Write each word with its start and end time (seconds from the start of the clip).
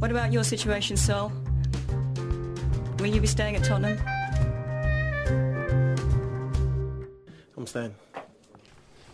What 0.00 0.10
about 0.10 0.32
your 0.32 0.44
situation, 0.44 0.96
Sol? 0.96 1.30
Will 2.98 3.06
you 3.06 3.20
be 3.20 3.26
staying 3.26 3.56
at 3.56 3.62
Tottenham? 3.64 3.98
I'm 7.56 7.66
staying. 7.66 7.94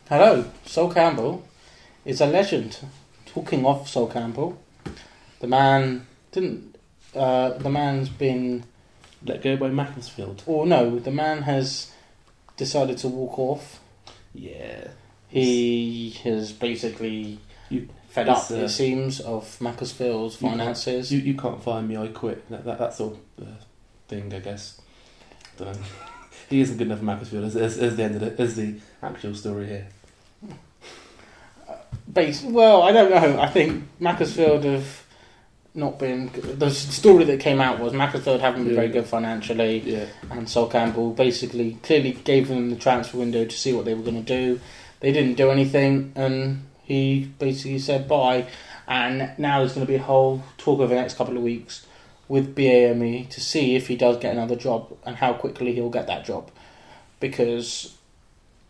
Hello, 0.09 0.45
Sol 0.65 0.93
Campbell 0.93 1.47
is 2.05 2.21
a 2.21 2.27
legend. 2.27 2.79
Talking 3.27 3.67
of 3.67 3.89
Sol 3.89 4.07
Campbell, 4.07 4.59
the 5.41 5.49
man 5.49 6.07
didn't. 6.31 6.77
Uh, 7.15 7.51
the 7.59 7.69
man's 7.71 8.09
been. 8.09 8.65
Let 9.25 9.43
go 9.43 9.57
by 9.57 9.69
Macclesfield. 9.69 10.45
Or 10.47 10.67
no, 10.67 11.01
the 11.01 11.11
man 11.11 11.43
has 11.43 11.91
decided 12.57 12.99
to 12.99 13.09
walk 13.09 13.39
off. 13.41 13.81
Yeah. 14.33 14.89
He 15.29 16.11
has 16.23 16.53
basically 16.53 17.41
You- 17.69 17.89
fed 18.17 18.29
up, 18.31 18.51
uh, 18.51 18.55
it 18.55 18.69
seems, 18.71 19.21
of 19.21 19.61
Macclesfield's 19.61 20.37
finances. 20.37 21.13
You, 21.13 21.21
you 21.21 21.35
can't 21.35 21.63
fire 21.63 21.83
me, 21.83 21.99
I 21.99 22.09
quit. 22.09 22.49
That, 22.49 22.65
that, 22.65 22.79
that's 22.79 22.99
all 22.99 23.21
the 23.37 23.47
thing, 24.09 24.33
I 24.33 24.39
guess. 24.39 24.81
Don't 25.59 25.75
know. 25.75 25.87
he 26.49 26.63
isn't 26.63 26.79
good 26.79 26.87
enough 26.87 27.01
for 27.01 27.05
Macclesfield. 27.05 27.45
As, 27.45 27.57
as, 27.57 27.77
as 27.77 27.97
the 27.97 28.05
end 28.05 28.17
of 28.17 28.23
it, 28.23 28.41
as 28.41 28.57
the 28.57 28.77
actual 29.03 29.35
story 29.35 29.67
here. 29.67 29.89
Base, 32.11 32.43
well, 32.43 32.83
I 32.83 32.93
don't 32.93 33.11
know. 33.11 33.39
I 33.39 33.49
think 33.49 33.85
Macclesfield 34.01 34.65
have 34.65 35.05
not 35.75 35.99
been. 35.99 36.31
The 36.33 36.71
story 36.71 37.25
that 37.25 37.41
came 37.41 37.61
out 37.61 37.81
was 37.81 37.93
Macclesfield 37.93 38.41
haven't 38.41 38.65
been 38.65 38.75
very 38.75 38.89
good 38.89 39.05
financially. 39.05 39.81
Yeah. 39.81 40.07
and 40.31 40.49
Sol 40.49 40.69
Campbell 40.69 41.11
basically 41.13 41.75
clearly 41.83 42.13
gave 42.13 42.49
them 42.49 42.71
the 42.71 42.77
transfer 42.77 43.19
window 43.19 43.45
to 43.45 43.57
see 43.57 43.75
what 43.75 43.85
they 43.85 43.93
were 43.93 44.03
going 44.03 44.25
to 44.25 44.39
do. 44.39 44.59
They 45.01 45.13
didn't 45.13 45.35
do 45.35 45.51
anything, 45.51 46.13
and 46.15 46.63
he 46.87 47.31
basically 47.39 47.79
said 47.79 48.09
bye. 48.09 48.47
And 48.89 49.33
now 49.37 49.59
there's 49.59 49.75
going 49.75 49.85
to 49.87 49.91
be 49.93 49.97
a 49.97 50.03
whole 50.03 50.43
talk 50.59 50.79
over 50.81 50.95
the 50.95 51.01
next 51.01 51.17
couple 51.19 51.37
of 51.37 51.43
weeks 51.43 51.85
with 52.29 52.55
BAME 52.55 53.29
to 53.31 53.41
see 53.41 53.75
if 53.77 53.89
he 53.89 53.97
does 53.97 54.17
get 54.19 54.33
another 54.33 54.57
job 54.57 54.97
and 55.05 55.17
how 55.17 55.33
quickly 55.33 55.75
he'll 55.75 55.91
get 55.91 56.07
that 56.07 56.25
job, 56.25 56.51
because 57.21 57.97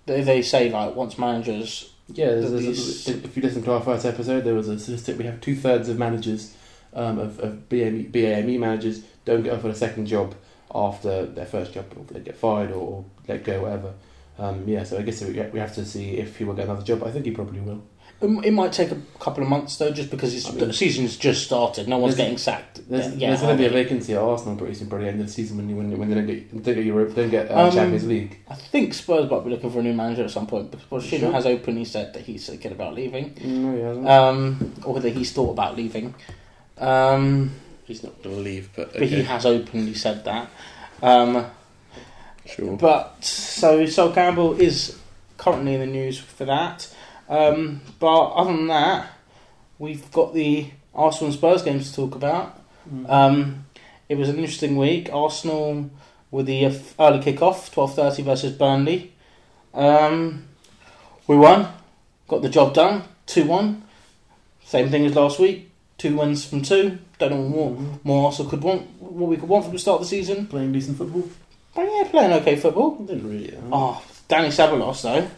they, 0.06 0.23
they 0.23 0.42
say 0.42 0.70
like 0.70 0.95
once 0.95 1.19
managers 1.19 1.91
Yeah, 2.12 2.27
there's, 2.27 2.50
there's- 2.50 2.64
these- 2.64 3.08
if 3.08 3.36
you 3.36 3.42
listen 3.42 3.62
to 3.64 3.73
our 3.73 3.81
first 3.81 4.05
episode, 4.06 4.45
there 4.45 4.55
was 4.55 4.69
a 4.69 4.78
statistic. 4.78 5.19
We 5.19 5.25
have 5.25 5.41
two 5.41 5.56
thirds 5.56 5.89
of 5.89 5.98
managers, 5.98 6.55
um, 6.95 7.19
of, 7.19 7.39
of 7.41 7.69
BAME, 7.69 8.11
BAME 8.11 8.58
managers, 8.58 9.03
don't 9.25 9.42
get 9.42 9.53
offered 9.55 9.73
a 9.73 9.75
second 9.75 10.06
job 10.06 10.34
after 10.75 11.27
their 11.27 11.47
first 11.47 11.73
job, 11.75 11.86
or 11.97 12.05
they 12.12 12.20
get 12.20 12.36
fired 12.36 12.70
or, 12.70 12.75
or 12.77 13.05
let 13.28 13.45
go, 13.45 13.62
whatever. 13.62 13.92
Um, 14.39 14.69
yeah, 14.69 14.84
so 14.84 14.98
I 14.98 15.03
guess 15.03 15.23
we 15.23 15.33
we 15.51 15.58
have 15.58 15.75
to 15.77 15.84
see 15.86 16.19
if 16.19 16.36
he 16.36 16.45
will 16.45 16.53
get 16.55 16.67
another 16.67 16.83
job. 16.84 17.03
I 17.05 17.11
think 17.11 17.25
he 17.25 17.30
probably 17.30 17.61
will. 17.61 17.83
It 18.20 18.27
it 18.47 18.50
might 18.53 18.72
take 18.72 18.91
a 18.91 18.97
couple 19.20 19.42
of 19.42 19.48
months 19.48 19.77
though, 19.77 19.91
just 19.91 20.11
because 20.11 20.34
it's, 20.34 20.47
I 20.48 20.53
mean- 20.53 20.69
the 20.69 20.72
season's 20.72 21.17
just 21.17 21.45
started. 21.45 21.86
No 21.89 21.98
one's 21.98 22.17
There's- 22.17 22.27
getting 22.28 22.39
sacked. 22.39 22.89
There's, 22.89 23.14
Yeah, 23.17 23.28
there's 23.31 23.41
going 23.42 23.56
to 23.56 23.61
be 23.62 23.67
a 23.67 23.70
vacancy 23.70 24.14
at 24.14 24.20
Arsenal 24.20 24.56
pretty 24.56 24.75
soon, 24.75 24.89
probably 24.89 25.08
end 25.08 25.20
of 25.20 25.27
the 25.27 25.33
season 25.33 25.56
when 25.56 25.69
you, 25.69 25.77
when, 25.77 25.97
when 25.98 26.08
they 26.08 26.14
don't 26.14 26.27
get 26.27 26.62
don't 26.62 26.75
get 26.75 26.84
Europe, 26.84 27.14
don't 27.14 27.31
get 27.31 27.50
uh, 27.50 27.64
Um, 27.67 27.73
Champions 27.73 28.06
League. 28.06 28.39
I 28.48 28.55
think 28.55 28.95
Spurs 28.95 29.28
might 29.31 29.45
be 29.45 29.50
looking 29.50 29.70
for 29.70 29.81
a 29.81 29.83
new 29.83 29.92
manager 29.92 30.25
at 30.25 30.31
some 30.31 30.47
point 30.47 30.70
because 30.70 30.86
Pochettino 30.86 31.20
Sure. 31.20 31.33
has 31.33 31.47
openly 31.47 31.84
said 31.84 32.12
that 32.14 32.23
he's 32.23 32.47
thinking 32.47 32.73
about 32.73 32.95
leaving, 32.95 33.34
No, 33.45 33.75
he 33.77 33.83
hasn't. 33.83 34.08
um, 34.08 34.73
or 34.84 34.95
whether 34.95 35.08
he's 35.08 35.33
thought 35.33 35.51
about 35.51 35.77
leaving. 35.77 36.14
Um, 36.78 37.53
He's 37.86 38.03
not 38.03 38.20
going 38.23 38.34
to 38.36 38.42
leave, 38.42 38.70
but 38.75 38.92
But 38.95 39.03
he 39.05 39.23
has 39.23 39.47
openly 39.47 39.95
said 39.95 40.25
that. 40.25 40.48
Um, 41.03 41.47
sure. 42.45 42.77
but 42.77 43.23
so 43.25 43.86
Sol 43.86 44.12
Campbell 44.12 44.61
is 44.61 44.98
currently 45.39 45.75
in 45.75 45.80
the 45.80 45.86
news 45.86 46.19
for 46.19 46.45
that. 46.47 46.92
Um, 47.29 47.81
but 47.99 48.27
other 48.27 48.53
than 48.53 48.69
that, 48.69 49.11
we've 49.79 50.11
got 50.13 50.35
the 50.35 50.71
Arsenal 50.95 51.27
and 51.27 51.35
Spurs 51.35 51.63
games 51.63 51.91
to 51.91 51.97
talk 51.97 52.15
about. 52.15 52.61
Mm. 52.93 53.11
Um, 53.11 53.67
it 54.09 54.17
was 54.17 54.29
an 54.29 54.37
interesting 54.37 54.77
week. 54.77 55.11
Arsenal 55.13 55.91
with 56.31 56.47
the 56.47 56.67
uh, 56.67 56.75
early 56.99 57.21
kick-off, 57.23 57.73
twelve 57.73 57.95
thirty 57.95 58.23
versus 58.23 58.53
Burnley. 58.53 59.13
Um, 59.75 60.47
we 61.27 61.36
won, 61.36 61.69
got 62.29 62.42
the 62.42 62.48
job 62.48 62.75
done, 62.75 63.03
two 63.27 63.45
one. 63.45 63.83
Same 64.65 64.91
thing 64.91 65.07
as 65.07 65.15
last 65.15 65.39
week. 65.39 65.70
Two 65.98 66.17
wins 66.17 66.45
from 66.45 66.63
two. 66.63 66.98
Don't 67.19 67.31
know 67.31 67.41
what 67.41 68.05
more 68.05 68.27
Arsenal 68.27 68.51
could 68.51 68.63
want. 68.63 68.83
What 69.01 69.31
we 69.31 69.36
could 69.36 69.48
want 69.48 69.65
from 69.65 69.73
the 69.73 69.79
start 69.79 70.01
of 70.01 70.07
the 70.07 70.09
season. 70.09 70.47
Playing 70.47 70.73
decent 70.73 70.98
football? 70.98 71.29
But 71.75 71.89
yeah, 71.91 72.09
playing 72.11 72.33
okay 72.35 72.57
football. 72.57 72.97
Didn't 72.97 73.29
really. 73.29 73.57
Oh, 73.73 74.03
Dani 74.29 74.48
Ceballos 74.48 75.03
though, 75.03 75.29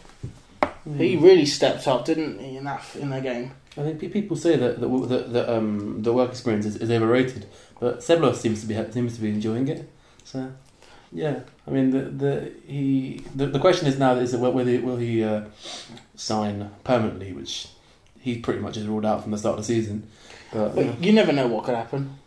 he 0.97 1.17
really 1.17 1.47
stepped 1.47 1.87
up, 1.87 2.05
didn't 2.05 2.39
he, 2.39 2.57
in 2.57 2.65
that 2.65 2.85
in 2.97 3.11
that 3.11 3.23
game? 3.23 3.53
I 3.77 3.83
think 3.83 4.13
people 4.13 4.37
say 4.37 4.57
that 4.57 4.81
that, 4.81 4.89
that, 5.09 5.33
that 5.33 5.49
um, 5.49 6.03
the 6.03 6.13
work 6.13 6.31
experience 6.31 6.67
is, 6.67 6.77
is 6.77 6.91
overrated, 6.91 7.47
but 7.79 8.01
Ceballos 8.01 8.37
seems 8.37 8.61
to 8.63 8.67
be 8.67 8.75
seems 8.93 9.15
to 9.17 9.21
be 9.21 9.29
enjoying 9.29 9.69
it. 9.69 9.89
So, 10.25 10.53
yeah, 11.13 11.41
I 11.67 11.71
mean 11.71 11.91
the 11.91 12.03
the 12.03 12.53
he 12.67 13.25
the, 13.35 13.47
the 13.47 13.59
question 13.59 13.87
is 13.87 13.99
now 13.99 14.15
is 14.15 14.35
whether 14.35 14.71
he, 14.71 14.79
will 14.79 14.97
he 14.97 15.23
uh, 15.23 15.43
sign 16.17 16.71
permanently, 16.85 17.33
which 17.33 17.69
he 18.21 18.39
pretty 18.39 18.61
much 18.61 18.77
is 18.77 18.87
ruled 18.87 19.07
out 19.07 19.23
from 19.23 19.31
the 19.33 19.39
start 19.39 19.59
of 19.59 19.67
the 19.67 19.73
season. 19.75 20.09
But, 20.53 20.75
But 20.75 21.03
you 21.03 21.13
never 21.13 21.33
know 21.33 21.47
what 21.47 21.65
could 21.65 21.75
happen. 21.75 22.19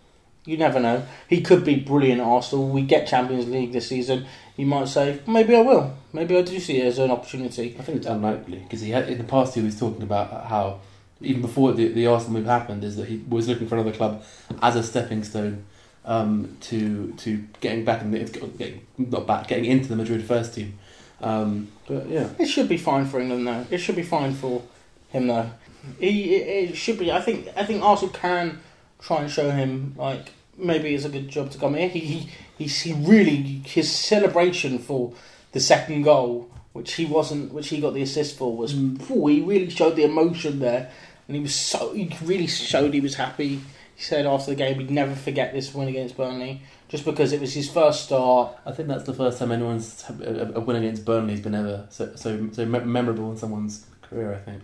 You 0.45 0.57
never 0.57 0.79
know. 0.79 1.05
He 1.27 1.41
could 1.41 1.63
be 1.63 1.75
brilliant 1.75 2.19
at 2.19 2.25
Arsenal. 2.25 2.67
We 2.67 2.81
get 2.81 3.07
Champions 3.07 3.47
League 3.47 3.73
this 3.73 3.87
season. 3.87 4.25
He 4.57 4.65
might 4.65 4.87
say, 4.87 5.19
maybe 5.27 5.55
I 5.55 5.61
will. 5.61 5.95
Maybe 6.13 6.35
I 6.35 6.41
do 6.41 6.59
see 6.59 6.81
it 6.81 6.87
as 6.87 6.97
an 6.99 7.11
opportunity. 7.11 7.75
I 7.79 7.83
think 7.83 7.99
it's 7.99 8.07
unlikely 8.07 8.59
because 8.59 8.81
he 8.81 8.89
had 8.89 9.07
in 9.07 9.17
the 9.19 9.23
past 9.23 9.53
he 9.53 9.61
was 9.61 9.79
talking 9.79 10.01
about 10.01 10.45
how 10.47 10.79
even 11.21 11.41
before 11.41 11.73
the 11.73 11.87
the 11.89 12.07
Arsenal 12.07 12.39
move 12.39 12.47
happened 12.47 12.83
is 12.83 12.95
that 12.97 13.07
he 13.07 13.23
was 13.29 13.47
looking 13.47 13.67
for 13.67 13.75
another 13.75 13.95
club 13.95 14.23
as 14.61 14.75
a 14.75 14.83
stepping 14.83 15.23
stone 15.23 15.65
um, 16.05 16.57
to 16.61 17.13
to 17.17 17.45
getting 17.59 17.85
back 17.85 18.01
in 18.01 18.11
the 18.11 18.19
getting 18.57 18.85
not 18.97 19.27
back 19.27 19.47
getting 19.47 19.65
into 19.65 19.89
the 19.89 19.95
Madrid 19.95 20.23
first 20.23 20.55
team. 20.55 20.77
Um, 21.21 21.71
but 21.87 22.09
yeah, 22.09 22.29
It 22.39 22.47
should 22.47 22.67
be 22.67 22.77
fine 22.77 23.05
for 23.05 23.19
England 23.19 23.45
though. 23.45 23.65
It 23.69 23.77
should 23.77 23.95
be 23.95 24.03
fine 24.03 24.33
for 24.33 24.63
him 25.09 25.27
though. 25.27 25.51
He 25.99 26.35
it, 26.35 26.71
it 26.71 26.75
should 26.75 26.97
be. 26.97 27.11
I 27.11 27.21
think 27.21 27.47
I 27.55 27.63
think 27.65 27.83
Arsenal 27.83 28.13
can 28.13 28.59
try 29.01 29.21
and 29.21 29.31
show 29.31 29.51
him 29.51 29.95
like 29.97 30.31
maybe 30.57 30.93
it's 30.93 31.05
a 31.05 31.09
good 31.09 31.29
job 31.29 31.51
to 31.51 31.57
come 31.57 31.73
here. 31.73 31.89
He 31.89 32.29
he 32.57 32.65
he 32.67 32.93
really 32.93 33.61
his 33.65 33.91
celebration 33.91 34.79
for 34.79 35.13
the 35.51 35.59
second 35.59 36.03
goal, 36.03 36.49
which 36.73 36.93
he 36.93 37.05
wasn't, 37.05 37.53
which 37.53 37.69
he 37.69 37.81
got 37.81 37.93
the 37.93 38.01
assist 38.01 38.37
for, 38.37 38.55
was 38.55 38.73
Mm. 38.73 39.01
he 39.29 39.41
really 39.41 39.69
showed 39.69 39.95
the 39.95 40.03
emotion 40.03 40.59
there, 40.59 40.89
and 41.27 41.35
he 41.35 41.41
was 41.41 41.55
so 41.55 41.93
he 41.93 42.09
really 42.23 42.47
showed 42.47 42.93
he 42.93 43.01
was 43.01 43.15
happy. 43.15 43.61
He 43.95 44.03
said 44.03 44.25
after 44.25 44.51
the 44.51 44.55
game 44.55 44.79
he'd 44.79 44.89
never 44.89 45.15
forget 45.15 45.53
this 45.53 45.73
win 45.73 45.87
against 45.87 46.17
Burnley, 46.17 46.61
just 46.87 47.05
because 47.05 47.33
it 47.33 47.41
was 47.41 47.53
his 47.53 47.69
first 47.69 48.05
start. 48.05 48.57
I 48.65 48.71
think 48.71 48.87
that's 48.87 49.03
the 49.03 49.13
first 49.13 49.39
time 49.39 49.51
anyone's 49.51 50.03
a, 50.09 50.53
a 50.55 50.59
win 50.59 50.77
against 50.77 51.05
Burnley 51.05 51.33
has 51.33 51.41
been 51.41 51.55
ever 51.55 51.87
so 51.89 52.15
so, 52.15 52.49
so 52.51 52.65
memorable 52.65 53.31
in 53.31 53.37
someone's 53.37 53.85
career. 54.01 54.33
I 54.33 54.37
think. 54.37 54.63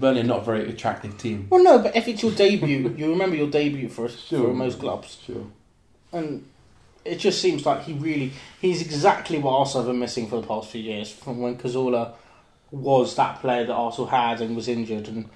Burnley 0.00 0.20
are 0.20 0.24
not 0.24 0.40
a 0.40 0.44
very 0.44 0.68
attractive 0.68 1.18
team. 1.18 1.46
Well, 1.50 1.62
no, 1.62 1.78
but 1.78 1.94
if 1.96 2.08
it's 2.08 2.22
your 2.22 2.32
debut, 2.32 2.94
you 2.96 3.10
remember 3.10 3.36
your 3.36 3.50
debut 3.50 3.88
for 3.88 4.08
for 4.08 4.52
most 4.54 4.78
clubs. 4.80 5.18
Sure. 5.26 5.46
and 6.12 6.44
it 7.04 7.18
just 7.18 7.40
seems 7.40 7.64
like 7.64 7.82
he 7.84 7.92
really 7.92 8.32
he's 8.60 8.80
exactly 8.82 9.38
what 9.38 9.52
Arsenal 9.52 9.84
have 9.84 9.92
been 9.92 10.00
missing 10.00 10.26
for 10.28 10.40
the 10.40 10.46
past 10.46 10.70
few 10.70 10.82
years 10.82 11.10
from 11.10 11.40
when 11.40 11.56
Cazorla 11.56 12.14
was 12.72 13.14
that 13.16 13.40
player 13.40 13.64
that 13.64 13.72
Arsenal 13.74 14.08
had 14.08 14.40
and 14.40 14.56
was 14.56 14.66
injured 14.68 15.06
and 15.06 15.28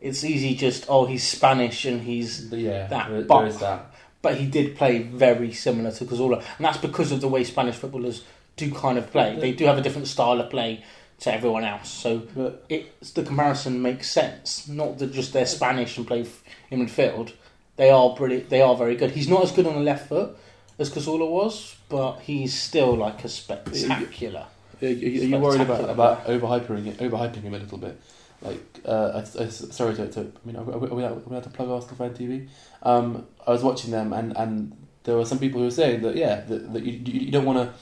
it's 0.00 0.24
easy 0.24 0.54
just 0.54 0.86
oh 0.88 1.04
he's 1.04 1.26
Spanish 1.28 1.84
and 1.84 2.00
he's 2.02 2.50
yeah, 2.50 2.86
That 2.86 3.10
there, 3.10 3.22
but- 3.22 3.42
there 3.42 3.52
that. 3.58 3.94
but 4.22 4.36
he 4.36 4.46
did 4.46 4.74
play 4.76 5.02
very 5.02 5.52
similar 5.52 5.90
to 5.92 6.04
Cazorla 6.06 6.38
and 6.56 6.64
that's 6.64 6.78
because 6.78 7.12
of 7.12 7.20
the 7.20 7.28
way 7.28 7.44
Spanish 7.44 7.74
footballers 7.74 8.24
do 8.56 8.72
kind 8.72 8.96
of 8.96 9.10
play 9.10 9.36
they 9.38 9.52
do 9.52 9.66
have 9.66 9.76
a 9.76 9.82
different 9.82 10.06
style 10.08 10.40
of 10.40 10.48
play 10.48 10.82
to 11.20 11.34
everyone 11.34 11.64
else. 11.64 11.90
So 11.90 12.18
But 12.34 12.64
it's 12.68 13.12
the 13.12 13.22
comparison 13.22 13.82
makes 13.82 14.10
sense. 14.10 14.68
Not 14.68 14.98
that 14.98 15.12
just 15.12 15.32
they're 15.32 15.46
Spanish 15.46 15.96
and 15.98 16.06
play 16.06 16.26
in 16.70 16.86
midfield 16.86 17.32
they 17.78 17.90
are 17.90 18.14
brilliant 18.14 18.50
they 18.50 18.60
are 18.60 18.76
very 18.76 18.96
good. 18.96 19.12
He's 19.12 19.28
not 19.28 19.42
as 19.42 19.52
good 19.52 19.66
on 19.66 19.74
the 19.74 19.80
left 19.80 20.08
foot 20.08 20.36
as 20.78 20.90
Cazorla 20.90 21.28
was 21.28 21.76
but 21.88 22.20
he's 22.20 22.52
still 22.52 22.94
like 22.94 23.24
a 23.24 23.28
spectacular. 23.28 24.46
Are 24.80 24.86
you, 24.86 25.22
are 25.22 25.24
you 25.24 25.38
worried 25.38 25.62
about 25.62 25.88
about 25.88 26.26
overhyping 26.26 26.86
it, 26.86 26.98
overhyping 26.98 27.42
him 27.42 27.54
a 27.54 27.58
little 27.58 27.78
bit? 27.78 28.00
Like, 28.40 28.62
uh, 28.84 29.24
I, 29.38 29.42
I, 29.42 29.48
sorry 29.48 29.96
to, 29.96 30.08
to, 30.12 30.20
I 30.20 30.46
mean, 30.46 30.54
are 30.54 30.62
we, 30.62 30.72
are 30.72 30.94
we, 30.94 31.02
allowed, 31.02 31.16
are 31.16 31.20
we 31.26 31.30
allowed 31.32 31.42
to 31.42 31.50
plug 31.50 31.68
Arsenal 31.70 31.96
fan 31.96 32.14
TV? 32.14 32.48
Um, 32.84 33.26
I 33.44 33.50
was 33.50 33.64
watching 33.64 33.90
them, 33.90 34.12
and, 34.12 34.36
and 34.36 34.76
there 35.02 35.16
were 35.16 35.24
some 35.24 35.40
people 35.40 35.58
who 35.58 35.64
were 35.64 35.72
saying 35.72 36.02
that 36.02 36.14
yeah, 36.14 36.42
that, 36.42 36.72
that 36.72 36.84
you, 36.84 36.92
you, 36.92 37.20
you 37.22 37.32
don't 37.32 37.44
want 37.44 37.58
to 37.58 37.74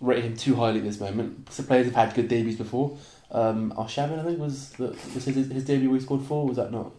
rate 0.00 0.24
him 0.24 0.36
too 0.36 0.54
highly 0.56 0.78
at 0.78 0.84
this 0.84 1.00
moment. 1.00 1.52
Some 1.52 1.66
players 1.66 1.86
have 1.86 1.94
had 1.94 2.14
good 2.14 2.28
debuts 2.28 2.56
before. 2.56 2.96
Um, 3.30 3.72
Arshavin, 3.76 4.18
I 4.18 4.24
think, 4.24 4.38
was 4.38 4.70
the, 4.70 4.88
was 5.14 5.24
his, 5.24 5.50
his 5.50 5.64
debut 5.64 5.92
he 5.92 6.00
scored 6.00 6.22
four. 6.22 6.46
Was 6.46 6.56
that 6.56 6.70
not 6.70 6.92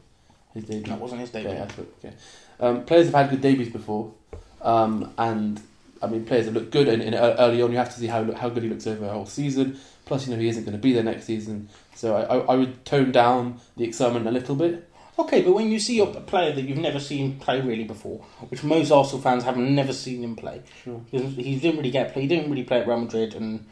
his 0.54 0.66
debut? 0.66 0.84
that 0.84 1.00
wasn't 1.00 1.22
his 1.22 1.30
debut 1.30 1.52
Okay, 1.52 1.84
okay. 2.00 2.14
Um, 2.60 2.86
players 2.86 3.06
have 3.06 3.16
had 3.16 3.30
good 3.30 3.42
debuts 3.42 3.70
before, 3.70 4.14
um, 4.62 5.14
and 5.18 5.62
I 6.02 6.08
mean, 6.08 6.26
players 6.26 6.46
have 6.46 6.54
looked 6.54 6.72
good 6.72 6.88
in, 6.88 7.02
in 7.02 7.14
early 7.14 7.62
on. 7.62 7.72
You 7.72 7.78
have 7.78 7.94
to 7.94 8.00
see 8.00 8.08
how 8.08 8.32
how 8.34 8.50
good 8.50 8.64
he 8.64 8.70
looks 8.70 8.88
over 8.88 9.06
a 9.06 9.10
whole 9.10 9.26
season. 9.26 9.80
Plus, 10.06 10.26
you 10.26 10.34
know, 10.34 10.42
he 10.42 10.48
isn't 10.48 10.64
going 10.64 10.76
to 10.76 10.82
be 10.82 10.94
there 10.94 11.04
next 11.04 11.26
season, 11.26 11.68
so 11.94 12.16
I, 12.16 12.22
I, 12.22 12.38
I 12.38 12.56
would 12.56 12.86
tone 12.86 13.12
down 13.12 13.60
the 13.76 13.84
excitement 13.84 14.26
a 14.26 14.32
little 14.32 14.56
bit. 14.56 14.87
Okay, 15.20 15.42
but 15.42 15.54
when 15.54 15.72
you 15.72 15.80
see 15.80 16.00
a 16.00 16.06
player 16.06 16.54
that 16.54 16.62
you've 16.62 16.78
never 16.78 17.00
seen 17.00 17.40
play 17.40 17.60
really 17.60 17.84
before, 17.84 18.20
which 18.50 18.64
most 18.64 18.92
Arsenal 18.92 19.22
fans 19.22 19.44
have 19.46 19.58
never 19.58 19.92
seen 19.92 20.24
him 20.24 20.36
play, 20.36 20.62
Sure. 20.84 21.02
he 21.10 21.20
he 21.20 21.60
didn't 21.60 21.78
really 21.78 21.92
get 21.92 22.14
play. 22.14 22.22
He 22.24 22.28
didn't 22.28 22.50
really 22.52 22.64
play 22.64 22.82
at 22.82 22.88
Real 22.88 23.00
Madrid, 23.00 23.34
and 23.34 23.66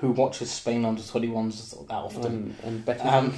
who 0.00 0.10
watches 0.10 0.50
Spain 0.50 0.84
under 0.84 1.02
twenty 1.02 1.28
ones 1.28 1.70
that 1.88 1.94
often. 1.94 2.24
And, 2.24 2.54
and 2.64 2.84
Becky 2.84 3.02
Um? 3.02 3.32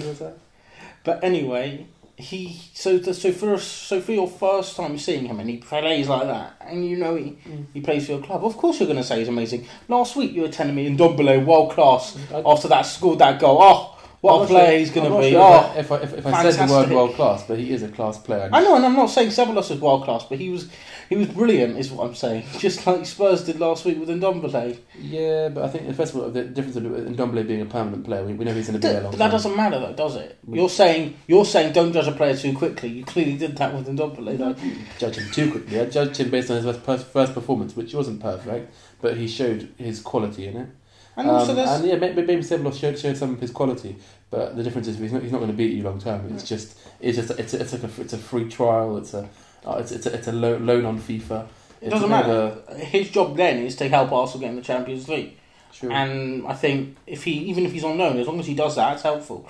But 1.05 1.23
anyway, 1.25 1.87
he 2.17 2.61
so 2.75 2.99
the, 2.99 3.12
so 3.15 3.33
for 3.33 3.59
so 3.59 4.01
for 4.01 4.13
your 4.13 4.29
first 4.29 4.77
time 4.77 4.99
seeing 4.99 5.27
him 5.27 5.39
and 5.41 5.49
he 5.49 5.56
plays 5.59 6.09
like 6.09 6.27
that, 6.27 6.55
and 6.63 6.87
you 6.87 6.97
know 6.97 7.15
he, 7.17 7.37
Mm. 7.47 7.67
he 7.75 7.81
plays 7.81 8.06
for 8.06 8.13
your 8.13 8.23
club. 8.23 8.45
Of 8.45 8.56
course, 8.56 8.81
you're 8.81 8.87
going 8.87 8.99
to 8.99 9.05
say 9.05 9.19
he's 9.19 9.29
amazing. 9.29 9.67
Last 9.89 10.17
week 10.17 10.33
you 10.33 10.43
were 10.43 10.49
telling 10.49 10.75
me 10.75 10.89
Ndombele 10.95 11.45
world 11.45 11.73
class 11.73 12.17
I- 12.33 12.43
after 12.45 12.69
that 12.69 12.83
scored 12.83 13.19
that 13.21 13.39
goal. 13.41 13.59
Oh, 13.61 13.99
what 14.20 14.43
a 14.43 14.46
player 14.46 14.67
sure- 14.70 14.78
he's 14.78 14.90
going 14.90 15.11
to 15.12 15.19
be. 15.19 15.31
sure 15.31 15.40
Oh, 15.43 15.75
if 15.78 15.90
I, 15.93 15.96
if, 15.96 16.12
if 16.14 16.26
I 16.26 16.50
said 16.50 16.69
the 16.69 16.72
word 16.72 16.90
world 16.90 17.14
class, 17.14 17.44
but 17.46 17.58
he 17.58 17.70
is 17.72 17.82
a 17.82 17.88
class 17.88 18.19
player. 18.19 18.50
I 18.52 18.61
know, 18.62 18.76
and 18.76 18.84
I'm 18.84 18.94
not 18.94 19.06
saying 19.11 19.28
Ceballos 19.31 19.70
is 19.70 19.81
world 19.81 20.05
class, 20.05 20.25
but 20.25 20.38
he 20.38 20.50
was 20.50 20.69
he 21.08 21.17
was 21.17 21.28
brilliant, 21.28 21.76
is 21.78 21.90
what 21.90 22.06
I'm 22.06 22.14
saying. 22.14 22.44
Just 22.58 22.87
like 22.87 23.05
Spurs 23.06 23.44
did 23.44 23.58
last 23.58 23.84
week 23.84 23.99
with 23.99 24.08
Ndombele. 24.11 24.78
Yeah, 25.00 25.49
but 25.49 25.64
I 25.64 25.69
think 25.69 25.94
first 25.96 26.14
of 26.14 26.20
all, 26.20 26.31
the 26.31 26.44
difference 26.44 26.76
in 26.76 26.84
Ndombele 27.17 27.46
being 27.49 27.62
a 27.62 27.67
permanent 27.67 28.05
player, 28.05 28.22
we, 28.25 28.34
we 28.34 28.44
know 28.44 28.52
he's 28.52 28.69
going 28.69 28.81
to 28.81 28.87
be 28.87 28.93
there 28.93 29.02
long 29.02 29.11
But 29.12 29.19
that 29.19 29.25
term. 29.26 29.32
doesn't 29.32 29.56
matter, 29.56 29.78
though, 29.81 29.93
does 29.94 30.17
it? 30.17 30.38
Mm. 30.49 30.56
You're 30.56 30.69
saying 30.69 31.17
you're 31.26 31.44
saying 31.44 31.72
don't 31.72 31.93
judge 31.93 32.06
a 32.06 32.12
player 32.12 32.37
too 32.37 32.56
quickly. 32.56 32.90
You 32.90 33.05
clearly 33.05 33.37
did 33.37 33.56
that 33.56 33.75
with 33.75 33.87
Ndombele. 33.88 34.37
though. 34.38 34.55
judge 34.99 35.17
him 35.17 35.31
too 35.32 35.50
quickly. 35.50 35.81
I 35.81 35.87
judged 35.87 36.19
him 36.19 36.31
based 36.31 36.50
on 36.50 36.62
his 36.62 36.76
first, 36.76 37.06
first 37.06 37.32
performance, 37.34 37.75
which 37.75 37.94
wasn't 37.94 38.20
perfect, 38.20 38.72
but 39.00 39.17
he 39.17 39.26
showed 39.26 39.72
his 39.78 40.00
quality 40.00 40.46
in 40.46 40.56
it. 40.58 40.69
And 41.17 41.29
also, 41.29 41.51
Um, 41.51 41.57
there's 41.57 41.71
and 41.71 41.85
yeah, 41.89 41.97
maybe, 41.97 42.23
maybe 42.23 42.43
showed, 42.43 42.99
showed 42.99 43.17
some 43.17 43.35
of 43.35 43.41
his 43.41 43.51
quality, 43.51 43.97
but 44.31 44.57
the 44.57 44.62
difference 44.62 44.87
is 44.89 44.99
he's 44.99 45.12
not, 45.12 45.23
he's 45.23 45.33
not 45.33 45.39
going 45.39 45.51
to 45.51 45.57
beat 45.57 45.73
you 45.77 45.83
long 45.83 45.99
term. 46.01 46.33
It's 46.33 46.45
just 46.49 46.79
it's 47.01 47.17
just 47.19 47.31
it's 47.39 47.53
a, 47.55 47.61
it's 47.61 47.73
like 47.73 47.83
a, 47.85 48.01
it's 48.01 48.12
a 48.12 48.19
free 48.19 48.49
trial. 48.49 48.97
It's 48.97 49.12
a 49.15 49.29
uh, 49.67 49.77
it's 49.81 49.93
it's 49.93 50.07
a, 50.07 50.15
it's 50.15 50.29
a 50.29 50.33
lo- 50.33 50.59
loan 50.59 50.85
on 50.85 50.99
FIFA. 51.01 51.47
It 51.81 51.87
It's 51.87 51.91
doesn't 51.95 52.12
a 52.12 52.17
bit 52.23 52.27
matter. 52.69 52.77
His 52.85 53.11
job 53.11 53.37
then 53.37 53.59
is 53.65 53.75
to 53.77 53.89
help 53.89 54.12
Arsenal 54.12 54.41
get 54.41 54.51
in 54.51 54.57
the 54.57 54.62
Champions 54.62 55.09
League. 55.09 55.37
Sure. 55.73 55.91
And 55.93 56.47
I 56.47 56.55
think 56.55 56.97
if 57.07 57.25
he, 57.25 57.33
even 57.51 57.65
if 57.67 57.73
he's 57.73 57.85
on 57.85 57.97
loan, 57.99 58.19
as 58.19 58.27
long 58.27 58.39
as 58.41 58.47
he 58.47 58.55
does 58.55 58.77
that, 58.77 58.95
it's 58.95 59.03
helpful. 59.03 59.49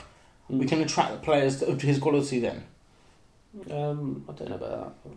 We 0.48 0.64
Mm. 0.64 0.68
can 0.68 0.80
attract 0.82 1.12
the 1.12 1.18
players 1.18 1.58
to 1.60 1.76
to 1.76 1.86
his 1.86 1.98
quality. 1.98 2.40
Then, 2.40 2.64
um, 3.70 4.24
I 4.28 4.32
don't 4.32 4.48
know 4.48 4.56
about 4.56 4.94
that. 5.04 5.10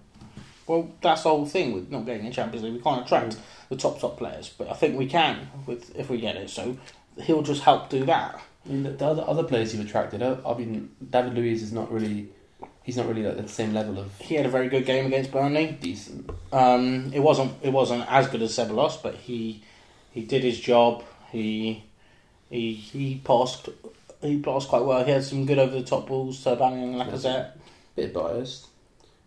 Well, 0.68 0.90
that's 1.02 1.24
the 1.24 1.30
whole 1.30 1.46
thing 1.46 1.74
with 1.74 1.90
not 1.92 2.06
getting 2.06 2.26
in 2.26 2.32
Champions 2.32 2.64
League. 2.64 2.74
We 2.74 2.80
can't 2.82 3.06
attract 3.06 3.34
Mm. 3.34 3.40
the 3.70 3.76
top 3.76 4.00
top 4.00 4.18
players, 4.18 4.50
but 4.58 4.70
I 4.70 4.74
think 4.74 4.98
we 4.98 5.06
can 5.08 5.50
with 5.66 5.96
if 5.98 6.10
we 6.10 6.20
get 6.20 6.36
it. 6.36 6.50
So 6.50 6.78
he'll 7.22 7.42
just 7.44 7.64
help 7.64 7.90
do 7.90 8.06
that. 8.06 8.40
I 8.66 8.70
mean, 8.70 8.84
the, 8.84 8.92
the 8.92 9.06
other 9.06 9.24
other 9.28 9.44
players 9.44 9.74
you've 9.76 9.86
attracted. 9.86 10.22
I, 10.24 10.38
I 10.46 10.58
mean, 10.58 10.92
David 11.10 11.34
Luiz 11.36 11.62
is 11.64 11.72
not 11.74 11.92
really. 11.92 12.30
He's 12.84 12.98
not 12.98 13.08
really 13.08 13.26
at 13.26 13.38
the 13.38 13.48
same 13.48 13.74
level 13.74 13.98
of 13.98 14.12
He 14.20 14.36
had 14.36 14.46
a 14.46 14.50
very 14.50 14.68
good 14.68 14.86
game 14.86 15.06
against 15.06 15.32
Burnley. 15.32 15.78
decent. 15.80 16.30
Um, 16.52 17.12
it 17.14 17.20
wasn't 17.22 17.54
it 17.62 17.72
wasn't 17.72 18.06
as 18.12 18.28
good 18.28 18.42
as 18.42 18.52
Ceballos, 18.52 19.02
but 19.02 19.16
he 19.16 19.64
he 20.14 20.22
did 20.24 20.44
his 20.44 20.60
job. 20.60 21.02
He 21.32 21.84
he 22.50 22.74
he 22.74 23.22
passed 23.24 23.70
he 24.22 24.40
passed 24.40 24.68
quite 24.68 24.84
well. 24.84 25.04
He 25.06 25.12
had 25.12 25.24
some 25.24 25.46
good 25.46 25.60
over 25.60 25.74
the 25.74 25.84
top 25.84 26.08
balls 26.08 26.44
to 26.44 26.56
Aubameyang 26.58 27.00
and 27.02 27.10
Lacazette. 27.12 27.52
bit 27.96 28.14
biased. 28.14 28.68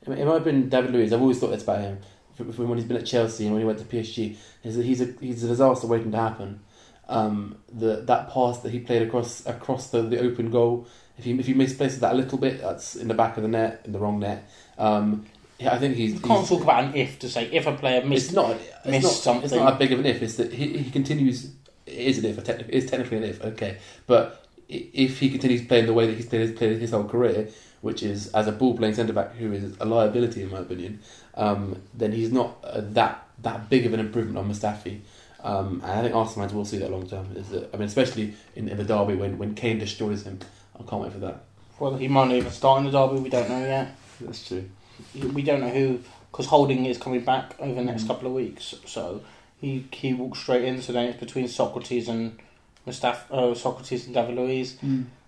It 0.06 0.24
might 0.24 0.34
have 0.34 0.44
been 0.44 0.68
David 0.68 0.92
Luiz. 0.92 1.12
I've 1.12 1.20
always 1.20 1.38
thought 1.38 1.48
that's 1.50 1.62
about 1.64 1.80
him. 1.80 1.98
F- 2.38 2.46
f- 2.48 2.58
When 2.58 2.76
he's 2.78 2.86
been 2.86 2.96
at 2.96 3.06
Chelsea 3.06 3.44
and 3.44 3.52
when 3.54 3.60
he 3.62 3.66
went 3.66 3.78
to 3.78 3.84
PSG, 3.84 4.36
he's 4.62 4.78
a, 4.78 4.82
he's 4.82 5.00
a, 5.00 5.14
he's 5.20 5.42
a 5.44 5.48
disaster 5.48 5.86
waiting 5.86 6.12
to 6.12 6.16
happen. 6.18 6.60
Um, 7.08 7.56
the 7.72 8.02
that 8.06 8.30
pass 8.30 8.58
that 8.60 8.70
he 8.72 8.80
played 8.80 9.02
across 9.02 9.46
across 9.46 9.90
the, 9.90 10.02
the 10.02 10.18
open 10.18 10.50
goal, 10.50 10.86
if 11.18 11.24
he 11.24 11.32
if 11.38 11.46
he 11.46 11.54
misplaces 11.54 12.00
that 12.00 12.12
a 12.12 12.16
little 12.16 12.36
bit, 12.38 12.60
that's 12.60 12.96
in 12.96 13.06
the 13.08 13.14
back 13.14 13.36
of 13.36 13.42
the 13.44 13.48
net, 13.48 13.82
in 13.84 13.92
the 13.92 13.98
wrong 14.00 14.18
net. 14.18 14.48
Um, 14.76 15.26
yeah, 15.58 15.72
I 15.72 15.78
think 15.78 15.94
he's. 15.96 16.14
You 16.14 16.20
can't 16.20 16.40
he's- 16.40 16.48
talk 16.48 16.62
about 16.62 16.84
an 16.84 16.94
if 16.96 17.18
to 17.20 17.28
say 17.28 17.46
if 17.52 17.66
a 17.66 17.72
player 17.76 17.98
it's 18.00 18.08
missed. 18.08 18.32
not. 18.34 18.50
It's 18.50 18.86
missed 18.86 19.02
not. 19.04 19.12
It's 19.12 19.22
something. 19.22 19.58
not 19.58 19.70
that 19.70 19.78
big 19.78 19.92
of 19.92 20.00
an 20.00 20.06
if. 20.06 20.20
It's 20.20 20.34
that 20.34 20.52
he, 20.52 20.78
he 20.78 20.90
continues. 20.90 21.52
It 21.86 21.94
is 21.94 22.18
an 22.18 22.24
if. 22.24 22.38
It 22.48 22.68
is 22.70 22.90
technically 22.90 23.18
an 23.18 23.24
if. 23.24 23.40
Okay, 23.42 23.78
but 24.08 24.44
if 24.68 25.20
he 25.20 25.30
continues 25.30 25.64
playing 25.64 25.86
the 25.86 25.94
way 25.94 26.08
that 26.08 26.16
he's 26.16 26.26
played 26.26 26.40
his, 26.40 26.58
played 26.58 26.80
his 26.80 26.90
whole 26.90 27.04
career, 27.04 27.48
which 27.80 28.02
is 28.02 28.28
as 28.28 28.46
a 28.46 28.52
ball 28.52 28.76
playing 28.76 28.94
centre 28.94 29.12
back 29.12 29.34
who 29.36 29.52
is 29.52 29.76
a 29.80 29.84
liability 29.84 30.42
in 30.42 30.50
my 30.50 30.58
opinion, 30.60 31.00
um, 31.34 31.80
then 31.94 32.12
he's 32.12 32.32
not 32.32 32.56
uh, 32.64 32.80
that 32.82 33.26
that 33.42 33.68
big 33.68 33.84
of 33.86 33.92
an 33.92 34.00
improvement 34.00 34.38
on 34.38 34.48
Mustafi. 34.50 35.00
Um, 35.44 35.80
and 35.84 35.92
I 35.92 36.02
think 36.02 36.14
Arsenal 36.14 36.46
fans 36.48 36.54
will 36.54 36.64
see 36.64 36.78
that 36.78 36.90
long 36.90 37.06
term. 37.08 37.28
Is 37.36 37.50
that, 37.50 37.70
I 37.72 37.76
mean, 37.76 37.86
especially 37.86 38.34
in, 38.56 38.68
in 38.68 38.76
the 38.78 38.84
derby 38.84 39.14
when, 39.14 39.38
when 39.38 39.54
Kane 39.54 39.78
destroys 39.78 40.24
him. 40.24 40.40
I 40.74 40.82
can't 40.88 41.02
wait 41.02 41.12
for 41.12 41.18
that. 41.20 41.42
Well, 41.78 41.96
he 41.96 42.08
might 42.08 42.28
not 42.28 42.34
even 42.36 42.50
start 42.50 42.78
in 42.80 42.86
the 42.86 42.90
derby. 42.92 43.20
We 43.20 43.28
don't 43.28 43.48
know 43.48 43.60
yet. 43.64 43.94
That's 44.20 44.48
true. 44.48 44.64
We 45.14 45.42
don't 45.42 45.60
know 45.60 45.68
who 45.68 46.00
because 46.32 46.46
Holding 46.46 46.86
is 46.86 46.98
coming 46.98 47.20
back 47.20 47.54
over 47.60 47.74
the 47.74 47.82
next 47.82 48.04
Mm. 48.04 48.08
couple 48.08 48.28
of 48.28 48.34
weeks. 48.34 48.74
So 48.86 49.20
he 49.60 49.86
he 49.92 50.14
walks 50.14 50.38
straight 50.40 50.64
in. 50.64 50.80
So 50.82 50.92
then 50.94 51.04
it's 51.10 51.20
between 51.20 51.46
Sokratis 51.46 52.08
and 52.08 52.38
Mustaf, 52.86 53.18
uh, 53.30 53.54
Sokratis 53.54 54.06
and 54.06 54.14
David 54.14 54.36
Luiz. 54.36 54.76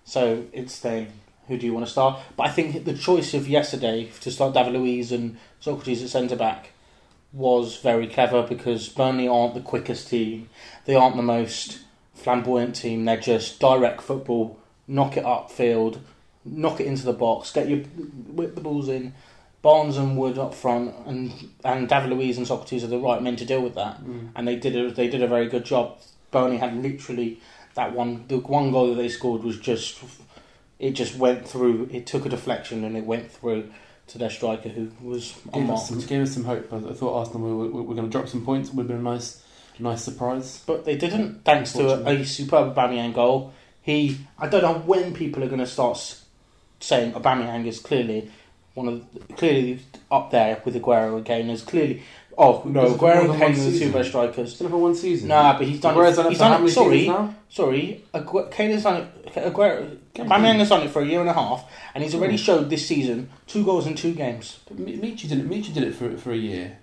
So 0.05 0.45
it's 0.53 0.79
then 0.81 1.09
who 1.49 1.57
do 1.59 1.67
you 1.67 1.75
want 1.75 1.87
to 1.87 1.91
start? 1.93 2.21
But 2.37 2.47
I 2.47 2.51
think 2.51 2.85
the 2.85 2.95
choice 2.95 3.35
of 3.35 3.49
yesterday 3.49 4.11
to 4.21 4.31
start 4.31 4.55
David 4.55 4.75
Luiz 4.75 5.11
and 5.13 5.37
Sokratis 5.63 6.03
at 6.03 6.11
centre 6.11 6.37
back 6.37 6.71
was 7.33 7.77
very 7.79 8.07
clever 8.07 8.43
because 8.43 8.89
Burnley 8.89 9.29
aren't 9.29 9.55
the 9.55 9.61
quickest 9.61 10.09
team. 10.09 10.49
They 10.85 10.95
aren't 10.95 11.17
the 11.17 11.23
most 11.23 11.81
flamboyant 12.15 12.77
team. 12.77 13.05
They're 13.05 13.17
just 13.21 13.61
direct 13.61 14.01
football, 14.03 14.59
knock 14.87 15.17
it 15.17 15.25
upfield, 15.25 15.99
knock 16.45 16.81
it 16.81 16.87
into 16.87 17.05
the 17.05 17.13
box, 17.13 17.53
get 17.53 17.69
your 17.69 17.81
whip 17.81 18.55
the 18.55 18.61
balls 18.61 18.89
in. 18.89 19.13
Barnes 19.61 19.97
and 19.97 20.17
Wood 20.17 20.39
up 20.39 20.55
front, 20.55 20.95
and 21.07 21.33
and 21.65 21.89
David 21.89 22.11
Luiz 22.11 22.39
and 22.39 22.47
Sokratis 22.47 22.85
are 22.85 22.87
the 22.87 22.99
right 22.99 23.21
men 23.21 23.35
to 23.37 23.45
deal 23.45 23.61
with 23.61 23.75
that 23.75 24.01
Mm. 24.03 24.29
and 24.37 24.47
they 24.47 24.55
did 24.57 24.77
a, 24.77 24.91
they 24.93 25.09
did 25.09 25.21
a 25.23 25.27
very 25.27 25.49
good 25.49 25.65
job. 25.65 25.99
Burnley 26.31 26.59
had 26.59 26.81
literally 26.81 27.41
that 27.75 27.93
one 27.93 28.25
the 28.29 28.39
one 28.39 28.71
goal 28.71 28.89
that 28.91 28.95
they 29.03 29.09
scored 29.09 29.43
was 29.43 29.59
just 29.59 30.01
it 30.79 30.93
just 30.93 31.17
went 31.17 31.47
through. 31.47 31.89
It 31.93 32.07
took 32.07 32.27
a 32.27 32.29
deflection 32.29 32.85
and 32.85 32.97
it 32.97 33.05
went 33.05 33.31
through 33.31 33.71
to 34.09 34.19
their 34.19 34.31
striker 34.31 34.69
who 34.69 34.91
was 35.03 35.35
Gave 35.53 35.69
us, 35.71 35.89
some, 35.89 36.01
gave 36.01 36.23
us 36.23 36.33
some 36.33 36.45
hope. 36.45 36.73
I, 36.73 36.93
thought 36.93 37.19
Arsenal 37.19 37.57
were, 37.57 37.67
were, 37.69 37.83
were 37.83 37.95
going 37.95 38.07
to 38.07 38.11
drop 38.11 38.29
some 38.29 38.45
points. 38.45 38.69
It 38.71 38.75
would 38.75 38.85
have 38.85 38.89
been 38.89 39.07
a 39.07 39.11
nice, 39.11 39.43
nice 39.79 40.03
surprise. 40.03 40.63
But 40.67 40.85
they 40.85 40.97
didn't, 40.97 41.45
thanks 41.45 41.73
to 41.75 42.07
a, 42.07 42.15
a 42.15 42.25
superb 42.25 42.75
Aubameyang 42.75 43.15
goal. 43.15 43.53
He, 43.83 44.19
I 44.39 44.49
don't 44.49 44.63
know 44.63 44.79
when 44.81 45.15
people 45.15 45.45
are 45.45 45.49
going 45.49 45.61
to 45.61 45.67
start 45.67 46.21
saying 46.81 47.13
Aubameyang 47.13 47.67
is 47.67 47.81
clearly 47.81 48.31
one 48.75 48.89
of 48.89 49.13
the, 49.13 49.35
clearly 49.35 49.81
up 50.11 50.31
there 50.31 50.63
with 50.65 50.75
Aguero 50.75 51.17
and 51.17 51.27
Kane. 51.27 51.51
Is 51.51 51.63
clearly, 51.63 52.03
oh 52.37 52.63
no, 52.65 52.95
Aguero 52.95 53.31
and 53.31 53.39
Kane 53.39 53.53
are 53.53 53.71
the 53.71 53.79
two 53.79 53.93
best 53.93 54.11
strikers. 54.11 54.55
Still 54.55 54.69
for 54.71 54.79
one 54.79 54.95
season. 54.95 55.29
Nah, 55.29 55.59
but 55.59 55.67
he's 55.67 55.81
done 55.81 55.95
Aguero's 55.95 56.13
it. 56.13 56.17
done 56.17 56.27
it 56.27 56.31
he's 56.31 56.39
done 56.39 56.65
it. 56.65 56.71
Sorry, 56.71 57.07
now? 57.09 57.35
Sorry, 57.49 58.05
Kane 58.51 58.71
has 58.71 58.83
done 58.85 59.03
it. 59.25 59.35
Aguero, 59.35 59.99
Aubameyang 60.19 60.57
has 60.57 60.69
done 60.69 60.83
it 60.83 60.91
for 60.91 61.03
a 61.03 61.07
year 61.07 61.21
and 61.21 61.29
a 61.29 61.33
half, 61.33 61.65
and 61.95 62.03
he's 62.05 62.15
already 62.15 62.35
Hmm. 62.37 62.43
showed 62.43 62.71
this 62.71 62.87
season 62.87 63.29
two 63.47 63.65
goals 63.65 63.87
in 63.87 63.95
two 63.95 64.13
games. 64.13 64.59
But 64.69 64.79
Mi- 64.79 64.97
Michu 64.97 65.29
did 65.29 65.39
it. 65.41 65.49
Michu 65.49 65.73
did 65.73 65.85
it 65.85 65.95
for 65.95 66.17
for 66.17 66.33
a 66.33 66.37
year. 66.37 66.79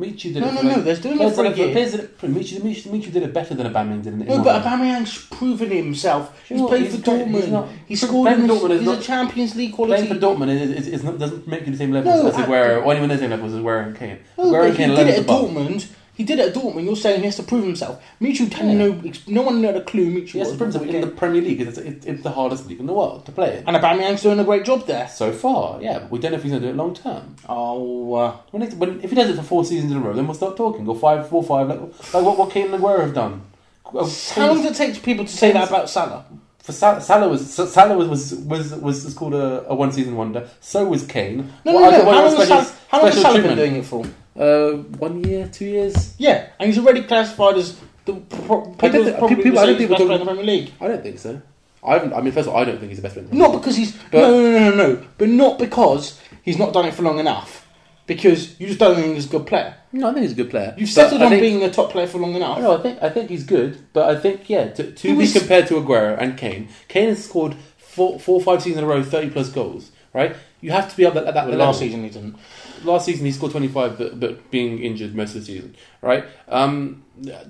Michu 0.00 0.32
did 0.32 0.42
No, 0.42 0.48
it. 0.48 0.52
no, 0.54 0.60
for 0.60 0.64
no. 0.66 0.74
like, 0.74 0.84
They're 0.84 0.94
doing 0.96 1.20
it 1.20 1.34
for 1.34 1.44
a 1.44 1.48
did 1.48 1.58
year. 1.58 1.72
players 1.72 1.90
did 1.90 2.00
it- 2.02 2.22
Michu, 2.22 2.62
Michu, 2.62 2.88
Michu 2.92 3.10
did 3.10 3.24
it 3.24 3.34
better 3.34 3.54
than 3.56 3.66
Aubameyang 3.66 4.02
did. 4.04 4.12
In, 4.12 4.26
No, 4.26 4.44
but. 4.44 4.62
Aubameyang's 4.62 5.26
proven 5.28 5.70
himself. 5.72 6.30
He's 6.48 6.58
Sure, 6.58 6.68
played 6.68 6.82
he's 6.86 6.94
for 6.94 7.02
great, 7.02 7.26
he's 7.26 7.44
Dortmund. 7.46 7.50
not- 7.50 7.68
He's 7.88 7.98
playing 8.04 8.10
scored 8.12 8.32
in 8.32 8.40
for 8.42 8.46
the, 8.46 8.54
Dortmund 8.54 8.70
is 8.74 8.78
he's 8.80 8.88
a 8.88 8.92
not- 8.92 9.02
Champions 9.02 9.54
League 9.56 9.72
quality. 9.72 10.06
Playing 10.06 10.20
for 10.20 10.26
Dortmund 10.26 10.50
is, 10.50 10.70
is, 10.70 10.86
is 10.86 11.02
not, 11.02 11.18
doesn't 11.18 11.48
make 11.48 11.66
you 11.66 11.72
the 11.72 11.78
same 11.78 11.90
level 11.90 12.12
No, 12.12 12.28
as 12.28 12.34
I- 12.36 12.42
Aguero, 12.46 12.84
or 12.86 12.92
anyone 12.92 13.08
the 13.08 13.18
same 13.18 13.30
level 13.30 13.46
as 13.46 13.52
Aguero 13.54 13.86
and 13.88 13.98
Kane. 13.98 14.18
No, 14.38 14.44
Aguero 14.44 14.52
but 14.52 14.62
and 14.66 14.70
he 14.70 14.76
Kane 14.76 14.90
are 14.92 14.96
did 14.96 15.06
it 15.08 15.14
at 15.14 15.18
above. 15.22 15.50
Dortmund. 15.50 15.86
He 16.18 16.24
did 16.24 16.40
it 16.40 16.48
at 16.48 16.54
Dortmund. 16.54 16.84
You're 16.84 16.96
saying 16.96 17.20
he 17.20 17.26
has 17.26 17.36
to 17.36 17.44
prove 17.44 17.62
himself. 17.64 18.02
Michu 18.18 18.46
had 18.46 18.66
Yeah. 18.66 18.74
no, 18.74 19.02
no 19.28 19.42
one 19.42 19.62
had 19.62 19.76
a 19.76 19.84
clue. 19.84 20.10
Michu 20.10 20.32
He 20.32 20.38
has 20.40 20.50
to 20.50 20.56
prove 20.58 20.74
himself 20.74 20.92
in 20.92 21.00
the. 21.00 21.06
Premier 21.06 21.40
League. 21.40 21.60
It's, 21.60 21.78
it's, 21.78 22.04
it's 22.06 22.22
the 22.24 22.30
hardest 22.32 22.66
league 22.68 22.80
in 22.80 22.86
the 22.86 22.92
world 22.92 23.24
to 23.26 23.32
play 23.32 23.58
in. 23.58 23.64
and 23.68 23.76
Aubameyang's 23.76 24.22
doing 24.22 24.40
a 24.40 24.44
great 24.44 24.64
job 24.64 24.84
there. 24.86 25.06
So 25.08 25.30
far, 25.32 25.80
yeah, 25.80 26.00
but 26.00 26.10
we 26.10 26.18
don't 26.18 26.32
know 26.32 26.38
if 26.38 26.42
he's 26.42 26.50
going 26.50 26.62
to 26.62 26.68
do 26.68 26.74
it 26.74 26.76
long 26.76 26.92
term. 26.94 27.36
Oh, 27.48 28.14
uh, 28.14 28.36
When, 28.50 28.62
it, 28.64 28.74
when 28.74 29.00
if 29.02 29.10
he 29.10 29.16
does 29.16 29.30
it 29.30 29.36
for 29.36 29.42
four 29.44 29.64
seasons 29.64 29.92
in 29.92 29.98
a 29.98 30.00
row, 30.00 30.12
then 30.12 30.26
we'll 30.26 30.34
start 30.34 30.56
talking. 30.56 30.88
Or 30.88 30.96
five, 30.96 31.28
four, 31.28 31.42
five, 31.44 31.68
like, 31.68 31.80
like 31.80 32.24
what, 32.24 32.36
what 32.36 32.50
Kane 32.50 32.72
and 32.74 32.82
Aguero 32.82 33.00
have 33.00 33.14
done. 33.14 33.42
How 33.84 34.00
long 34.48 34.62
does 34.62 34.72
it 34.72 34.74
take 34.74 35.00
people 35.02 35.24
to 35.24 35.30
say 35.32 35.52
that 35.52 35.68
about 35.68 35.88
Salah? 35.88 36.24
For 36.58 36.72
Sal- 36.72 37.00
Salah 37.00 37.28
was 37.28 37.54
Salah 37.54 37.96
was 37.96 38.08
was 38.08 38.34
was, 38.34 38.74
was, 38.74 39.04
was 39.06 39.14
called 39.14 39.32
a, 39.34 39.64
a 39.68 39.74
one 39.74 39.90
season 39.92 40.16
wonder. 40.16 40.46
So 40.60 40.84
was 40.84 41.06
Kane. 41.06 41.50
No, 41.64 41.72
no, 41.72 41.90
no. 41.90 42.04
How 42.04 42.22
long 42.24 42.30
special- 42.32 42.46
Salah, 42.46 42.72
how 42.88 42.98
long 43.02 43.10
has 43.12 43.22
Salah 43.22 43.40
been 43.42 43.56
doing 43.56 43.76
it 43.76 43.86
for? 43.86 44.04
Uh, 44.36 44.72
one 44.98 45.22
year, 45.24 45.48
two 45.52 45.64
years. 45.66 46.14
Yeah, 46.18 46.46
and 46.58 46.68
he's 46.68 46.78
already 46.78 47.02
classified 47.02 47.56
as 47.56 47.76
the 48.04 48.14
pro- 48.14 48.62
people, 48.66 48.86
I 48.86 48.88
don't 48.88 49.04
think- 49.04 49.16
people- 49.28 49.50
would 49.52 49.58
I 49.58 49.66
don't 49.66 49.76
think 49.78 49.90
best 49.90 50.00
player 50.02 50.12
in 50.12 50.18
the 50.20 50.24
Premier 50.26 50.44
League. 50.44 50.72
I 50.80 50.88
don't 50.88 51.02
think 51.02 51.18
so. 51.18 51.40
I. 51.84 51.96
I 51.98 52.20
mean, 52.20 52.32
first 52.32 52.48
of 52.48 52.54
all, 52.54 52.60
I 52.60 52.64
don't 52.64 52.78
think 52.78 52.90
he's 52.90 52.98
the 52.98 53.02
best 53.02 53.14
player. 53.14 53.24
in 53.26 53.30
the 53.30 53.36
Not 53.36 53.52
because 53.52 53.76
he's 53.76 53.92
But- 54.10 54.20
no, 54.20 54.40
no, 54.40 54.50
no, 54.58 54.70
no, 54.70 54.76
no, 54.94 55.02
but 55.18 55.28
not 55.28 55.58
because 55.58 56.20
he's 56.42 56.58
not 56.58 56.72
done 56.72 56.86
it 56.86 56.94
for 56.94 57.02
long 57.02 57.18
enough. 57.18 57.66
Because 58.06 58.58
you 58.58 58.66
just 58.68 58.78
don't 58.78 58.94
think 58.96 59.14
he's 59.16 59.26
a 59.26 59.28
good 59.28 59.46
player. 59.46 59.74
No, 59.92 60.08
I 60.08 60.12
think 60.14 60.22
he's 60.22 60.32
a 60.32 60.36
good 60.36 60.48
player. 60.50 60.74
You've 60.78 60.88
settled 60.88 61.20
I 61.20 61.26
on 61.26 61.30
think- 61.30 61.42
being 61.42 61.62
a 61.62 61.70
top 61.70 61.90
player 61.90 62.06
for 62.06 62.18
long 62.18 62.34
enough. 62.34 62.58
No, 62.58 62.78
I 62.78 62.80
think 62.82 63.02
I 63.02 63.10
think 63.10 63.28
he's 63.28 63.44
good, 63.44 63.78
but 63.92 64.08
I 64.08 64.18
think 64.18 64.48
yeah, 64.48 64.68
to, 64.68 64.90
to 64.92 65.18
be 65.18 65.30
compared 65.30 65.66
to 65.68 65.74
Aguero 65.74 66.16
and 66.18 66.36
Kane, 66.38 66.68
Kane 66.88 67.08
has 67.10 67.22
scored 67.24 67.54
four, 67.76 68.18
four, 68.18 68.40
five 68.40 68.62
seasons 68.62 68.78
in 68.78 68.84
a 68.84 68.86
row, 68.86 69.02
thirty 69.02 69.28
plus 69.28 69.50
goals, 69.50 69.90
right? 70.14 70.34
You 70.62 70.70
have 70.72 70.88
to 70.90 70.96
be 70.96 71.04
up 71.04 71.16
at, 71.16 71.24
at 71.24 71.34
that 71.34 71.44
Well, 71.44 71.50
level. 71.52 71.66
last 71.66 71.80
season 71.80 72.02
he 72.02 72.08
didn't. 72.10 72.36
Last 72.84 73.06
season 73.06 73.26
he 73.26 73.32
scored 73.32 73.52
25 73.52 73.98
but, 73.98 74.20
but 74.20 74.50
being 74.50 74.78
injured 74.80 75.14
most 75.14 75.34
of 75.34 75.40
the 75.40 75.46
season 75.46 75.74
right 76.02 76.24
um, 76.48 77.02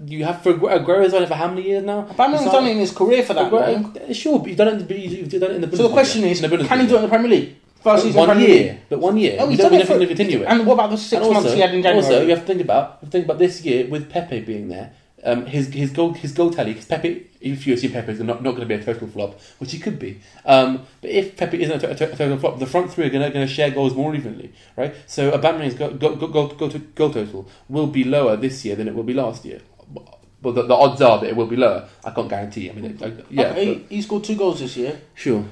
you 0.07 0.25
have 0.25 0.43
for 0.43 0.55
Aguero- 0.55 0.85
Aguero's 0.85 1.13
done 1.13 1.23
it 1.23 1.29
for 1.29 1.35
how 1.35 1.49
many 1.49 1.63
years 1.69 1.85
now 1.85 2.03
Aubameyang's 2.05 2.45
done 2.45 2.65
not- 2.65 2.69
it 2.69 2.73
in 2.73 2.79
his 2.79 2.93
career 2.93 3.23
for 3.23 3.35
that. 3.35 3.51
Aguero- 3.51 4.15
sure 4.15 4.39
but 4.39 4.49
you've 4.49 4.57
done 4.57 4.81
it, 4.81 4.91
you've 4.91 5.29
done 5.31 5.51
it 5.51 5.57
in 5.57 5.61
the 5.71 5.77
So 5.77 5.89
the 5.89 5.93
question 5.93 6.25
is, 6.25 6.41
the 6.41 6.49
can 6.49 6.81
he 6.81 6.87
do 6.87 6.95
it 6.95 6.97
in 6.97 7.03
the 7.03 7.09
Premier 7.09 7.31
League? 7.31 7.57
First 7.83 8.03
season 8.05 8.19
one 8.19 8.29
Premier 8.31 8.49
year 8.49 8.73
League. 8.73 8.81
but 8.89 8.99
one 8.99 9.17
year 9.17 9.37
Oh, 9.39 9.49
he's 9.49 9.59
done 9.59 9.73
it 9.75 9.87
for, 9.87 9.99
continue 10.05 10.41
it 10.43 10.47
And 10.47 10.67
what 10.67 10.75
about 10.75 10.91
the 10.91 10.97
six 10.97 11.13
And 11.13 11.23
also, 11.23 11.35
months 11.35 11.53
he 11.55 11.61
had 11.61 11.73
in 11.75 11.83
January? 11.83 12.05
also 12.05 12.23
you 12.23 12.31
have 12.31 12.41
to 12.41 12.47
think 12.47 12.61
about 12.61 12.85
you 12.85 13.07
have 13.07 13.11
to 13.11 13.11
think 13.11 13.25
about 13.27 13.39
this 13.39 13.65
year 13.65 13.87
with 13.87 14.11
Pepe 14.11 14.41
being 14.41 14.69
there 14.69 14.93
um, 15.25 15.47
his 15.47 15.69
his 15.69 15.91
goal 15.91 16.13
his 16.15 16.33
goal 16.33 16.51
tally 16.51 16.73
because 16.73 16.87
Pepe 16.87 17.27
if 17.41 17.67
you 17.67 17.75
assume 17.75 17.93
Pepe 17.93 18.13
is 18.13 18.21
not, 18.21 18.43
not 18.43 18.51
going 18.57 18.61
to 18.61 18.67
be 18.67 18.75
a 18.75 18.83
total 18.85 19.09
flop 19.09 19.39
which 19.59 19.73
he 19.73 19.79
could 19.79 19.99
be 19.99 20.21
um, 20.45 20.87
but 21.01 21.11
if 21.11 21.37
Pepe 21.37 21.61
isn't 21.63 21.83
a, 21.83 21.95
to- 21.95 22.13
a 22.13 22.17
total 22.17 22.39
flop 22.39 22.59
the 22.59 22.67
front 22.67 22.93
three 22.93 23.07
are 23.07 23.11
going 23.11 23.33
to, 23.33 23.47
share 23.47 23.71
goals 23.71 23.95
more 23.95 24.15
evenly 24.15 24.53
right? 24.77 24.95
So 25.07 25.31
Aubameyang's 25.33 25.75
goal, 25.75 25.91
goal, 25.91 26.17
goal, 26.17 26.29
goal, 26.29 26.49
goal, 26.49 26.69
to- 26.71 26.79
goal 26.79 27.11
total 27.13 27.49
will 27.69 27.87
be 27.89 28.05
lower 28.05 28.37
this 28.37 28.65
year 28.65 28.77
than 28.77 28.87
it 28.89 28.95
will 28.95 29.03
be 29.03 29.15
last 29.15 29.45
year. 29.45 29.61
But 30.41 30.53
the, 30.55 30.63
the 30.63 30.75
odds 30.75 31.03
are 31.03 31.19
that 31.21 31.27
it 31.31 31.35
will 31.37 31.47
be 31.49 31.57
lower. 31.57 31.89
I 32.05 32.11
can't 32.13 32.29
guarantee 32.29 32.71
I 32.71 32.73
mean 32.75 32.85
it, 32.85 33.03
I, 33.03 33.13
yeah 33.31 33.51
okay, 33.51 33.85
he 33.89 34.01
scored 34.03 34.23
two 34.25 34.37
goals 34.37 34.61
this 34.61 34.77
year. 34.77 35.01
sure. 35.15 35.45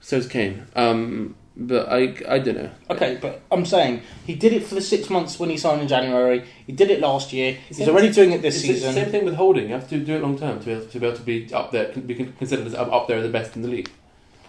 So's 0.00 0.28
Kane. 0.28 0.64
Um, 0.76 1.34
but 1.60 1.88
I, 1.90 2.14
I 2.28 2.38
don't 2.38 2.56
know 2.56 2.70
Okay, 2.88 3.18
but 3.20 3.42
I'm 3.50 3.66
saying 3.66 4.02
he 4.24 4.34
did 4.34 4.52
it 4.52 4.64
for 4.64 4.76
the 4.76 4.80
six 4.80 5.10
months 5.10 5.40
when 5.40 5.50
he 5.50 5.56
signed 5.56 5.82
in 5.82 5.88
January. 5.88 6.44
He 6.66 6.72
did 6.72 6.90
it 6.90 7.00
last 7.00 7.32
year. 7.32 7.58
He's 7.68 7.86
already 7.88 8.12
doing 8.12 8.32
it 8.32 8.42
this 8.42 8.56
It's 8.56 8.62
the 8.66 8.74
season. 8.74 8.94
Same 8.94 9.10
thing 9.10 9.24
with 9.24 9.34
holding. 9.34 9.64
You 9.68 9.74
have 9.74 9.88
to 9.90 9.98
do 9.98 10.14
it 10.16 10.22
long 10.22 10.38
term 10.38 10.60
to 10.60 10.64
be 10.64 10.72
able 10.72 10.86
to 10.86 10.98
be, 11.00 11.06
able 11.06 11.16
to 11.16 11.22
be 11.22 11.52
up 11.54 11.72
there, 11.72 11.92
be 11.92 12.14
considered 12.14 12.66
as 12.66 12.74
up 12.74 12.92
up 12.92 13.08
there 13.08 13.18
as 13.18 13.24
the 13.24 13.30
best 13.30 13.56
in 13.56 13.62
the 13.62 13.68
league. 13.68 13.90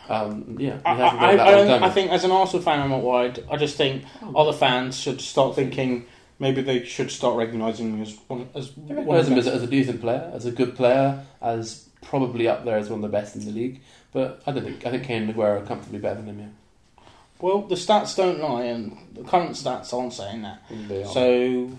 Um, 0.08 0.58
yeah, 0.60 0.76
you 0.76 0.82
I, 0.86 0.96
have 0.96 1.12
to 1.14 1.20
do 1.20 1.26
I, 1.26 1.32
it 1.34 1.38
that 1.38 1.48
I, 1.48 1.52
long 1.56 1.68
don't- 1.68 1.80
term. 1.80 1.84
I 1.84 1.90
think 1.92 2.12
as 2.12 2.24
an 2.24 2.32
Arsenal 2.32 2.64
fan, 2.64 2.80
I'm 2.80 2.90
not 2.90 3.04
worried. 3.04 3.44
I 3.52 3.58
just 3.58 3.76
think 3.78 4.04
other 4.36 4.54
fans 4.54 4.98
should 5.00 5.22
start 5.22 5.56
thinking 5.56 6.06
maybe 6.40 6.62
they 6.62 6.84
should 6.86 7.12
start 7.12 7.36
recognising 7.36 7.94
him 7.94 8.02
as 8.02 8.18
one 8.28 8.50
as 8.56 8.70
I 8.70 8.94
one 8.94 8.98
recognise 8.98 9.22
of 9.22 9.28
him 9.28 9.34
the 9.36 9.40
as, 9.40 9.48
as 9.48 9.64
a 9.64 9.68
decent 9.68 10.02
player, 10.02 10.32
as 10.34 10.46
a 10.46 10.52
good 10.52 10.76
player, 10.76 11.24
as 11.42 11.90
probably 12.02 12.48
up 12.48 12.66
there 12.66 12.78
as 12.78 12.90
one 12.90 13.00
of 13.00 13.12
the 13.12 13.16
best 13.18 13.36
in 13.36 13.46
the 13.46 13.52
league. 13.52 13.82
But 14.12 14.42
I 14.48 14.52
don't 14.52 14.64
think 14.64 14.86
I 14.86 14.92
think 14.92 15.04
Kane 15.04 15.24
and 15.24 15.34
Aguero 15.36 15.62
are 15.62 15.66
comfortably 15.66 16.00
better 16.00 16.16
than 16.22 16.28
him. 16.28 16.40
Yeah, 16.40 16.48
Well, 17.42 17.62
the 17.62 17.76
stats 17.76 18.16
don't 18.16 18.40
lie, 18.42 18.64
and 18.66 18.98
the 19.14 19.24
current 19.24 19.52
stats 19.52 19.94
aren't 19.94 20.14
saying 20.14 20.42
that. 20.42 20.62
they 20.88 21.04
are. 21.04 21.08
So, 21.08 21.72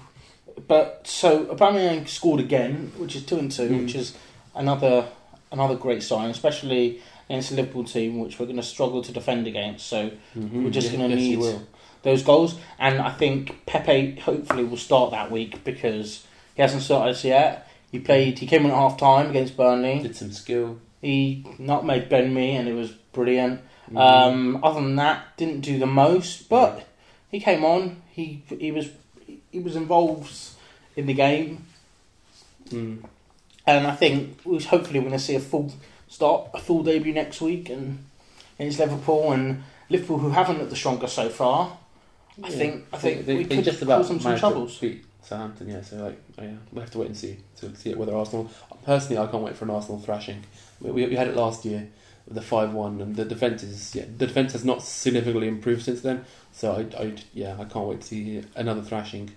but 0.67 1.03
so 1.07 1.45
Aubameyang 1.47 2.09
scored 2.09 2.41
again, 2.41 2.93
which 2.97 3.15
is 3.17 3.25
two 3.25 3.39
and 3.39 3.51
two, 3.53 3.69
Mm. 3.69 3.83
which 3.85 3.95
is 3.95 4.15
another 4.55 5.07
another 5.53 5.75
great 5.75 6.01
sign, 6.03 6.31
especially 6.31 7.01
against 7.29 7.51
the 7.51 7.57
Liverpool 7.57 7.83
team, 7.85 8.21
which 8.21 8.39
we're 8.39 8.47
going 8.47 8.57
to 8.57 8.63
struggle 8.63 9.03
to 9.03 9.11
defend 9.11 9.49
against. 9.49 9.87
So 9.89 10.11
Mhm. 10.39 10.63
we're 10.65 10.71
just 10.71 10.93
Yeah, 10.93 10.99
gonna 11.01 11.17
yes, 11.17 11.39
need- 11.39 11.61
those 12.05 12.23
goals, 12.23 12.55
and 12.79 13.01
I 13.01 13.11
think 13.11 13.67
Pepe 13.67 14.21
hopefully 14.21 14.63
will 14.65 14.77
start 14.77 15.11
that 15.11 15.31
week 15.33 15.63
because 15.65 16.25
he 16.55 16.63
hasn't 16.63 16.83
started 16.83 17.11
us 17.17 17.25
yet. 17.25 17.67
He 17.91 17.99
played. 17.99 18.39
He 18.39 18.47
came 18.47 18.65
in 18.65 18.71
at 18.71 18.77
half 18.77 18.97
time 18.97 19.29
against 19.31 19.57
Burnley. 19.57 19.99
did 19.99 20.15
some 20.17 20.31
skill. 20.31 20.79
He 21.03 21.45
not 21.59 21.85
made 21.85 22.09
Ben 22.09 22.33
Mee, 22.33 22.53
and 22.53 22.69
it 22.69 22.75
was 22.75 22.91
brilliant. 23.13 23.61
Mhm. 23.93 23.99
Um, 23.99 24.61
other 24.65 24.81
than 24.81 24.97
that, 24.97 25.37
didn't 25.37 25.61
do 25.61 25.79
the 25.79 25.87
most, 25.87 26.49
but 26.49 26.87
he 27.31 27.41
came 27.41 27.65
on. 27.65 28.03
He 28.13 28.43
he 28.49 28.71
was 28.73 28.89
he 29.51 29.59
was 29.61 29.75
involved 29.77 30.33
in 30.97 31.07
the 31.07 31.15
game, 31.15 31.65
Mm. 32.71 33.05
and 33.67 33.87
I 33.87 33.93
think 33.97 34.41
we 34.45 34.63
hopefully 34.63 35.01
we're 35.01 35.07
going 35.09 35.19
to 35.19 35.25
see 35.25 35.35
a 35.35 35.41
full 35.41 35.73
start, 36.09 36.51
a 36.55 36.59
full 36.61 36.83
debut 36.83 37.13
next 37.13 37.41
week, 37.41 37.69
and 37.69 38.05
against 38.59 38.79
Liverpool 38.79 39.33
and 39.33 39.63
Liverpool 39.89 40.19
who 40.19 40.31
haven't 40.31 40.59
looked 40.59 40.71
the 40.71 40.77
strongest 40.77 41.15
so 41.15 41.29
far. 41.29 41.77
I 42.43 42.49
Yeah. 42.49 42.55
think 42.57 42.85
I 42.93 42.99
think 42.99 43.27
they, 43.27 43.37
we 43.37 43.45
they 43.45 43.57
could 43.57 43.65
just 43.65 43.83
about 43.83 43.99
cause 43.99 44.09
them 44.09 44.21
some 44.21 44.39
troubles. 44.39 44.79
beat 44.79 45.05
Southampton. 45.25 45.69
Yeah, 45.69 45.83
so 45.83 45.97
like 45.97 46.19
oh 46.39 46.43
yeah, 46.45 46.55
we 46.73 46.81
have 46.81 46.91
to 46.93 46.99
wait 46.99 47.07
and 47.09 47.17
see 47.17 47.39
to 47.61 47.75
see 47.75 47.95
whether 47.95 48.15
Arsenal. 48.15 48.49
Personally, 48.85 49.19
I 49.19 49.27
can't 49.27 49.43
wait 49.43 49.57
for 49.57 49.65
an 49.65 49.71
Arsenal 49.73 49.99
thrashing. 50.01 50.43
We, 50.81 50.91
we, 50.93 51.07
we 51.07 51.17
had 51.17 51.29
it 51.29 51.37
last 51.37 51.65
year 51.65 51.89
the 52.29 52.43
five 52.43 52.73
one, 52.73 53.01
and 53.01 53.17
the 53.17 53.25
defense 53.25 53.63
is 53.63 53.95
yeah, 53.95 54.05
the 54.05 54.27
defense 54.27 54.53
has 54.53 54.65
not 54.65 54.83
significantly 54.83 55.49
improved 55.49 55.83
since 55.83 56.01
then. 56.01 56.25
So 56.53 56.73
I, 56.73 57.03
I 57.03 57.15
yeah, 57.33 57.57
I 57.59 57.65
can't 57.65 57.87
wait 57.87 58.01
to 58.03 58.07
see 58.07 58.43
another 58.55 58.83
thrashing 58.83 59.31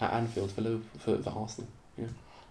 at 0.00 0.12
Anfield 0.12 0.52
for 0.52 0.60
Liverpool, 0.60 1.00
for, 1.00 1.22
for 1.22 1.38
Arsenal. 1.38 1.70
Yeah. 1.96 2.06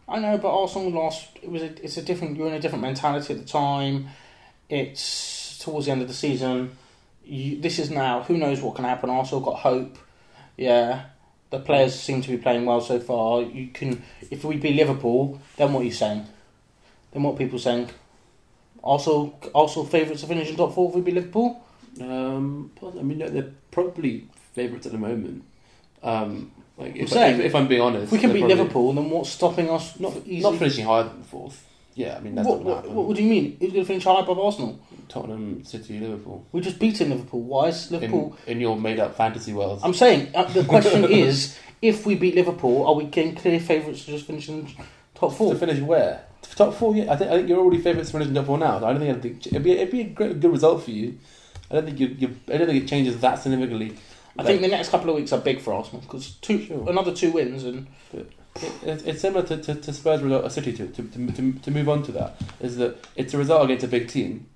I 0.07 0.19
know, 0.19 0.37
but 0.37 0.55
Arsenal 0.55 0.91
lost. 0.91 1.29
It 1.41 1.49
was 1.49 1.61
a, 1.61 1.83
it's 1.83 1.97
a 1.97 2.01
different. 2.01 2.37
You're 2.37 2.47
in 2.47 2.53
a 2.53 2.59
different 2.59 2.83
mentality 2.83 3.33
at 3.33 3.39
the 3.39 3.45
time. 3.45 4.07
It's 4.69 5.57
towards 5.59 5.85
the 5.85 5.91
end 5.91 6.01
of 6.01 6.07
the 6.07 6.13
season. 6.13 6.75
You, 7.23 7.59
this 7.59 7.79
is 7.79 7.89
now. 7.89 8.23
Who 8.23 8.37
knows 8.37 8.61
what 8.61 8.75
can 8.75 8.85
happen? 8.85 9.09
Arsenal 9.09 9.41
got 9.41 9.59
hope. 9.59 9.97
Yeah, 10.57 11.05
the 11.49 11.59
players 11.59 11.99
seem 11.99 12.21
to 12.21 12.29
be 12.29 12.37
playing 12.37 12.65
well 12.65 12.81
so 12.81 12.99
far. 12.99 13.41
You 13.41 13.67
can, 13.67 14.03
if 14.31 14.43
we 14.43 14.57
beat 14.57 14.75
Liverpool, 14.75 15.41
then 15.57 15.73
what 15.73 15.81
are 15.81 15.85
you 15.85 15.91
saying? 15.91 16.25
Then 17.11 17.23
what 17.23 17.37
people 17.37 17.59
saying? 17.59 17.89
Arsenal, 18.85 19.39
also 19.53 19.83
favourites 19.83 20.21
to 20.21 20.27
finish 20.27 20.49
in 20.49 20.55
top 20.55 20.73
four 20.73 20.91
would 20.91 21.03
be 21.03 21.11
Liverpool. 21.11 21.61
Um, 22.01 22.71
I 22.83 23.01
mean, 23.01 23.19
they're- 23.19 23.29
they're 23.29 23.51
probably 23.71 24.27
favourites 24.53 24.85
at 24.85 24.91
the 24.91 24.97
moment. 24.97 25.43
Um, 26.03 26.51
like 26.77 26.95
if, 26.95 27.09
saying, 27.09 27.39
if, 27.39 27.45
if 27.47 27.55
I'm 27.55 27.67
being 27.67 27.81
honest, 27.81 28.03
If 28.05 28.11
we 28.11 28.19
can 28.19 28.31
beat 28.33 28.39
probably 28.41 28.55
Liverpool, 28.55 28.93
then 28.93 29.09
what's 29.09 29.29
stopping 29.29 29.69
us? 29.69 29.99
not 29.99 30.13
easily? 30.25 30.41
not 30.51 30.59
finishing 30.59 30.85
higher 30.85 31.03
than 31.03 31.23
fourth. 31.23 31.65
Yeah, 31.95 32.17
I 32.17 32.19
mean 32.19 32.35
that's 32.35 32.45
What, 32.47 32.57
not 32.59 32.65
what, 32.65 32.75
happen. 32.75 32.93
what, 32.93 33.07
what 33.07 33.15
do 33.17 33.23
you 33.23 33.29
mean? 33.29 33.55
Who's 33.59 33.71
going 33.71 33.83
to 33.85 33.87
finish 33.87 34.03
higher 34.03 34.19
above 34.21 34.37
Arsenal? 34.37 34.77
Tottenham, 35.07 35.63
City, 35.63 35.97
Liverpool. 35.99 36.45
We 36.51 36.59
just 36.59 36.77
beaten 36.77 37.09
Liverpool. 37.09 37.41
Why 37.41 37.69
is 37.69 37.89
Liverpool? 37.89 38.35
in, 38.45 38.53
in 38.57 38.59
your 38.61 38.77
made 38.77 38.99
up 38.99 39.15
fantasy 39.15 39.53
world. 39.53 39.79
I'm 39.81 39.93
saying 39.93 40.31
uh, 40.35 40.43
the 40.43 40.65
question 40.65 41.05
is, 41.09 41.57
if 41.81 42.05
we 42.05 42.15
beat 42.15 42.35
Liverpool, 42.35 42.85
are 42.85 42.93
we 42.95 43.05
getting 43.05 43.33
clear 43.35 43.59
favourites 43.61 44.03
to 44.05 44.11
just 44.11 44.27
finish 44.27 44.49
in 44.49 44.67
top 45.15 45.29
to 45.31 45.35
four? 45.37 45.55
finish 45.55 45.79
where? 45.79 46.25
Top 46.55 46.73
four, 46.73 46.95
yeah. 46.95 47.11
I 47.11 47.15
think 47.17 47.31
I 47.31 47.37
think 47.37 47.49
you're 47.49 47.59
already 47.59 47.81
favourites 47.81 48.11
for 48.11 48.23
top 48.23 48.45
four 48.45 48.57
now. 48.57 48.77
I 48.77 48.93
don't 48.93 48.99
think 48.99 49.09
it'd 49.09 49.21
be 49.21 49.49
it'd 49.49 49.63
be, 49.63 49.71
it'd 49.71 49.91
be 49.91 50.01
a 50.01 50.03
great, 50.05 50.39
good 50.39 50.51
result 50.51 50.83
for 50.83 50.91
you. 50.91 51.17
I 51.69 51.75
don't 51.75 51.85
think 51.85 51.99
you, 51.99 52.07
you 52.07 52.35
I 52.47 52.57
don't 52.57 52.67
think 52.67 52.83
it 52.83 52.87
changes 52.87 53.19
that 53.21 53.39
significantly. 53.39 53.97
I 54.37 54.43
think 54.43 54.61
the 54.61 54.67
next 54.67 54.89
couple 54.89 55.09
of 55.09 55.15
weeks 55.15 55.31
are 55.31 55.39
big 55.39 55.61
for 55.61 55.73
Arsenal 55.73 56.01
because 56.01 56.31
two, 56.35 56.61
Sure. 56.65 56.89
another 56.89 57.13
two 57.13 57.31
wins 57.31 57.63
and 57.63 57.87
It, 58.13 58.31
it, 58.83 59.07
it's 59.07 59.21
similar 59.21 59.45
to, 59.47 59.57
to, 59.57 59.75
to 59.75 59.93
Spurs' 59.93 60.21
result 60.21 60.45
at 60.45 60.51
City 60.51 60.71
to, 60.73 60.87
to, 60.87 61.03
to, 61.03 61.31
to, 61.31 61.51
to 61.53 61.71
move 61.71 61.89
on 61.89 62.03
to 62.03 62.11
that 62.13 62.35
is 62.61 62.77
that 62.77 63.05
it's 63.15 63.33
a 63.33 63.37
result 63.37 63.65
against 63.65 63.83
a 63.83 63.87
big 63.87 64.07
team. 64.07 64.47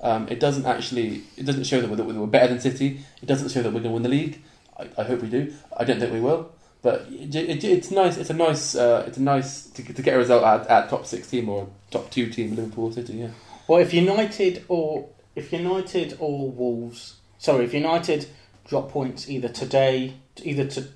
Um, 0.00 0.28
it 0.28 0.40
doesn't 0.40 0.66
actually 0.66 1.22
it 1.36 1.44
doesn't 1.46 1.64
show 1.64 1.80
that 1.80 1.88
we're, 1.88 1.96
that 1.96 2.04
we're 2.04 2.26
better 2.26 2.48
than 2.48 2.60
City. 2.60 3.00
It 3.22 3.26
doesn't 3.26 3.48
show 3.50 3.62
that 3.62 3.70
we're 3.70 3.80
going 3.80 3.84
to 3.84 3.90
win 3.90 4.02
the 4.02 4.08
league. 4.10 4.42
I, 4.78 4.88
I 4.98 5.04
hope 5.04 5.22
we 5.22 5.28
do. 5.28 5.54
I 5.76 5.84
don't 5.84 5.98
think 6.00 6.12
we 6.12 6.20
will. 6.20 6.52
But 6.86 7.06
it, 7.10 7.34
it, 7.34 7.64
it's 7.64 7.90
nice. 7.90 8.16
It's 8.16 8.30
a 8.30 8.34
nice. 8.34 8.76
Uh, 8.76 9.02
it's 9.08 9.18
a 9.18 9.22
nice 9.22 9.66
to, 9.74 9.82
to 9.82 10.02
get 10.02 10.14
a 10.14 10.18
result 10.18 10.44
at, 10.44 10.68
at 10.68 10.88
top 10.88 11.04
six 11.04 11.28
team 11.28 11.48
or 11.48 11.66
top 11.90 12.10
two 12.12 12.28
team 12.30 12.54
Liverpool 12.54 12.92
City. 12.92 13.14
Yeah. 13.14 13.30
well, 13.66 13.80
if 13.80 13.92
United 13.92 14.64
or 14.68 15.08
if 15.34 15.52
United 15.52 16.16
or 16.20 16.48
Wolves, 16.48 17.16
sorry, 17.38 17.64
if 17.64 17.74
United 17.74 18.28
drop 18.68 18.90
points 18.92 19.28
either 19.28 19.48
today, 19.48 20.14
either 20.44 20.64
to 20.66 20.86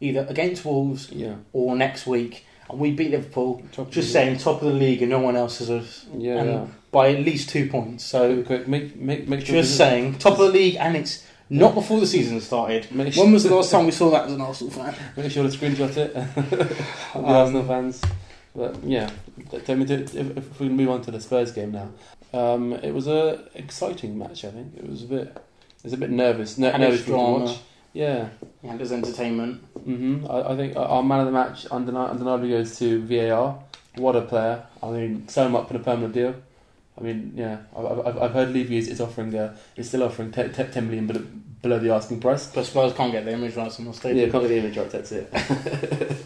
either 0.00 0.26
against 0.28 0.64
Wolves 0.64 1.10
Yeah. 1.12 1.36
or 1.52 1.76
next 1.76 2.06
week, 2.08 2.44
and 2.68 2.80
we 2.80 2.90
beat 2.90 3.12
Liverpool, 3.12 3.62
Top 3.72 3.90
just 3.92 4.12
saying 4.12 4.38
top 4.38 4.62
of 4.62 4.68
the 4.72 4.78
league 4.78 5.00
and 5.02 5.10
no 5.10 5.20
one 5.20 5.36
else 5.36 5.60
is 5.60 5.70
us 5.70 6.06
Yeah. 6.16 6.42
yeah. 6.44 6.66
by 6.90 7.12
at 7.14 7.20
least 7.20 7.50
two 7.50 7.68
points. 7.68 8.04
So 8.04 8.42
Quick, 8.42 8.66
make 8.68 8.96
make 8.96 9.28
make 9.28 9.46
sure. 9.46 9.54
just 9.62 9.76
saying 9.76 10.18
top 10.18 10.32
of 10.34 10.38
the 10.46 10.48
league 10.52 10.76
and 10.80 10.96
it's 10.96 11.24
not 11.48 11.74
before 11.74 12.00
the 12.00 12.06
season 12.06 12.40
started. 12.40 12.90
Make 12.92 13.14
When 13.16 13.32
was 13.32 13.44
the 13.44 13.54
last 13.54 13.70
time 13.70 13.86
we 13.86 13.92
saw 13.92 14.10
that 14.10 14.26
as 14.26 14.32
an 14.32 14.40
Arsenal 14.40 14.72
fan? 14.72 14.94
make 15.16 15.30
sure 15.30 15.48
to 15.48 15.56
screenshot 15.56 15.96
it. 15.96 16.14
the 17.14 17.18
Um, 17.18 17.24
Arsenal 17.24 17.64
fans. 17.64 18.02
But 18.54 18.82
yeah, 18.84 19.10
tell 19.64 19.76
me 19.76 19.84
to, 19.86 19.94
if, 20.02 20.14
if 20.14 20.60
we 20.60 20.68
can 20.68 20.76
move 20.76 20.88
on 20.88 21.02
to 21.02 21.10
the 21.10 21.20
Spurs 21.20 21.52
game 21.52 21.72
now. 21.72 21.90
Um, 22.32 22.72
it 22.72 22.92
was 22.92 23.06
a 23.06 23.44
exciting 23.54 24.16
match. 24.18 24.44
I 24.44 24.50
think 24.50 24.74
it 24.76 24.88
was 24.88 25.02
a 25.02 25.06
bit. 25.06 25.28
It 25.28 25.84
was 25.84 25.92
a 25.92 25.96
bit 25.98 26.10
nervous. 26.10 26.56
Ner- 26.58 26.76
nervous 26.78 27.04
drama. 27.04 27.44
watch. 27.44 27.58
Yeah. 27.92 28.28
And 28.62 28.78
there's 28.78 28.92
entertainment. 28.92 29.62
hmm 29.84 30.26
I, 30.28 30.52
I 30.52 30.56
think 30.56 30.76
our 30.76 31.02
man 31.02 31.20
of 31.20 31.26
the 31.26 31.32
match 31.32 31.64
undeni- 31.66 32.10
undeniably 32.10 32.48
goes 32.50 32.78
to 32.78 33.02
VAR. 33.02 33.58
What 33.96 34.16
a 34.16 34.22
player! 34.22 34.62
I 34.82 34.90
mean, 34.90 35.28
sign 35.28 35.46
him 35.46 35.56
up 35.56 35.68
for 35.68 35.76
a 35.76 35.78
permanent 35.78 36.12
deal. 36.12 36.34
I 36.98 37.02
mean, 37.02 37.32
yeah, 37.36 37.58
I've, 37.76 38.06
I've, 38.06 38.18
I've 38.18 38.30
heard 38.32 38.50
Levy 38.52 38.78
is, 38.78 38.88
is 38.88 39.00
offering, 39.00 39.34
uh, 39.34 39.54
is 39.76 39.88
still 39.88 40.02
offering 40.02 40.32
te- 40.32 40.48
te- 40.48 40.64
10 40.64 40.86
million 40.86 41.06
below, 41.06 41.24
below 41.62 41.78
the 41.78 41.90
asking 41.90 42.20
price. 42.20 42.46
But 42.46 42.64
Spurs 42.64 42.94
can't 42.94 43.12
get 43.12 43.24
the 43.26 43.32
image 43.32 43.54
rights 43.56 43.78
on 43.78 43.84
the 43.84 43.90
Yeah, 43.92 43.96
stadium. 43.98 44.30
can't 44.30 44.42
get 44.44 44.48
the 44.48 44.58
image 44.58 44.76
right, 44.78 44.90
that's 44.90 45.12
it. 45.12 46.16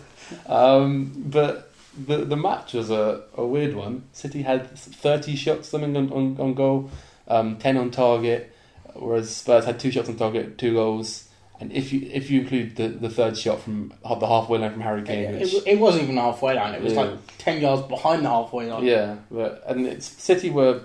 um, 0.46 1.12
but 1.26 1.72
the 2.06 2.18
the 2.18 2.36
match 2.36 2.74
was 2.74 2.90
a, 2.90 3.22
a 3.36 3.44
weird 3.44 3.74
one. 3.74 4.04
City 4.12 4.42
had 4.42 4.70
30 4.78 5.34
shots, 5.36 5.68
something 5.68 5.96
on, 5.96 6.12
on, 6.12 6.36
on 6.38 6.54
goal, 6.54 6.90
um, 7.26 7.56
10 7.56 7.76
on 7.76 7.90
target, 7.90 8.54
whereas 8.94 9.34
Spurs 9.34 9.64
had 9.64 9.80
two 9.80 9.90
shots 9.90 10.08
on 10.08 10.16
target, 10.16 10.56
two 10.56 10.74
goals. 10.74 11.26
And 11.60 11.70
if 11.72 11.92
you 11.92 12.08
if 12.10 12.30
you 12.30 12.40
include 12.40 12.76
the, 12.76 12.88
the 12.88 13.10
third 13.10 13.36
shot 13.36 13.60
from 13.60 13.92
the 14.02 14.26
halfway 14.26 14.58
line 14.58 14.72
from 14.72 14.80
Harry 14.80 15.02
Kane, 15.02 15.34
It, 15.34 15.52
it, 15.52 15.62
it 15.66 15.78
wasn't 15.78 16.04
even 16.04 16.16
halfway 16.16 16.54
line. 16.54 16.74
It 16.74 16.82
was 16.82 16.94
Yeah. 16.94 17.02
like 17.02 17.10
ten 17.38 17.60
yards 17.60 17.82
behind 17.86 18.24
the 18.24 18.30
halfway 18.30 18.70
line. 18.70 18.84
yeah, 18.84 19.16
but 19.30 19.62
and 19.66 19.86
it's 19.86 20.06
City 20.06 20.48
were 20.50 20.80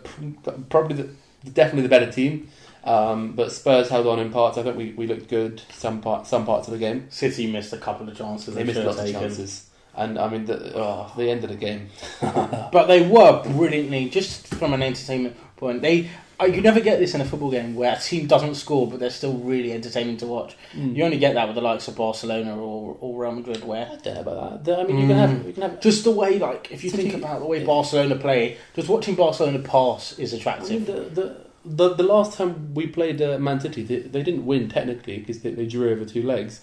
probably 0.69 0.97
the, 1.01 1.49
definitely 1.49 1.83
the 1.83 1.89
better 1.89 2.11
team, 2.11 2.49
Um, 2.83 3.31
but 3.33 3.51
Spurs 3.53 3.87
held 3.89 4.05
on 4.05 4.19
in 4.19 4.31
parts. 4.31 4.57
I 4.57 4.63
think 4.63 4.75
we, 4.77 4.91
we 4.93 5.07
looked 5.07 5.29
good 5.29 5.61
some 5.73 6.01
part 6.01 6.27
some 6.27 6.45
parts 6.45 6.67
of 6.67 6.73
the 6.73 6.79
game. 6.79 7.07
City 7.09 7.49
missed 7.49 7.71
a 7.73 7.77
couple 7.77 8.07
of 8.09 8.17
chances. 8.17 8.53
They 8.53 8.63
missed 8.63 8.75
should 8.77 8.85
have 8.85 8.97
lots 8.97 9.09
of 9.09 9.15
chances, 9.15 9.69
and 9.95 10.19
I 10.19 10.27
mean 10.29 10.45
the, 10.45 10.73
oh, 10.75 11.09
the 11.15 11.29
end 11.31 11.43
of 11.45 11.49
the 11.51 11.55
game. 11.55 11.87
But 12.21 12.87
they 12.87 13.07
were 13.07 13.41
brilliantly, 13.43 14.09
just 14.09 14.47
from 14.47 14.73
an 14.73 14.83
entertainment 14.83 15.37
point. 15.55 15.81
They 15.81 16.09
uh, 16.39 16.45
you 16.45 16.61
never 16.61 16.79
get 16.79 16.99
this 16.99 17.15
in 17.15 17.21
a 17.21 17.25
football 17.25 17.51
game 17.51 17.75
where 17.75 17.93
a 17.93 17.99
team 17.99 18.27
doesn't 18.27 18.55
score, 18.55 18.89
but 18.89 18.99
they're 18.99 19.09
still 19.09 19.37
really 19.37 19.71
entertaining 19.71 20.17
to 20.17 20.27
watch. 20.27 20.55
Mm. 20.73 20.95
You 20.95 21.03
only 21.05 21.17
get 21.17 21.33
that 21.35 21.47
with 21.47 21.55
the 21.55 21.61
likes 21.61 21.87
of 21.87 21.95
Barcelona 21.95 22.57
or, 22.57 22.97
or 22.99 23.21
Real 23.21 23.31
Madrid, 23.31 23.63
where 23.63 23.85
I 23.85 23.95
don't 23.95 24.15
know 24.15 24.21
about 24.21 24.63
that. 24.65 24.79
I 24.79 24.83
mean, 24.83 24.99
you 24.99 25.07
can 25.07 25.17
have 25.17 25.47
you 25.47 25.53
can 25.53 25.61
have. 25.63 25.79
just 25.79 26.03
the 26.03 26.11
way, 26.11 26.37
like, 26.37 26.71
if 26.71 26.83
you 26.83 26.89
think 26.89 27.13
about 27.13 27.39
the 27.39 27.45
way 27.45 27.59
yeah. 27.59 27.65
Barcelona 27.65 28.15
play, 28.15 28.57
just 28.75 28.89
watching 28.89 29.15
Barcelona 29.15 29.59
pass 29.59 30.17
is 30.19 30.33
I 30.33 30.35
mean, 30.35 30.41
attractive. 30.41 30.85
the, 30.85 30.93
the, 31.21 31.37
the, 31.65 31.93
the 31.95 32.03
last 32.03 32.37
time 32.37 32.73
we 32.73 32.87
played 32.87 33.21
uh, 33.21 33.39
Man 33.39 33.59
City, 33.59 33.83
they, 33.83 33.99
they 33.99 34.23
didn't 34.23 34.45
win 34.45 34.69
technically 34.69 35.19
because 35.19 35.41
they, 35.41 35.51
they 35.51 35.65
drew 35.65 35.89
over 35.89 36.05
two 36.05 36.23
legs, 36.23 36.61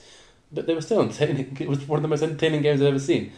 but 0.53 0.67
they 0.67 0.75
were 0.75 0.83
still 0.83 1.01
entertaining. 1.03 1.57
It 1.59 1.69
was 1.69 1.89
one 1.89 1.99
of 1.99 2.03
the 2.03 2.09
most 2.09 2.23
entertaining 2.23 2.63
games 2.63 2.81
I've 2.83 2.89
ever 2.89 2.99
seen. 2.99 3.33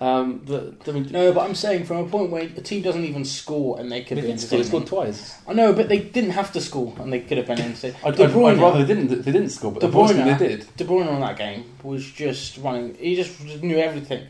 Um, 0.00 0.42
but 0.46 0.74
I 0.88 0.92
mean, 0.92 1.08
No, 1.10 1.32
but 1.32 1.40
I'm 1.40 1.56
saying 1.56 1.84
from 1.84 1.96
a 1.96 2.08
point 2.08 2.30
where 2.30 2.42
a 2.42 2.48
team 2.60 2.82
doesn't 2.82 3.04
even 3.04 3.24
score 3.24 3.80
and 3.80 3.90
they 3.90 4.02
could 4.02 4.18
they, 4.18 4.22
be 4.22 4.26
did 4.28 4.40
score, 4.40 4.50
they 4.50 4.56
entertaining. 4.62 4.86
scored 4.86 5.06
twice. 5.06 5.34
I 5.48 5.52
know, 5.54 5.72
but 5.72 5.88
they 5.88 5.98
didn't 5.98 6.30
have 6.30 6.52
to 6.52 6.60
score 6.60 6.94
and 7.00 7.12
they 7.12 7.18
could 7.20 7.36
have 7.38 7.48
been 7.48 7.60
entertaining. 7.60 7.96
I'd, 8.04 8.14
De 8.14 8.28
Bruyne- 8.28 8.52
I'd 8.52 8.58
rather 8.58 8.84
they 8.84 8.94
didn't. 8.94 9.22
They 9.22 9.32
didn't 9.32 9.50
score, 9.50 9.72
but 9.72 9.80
De 9.80 9.86
unfortunately 9.86 10.32
Bruyne- 10.34 10.38
they 10.38 10.48
did. 10.48 10.76
De 10.76 10.84
Bruyne 10.84 11.08
on 11.12 11.20
that 11.20 11.36
game 11.36 11.64
was 11.82 12.08
just 12.08 12.58
running. 12.58 12.94
He 12.94 13.16
just 13.16 13.40
knew 13.62 13.78
everything. 13.78 14.26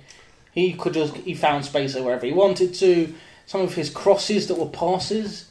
He 0.52 0.72
could 0.72 0.94
just 0.94 1.14
he 1.18 1.34
found 1.34 1.64
space 1.66 1.94
wherever 1.94 2.24
he 2.24 2.32
wanted 2.32 2.72
to. 2.74 3.12
Some 3.46 3.60
of 3.60 3.74
his 3.74 3.90
crosses 3.90 4.46
that 4.48 4.56
were 4.58 4.66
passes. 4.66 5.50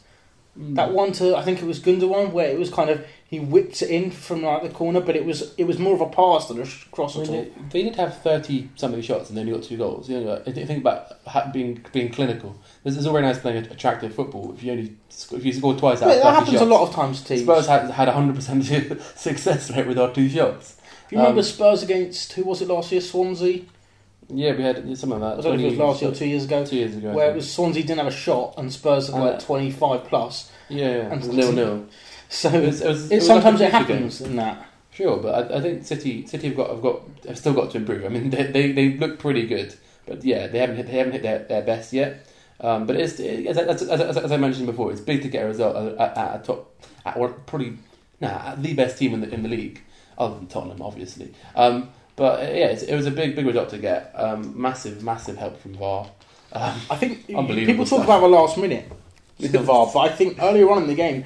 Mm. 0.59 0.75
That 0.75 0.91
one 0.93 1.11
to 1.13 1.35
I 1.37 1.43
think 1.43 1.61
it 1.61 1.65
was 1.65 1.79
Gundogan 1.79 2.31
where 2.31 2.49
it 2.49 2.57
was 2.57 2.71
kind 2.71 2.89
of 2.89 3.05
he 3.29 3.39
whipped 3.41 3.81
it 3.81 3.89
in 3.89 4.09
from 4.11 4.41
like 4.43 4.63
the 4.63 4.69
corner, 4.69 5.01
but 5.01 5.15
it 5.15 5.25
was 5.25 5.53
it 5.57 5.65
was 5.65 5.77
more 5.79 5.93
of 5.95 6.01
a 6.01 6.07
pass 6.07 6.47
than 6.47 6.61
a 6.61 6.65
cross 6.91 7.17
I 7.17 7.21
at 7.23 7.29
all. 7.29 7.35
they, 7.35 7.51
they 7.71 7.83
did 7.83 7.95
have 7.97 8.21
thirty 8.21 8.69
something 8.75 9.01
shots 9.01 9.29
and 9.29 9.37
they 9.37 9.41
only 9.41 9.53
got 9.53 9.63
two 9.63 9.75
goals. 9.77 10.09
You 10.09 10.21
know, 10.21 10.41
if 10.45 10.55
you 10.55 10.65
think 10.65 10.79
about 10.81 11.51
being 11.51 11.83
being 11.91 12.09
clinical. 12.09 12.55
This 12.83 12.95
is 12.95 13.05
all 13.05 13.13
very 13.13 13.25
nice 13.25 13.39
playing 13.39 13.65
attractive 13.65 14.15
football. 14.15 14.53
If 14.53 14.63
you 14.63 14.71
only 14.71 14.95
if 15.31 15.43
you 15.45 15.51
score 15.51 15.75
twice 15.75 16.01
out 16.01 16.07
But 16.07 16.17
of 16.17 16.23
that 16.23 16.33
happens 16.35 16.51
shots, 16.51 16.61
a 16.61 16.65
lot 16.65 16.87
of 16.87 16.95
times 16.95 17.21
teams. 17.21 17.41
Spurs 17.41 17.67
had 17.67 17.91
had 17.91 18.07
hundred 18.07 18.35
percent 18.35 18.63
success 19.15 19.71
rate 19.75 19.87
with 19.87 19.99
our 19.99 20.13
two 20.13 20.29
shots. 20.29 20.77
if 21.07 21.11
you 21.11 21.17
remember 21.17 21.39
um, 21.39 21.43
Spurs 21.45 21.83
against 21.83 22.31
who 22.33 22.45
was 22.45 22.61
it 22.61 22.69
last 22.69 22.91
year? 22.93 23.01
Swansea. 23.01 23.63
Yeah, 24.29 24.55
we 24.57 24.63
had 24.63 24.75
something 24.97 25.19
like 25.21 25.33
I 25.33 25.35
that. 25.37 25.41
don't 25.43 25.57
know 25.57 25.67
if 25.67 25.73
it 25.73 25.77
was 25.77 25.79
last 25.79 26.01
year 26.01 26.11
or 26.11 26.15
two 26.15 26.27
years 26.27 26.43
ago. 26.45 26.65
Two 26.65 26.75
years 26.75 26.95
ago. 26.97 27.11
I 27.11 27.15
Where 27.15 27.29
it 27.31 27.35
was 27.35 27.49
Swansea 27.51 27.81
didn't 27.83 27.99
have 27.99 28.07
a 28.07 28.11
shot 28.11 28.55
and 28.57 28.71
Spurs 28.71 29.07
had 29.07 29.15
Uh, 29.21 29.23
like 29.25 29.39
twenty 29.43 29.71
five 29.71 30.03
plus. 30.05 30.51
yeah, 30.69 30.85
yeah. 30.97 31.13
and- 31.13 31.27
nil 31.33 31.51
nil. 31.53 31.85
So 32.29 32.49
It 32.49 32.65
was, 32.65 32.81
it 32.81 32.87
was, 32.87 33.11
it, 33.11 33.21
sometimes 33.23 33.61
it 33.61 33.65
game. 33.65 33.71
happens 33.71 34.21
in 34.21 34.35
that. 34.35 34.67
Sure, 34.91 35.17
but 35.17 35.51
I, 35.51 35.57
I 35.57 35.61
think 35.61 35.85
City 35.85 36.25
City 36.25 36.47
have 36.47 36.57
got 36.57 36.69
have 36.71 36.81
got 36.81 37.01
have 37.27 37.37
still 37.37 37.53
got 37.53 37.71
to 37.71 37.77
improve. 37.77 38.03
I 38.03 38.09
mean, 38.09 38.29
they 38.31 38.43
they, 38.47 38.71
they 38.71 38.93
look 38.97 39.19
pretty 39.19 39.45
good, 39.45 39.75
but 40.07 40.23
yeah, 40.23 40.47
they 40.47 40.59
haven't 40.59 40.77
hit, 40.77 40.87
they 40.87 40.97
haven't 40.97 41.13
hit 41.13 41.21
their, 41.21 41.39
their 41.39 41.61
best 41.61 41.93
yet. 41.93 42.25
Um, 42.59 42.87
but 42.87 42.95
it's 42.95 43.19
as, 43.19 43.57
as, 43.57 43.83
as, 43.83 44.01
as, 44.01 44.17
as 44.17 44.31
I 44.31 44.37
mentioned 44.37 44.65
before, 44.65 44.91
it's 44.91 45.01
big 45.01 45.21
to 45.21 45.27
get 45.29 45.43
a 45.43 45.47
result 45.47 45.75
at, 45.99 46.17
at 46.17 46.41
a 46.41 46.43
top 46.43 46.83
at 47.05 47.15
what 47.17 47.45
probably 47.45 47.77
nah, 48.19 48.27
at 48.53 48.63
the 48.63 48.73
best 48.73 48.97
team 48.97 49.13
in 49.13 49.21
the 49.21 49.31
in 49.31 49.43
the 49.43 49.49
league, 49.49 49.81
other 50.17 50.35
than 50.35 50.47
Tottenham, 50.47 50.81
obviously. 50.81 51.33
Um, 51.55 51.91
but 52.15 52.39
uh, 52.39 52.51
yeah, 52.51 52.67
it's, 52.67 52.81
it 52.81 52.95
was 52.95 53.05
a 53.05 53.11
big 53.11 53.35
big 53.35 53.45
result 53.45 53.69
to 53.69 53.77
get. 53.77 54.11
Um, 54.15 54.59
massive 54.59 55.03
massive 55.03 55.37
help 55.37 55.61
from 55.61 55.75
VAR. 55.75 56.09
Um, 56.53 56.81
I 56.89 56.95
think 56.95 57.25
Unbelievable 57.29 57.65
people 57.73 57.85
talk 57.85 57.99
stuff. 57.99 58.05
about 58.05 58.21
the 58.21 58.27
last 58.29 58.57
minute 58.57 58.91
with 59.39 59.51
the 59.51 59.59
VAR, 59.59 59.91
but 59.93 59.99
I 59.99 60.09
think 60.09 60.41
earlier 60.41 60.71
on 60.71 60.81
in 60.81 60.87
the 60.87 60.95
game, 60.95 61.23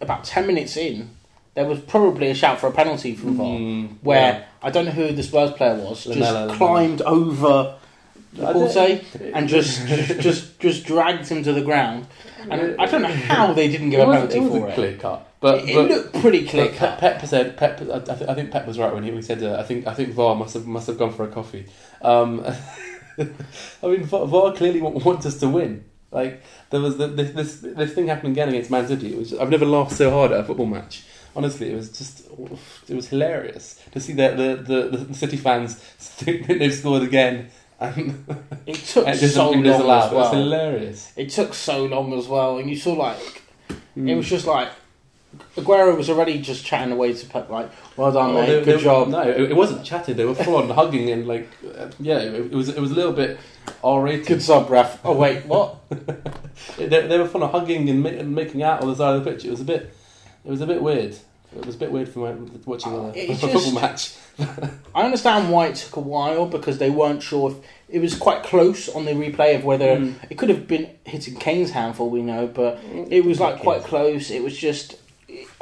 about 0.00 0.24
ten 0.24 0.46
minutes 0.46 0.76
in, 0.76 1.10
there 1.54 1.64
was 1.66 1.80
probably 1.80 2.30
a 2.30 2.34
shout 2.34 2.58
for 2.60 2.66
a 2.68 2.72
penalty 2.72 3.14
from 3.14 3.36
VAR, 3.36 3.46
mm, 3.46 3.96
where 4.02 4.32
yeah. 4.32 4.44
I 4.62 4.70
don't 4.70 4.84
know 4.86 4.90
who 4.90 5.12
the 5.12 5.22
Spurs 5.22 5.52
player 5.52 5.76
was, 5.76 6.04
just 6.04 6.18
Lamela. 6.18 6.54
climbed 6.54 7.02
over 7.02 7.76
I 8.36 8.40
Laporte 8.52 9.04
and 9.32 9.48
just 9.48 9.86
just 9.86 10.58
just 10.58 10.84
dragged 10.86 11.28
him 11.28 11.42
to 11.44 11.52
the 11.52 11.62
ground. 11.62 12.06
And 12.50 12.78
I 12.80 12.86
don't 12.86 13.02
know 13.02 13.08
how 13.08 13.52
they 13.52 13.68
didn't 13.68 13.90
give 13.90 14.00
a 14.06 14.12
penalty 14.12 14.38
it 14.38 14.48
for 14.50 14.66
a 14.66 14.70
it. 14.70 14.74
clear 14.74 14.96
cut, 14.96 15.28
but, 15.40 15.60
it, 15.60 15.68
it 15.70 15.74
but 15.74 15.88
looked 15.88 16.14
pretty 16.20 16.46
clear 16.46 16.70
cut. 16.72 16.98
Pep, 16.98 17.24
said 17.24 17.56
Pep. 17.56 17.80
I, 17.80 18.00
th- 18.00 18.28
I 18.28 18.34
think 18.34 18.50
Pep 18.50 18.66
was 18.66 18.78
right 18.78 18.92
when 18.92 19.02
he, 19.04 19.22
said 19.22 19.42
uh, 19.42 19.56
I 19.58 19.62
think 19.62 19.86
I 19.86 19.94
think 19.94 20.10
VAR 20.10 20.34
must 20.34 20.54
have 20.54 20.66
must 20.66 20.86
have 20.88 20.98
gone 20.98 21.12
for 21.12 21.24
a 21.24 21.28
coffee. 21.28 21.66
Um, 22.02 22.44
I 23.18 23.86
mean 23.86 24.04
VAR, 24.04 24.52
clearly 24.52 24.80
wa- 24.82 24.90
wants 24.90 25.26
us 25.26 25.38
to 25.38 25.48
win. 25.48 25.84
Like 26.14 26.42
there 26.70 26.80
was 26.80 26.96
the, 26.96 27.08
this, 27.08 27.30
this 27.32 27.50
this 27.80 27.92
thing 27.94 28.06
happened 28.06 28.32
again 28.34 28.48
against 28.48 28.70
Man 28.70 28.86
City. 28.86 29.08
It 29.12 29.18
was 29.18 29.34
I've 29.34 29.50
never 29.50 29.66
laughed 29.66 29.92
so 29.92 30.10
hard 30.10 30.30
at 30.32 30.40
a 30.40 30.44
football 30.44 30.66
match. 30.66 31.02
Honestly, 31.36 31.72
it 31.72 31.76
was 31.76 31.88
just 32.00 32.14
it 32.88 32.94
was 32.94 33.08
hilarious 33.08 33.66
to 33.92 33.98
see 34.00 34.12
that 34.14 34.36
the, 34.36 34.48
the, 34.70 34.96
the 35.06 35.14
City 35.14 35.36
fans 35.36 35.74
think 35.74 36.46
they've 36.60 36.72
scored 36.72 37.02
again 37.02 37.48
and 37.80 38.24
It 38.66 38.76
took 38.92 39.06
and 39.08 39.18
so 39.18 39.50
long 39.50 39.66
as 39.66 39.80
It 39.80 39.84
was 39.84 40.12
well. 40.12 40.32
hilarious. 40.32 41.12
It 41.16 41.30
took 41.30 41.52
so 41.54 41.84
long 41.86 42.12
as 42.18 42.28
well, 42.28 42.58
and 42.58 42.70
you 42.70 42.76
saw 42.76 42.92
like 42.94 43.42
Hmm. 43.94 44.08
it 44.08 44.14
was 44.16 44.28
just 44.28 44.46
like 44.46 44.68
Aguero 45.56 45.96
was 45.96 46.08
already 46.10 46.40
just 46.40 46.64
chatting 46.64 46.92
away 46.92 47.12
to 47.12 47.26
Pep, 47.26 47.48
like, 47.50 47.70
"Well 47.96 48.12
done, 48.12 48.30
Oh, 48.30 48.34
mate, 48.34 48.46
they- 48.46 48.64
good 48.64 48.78
they- 48.80 48.82
job." 48.84 49.08
No, 49.08 49.20
it, 49.22 49.50
it 49.50 49.56
wasn't 49.56 49.84
chatting. 49.84 50.16
They 50.16 50.24
were 50.24 50.34
full 50.34 50.56
on 50.56 50.68
hugging 50.70 51.10
and 51.10 51.26
like, 51.26 51.48
uh, 51.78 51.88
yeah, 52.00 52.18
it, 52.18 52.34
it 52.34 52.52
was 52.52 52.68
it 52.68 52.80
was 52.80 52.90
a 52.90 52.94
little 52.94 53.12
bit 53.12 53.38
R 53.82 54.02
rated. 54.02 54.26
Good 54.26 54.42
sub, 54.42 54.70
ref. 54.70 54.98
Oh 55.04 55.14
wait, 55.16 55.46
what? 55.46 55.76
They, 56.78 56.86
they 56.86 57.18
were 57.18 57.26
full 57.26 57.42
of 57.42 57.50
hugging 57.50 57.88
and, 57.90 58.02
ma- 58.02 58.08
and 58.10 58.34
making 58.34 58.62
out 58.62 58.80
on 58.80 58.88
the 58.88 58.94
side 58.94 59.16
of 59.16 59.24
the 59.24 59.30
pitch. 59.30 59.44
It 59.44 59.50
was 59.50 59.60
a 59.60 59.64
bit, 59.64 59.92
it 60.44 60.50
was 60.50 60.60
a 60.60 60.66
bit 60.66 60.80
weird. 60.82 61.16
It 61.56 61.66
was 61.66 61.74
a 61.74 61.78
bit 61.78 61.90
weird 61.92 62.08
for 62.08 62.20
my, 62.20 62.32
watching 62.64 62.92
a, 62.92 63.08
Uh, 63.08 63.12
a 63.12 63.32
it 63.32 63.36
football 63.38 63.72
match. 63.72 64.14
I 64.94 65.02
understand 65.02 65.50
why 65.50 65.66
it 65.68 65.76
took 65.76 65.96
a 65.96 66.00
while 66.00 66.46
because 66.46 66.78
they 66.78 66.90
weren't 66.90 67.22
sure 67.22 67.50
if 67.50 67.56
it 67.88 67.98
was 68.00 68.14
quite 68.16 68.42
close 68.44 68.88
on 68.88 69.04
the 69.04 69.12
replay 69.12 69.56
of 69.56 69.64
whether 69.64 69.96
Mm. 69.96 70.14
it 70.30 70.38
could 70.38 70.48
have 70.48 70.66
been 70.68 70.90
hitting 71.04 71.36
Kane's 71.36 71.70
hand 71.72 71.96
for 71.96 72.04
all 72.04 72.10
we 72.10 72.22
know, 72.22 72.46
but 72.46 72.80
it 73.10 73.24
was 73.24 73.40
like 73.40 73.58
quite 73.60 73.82
close. 73.82 74.30
It 74.30 74.42
was 74.42 74.56
just. 74.56 74.96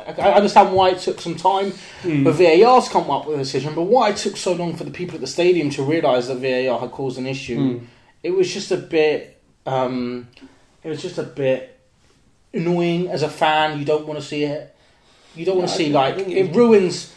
I 0.06 0.28
I 0.30 0.34
understand 0.34 0.72
why 0.72 0.90
it 0.90 0.98
took 0.98 1.20
some 1.20 1.34
time 1.36 1.72
Mm. 2.02 2.24
for 2.24 2.32
VAR 2.32 2.80
to 2.82 2.90
come 2.90 3.10
up 3.10 3.26
with 3.26 3.36
a 3.36 3.42
decision, 3.42 3.74
but 3.74 3.82
why 3.82 4.10
it 4.10 4.16
took 4.16 4.36
so 4.36 4.52
long 4.52 4.74
for 4.76 4.84
the 4.84 4.90
people 4.90 5.14
at 5.16 5.20
the 5.20 5.26
stadium 5.26 5.70
to 5.70 5.82
realise 5.82 6.26
that 6.28 6.36
VAR 6.36 6.78
had 6.78 6.90
caused 6.90 7.18
an 7.18 7.26
issue, 7.26 7.58
Mm. 7.58 7.80
it 8.22 8.30
was 8.30 8.52
just 8.52 8.70
a 8.72 8.76
bit. 8.76 9.40
Um, 9.66 10.28
it 10.82 10.88
was 10.88 11.00
just 11.00 11.18
a 11.18 11.22
bit 11.22 11.78
annoying 12.52 13.08
as 13.08 13.22
a 13.22 13.28
fan. 13.28 13.78
You 13.78 13.84
don't 13.84 14.06
want 14.06 14.18
to 14.20 14.24
see 14.26 14.44
it. 14.44 14.74
You 15.36 15.44
don't 15.44 15.56
want 15.56 15.70
to 15.70 15.74
see 15.74 15.90
like 15.90 16.18
it- 16.18 16.54
ruins. 16.54 17.12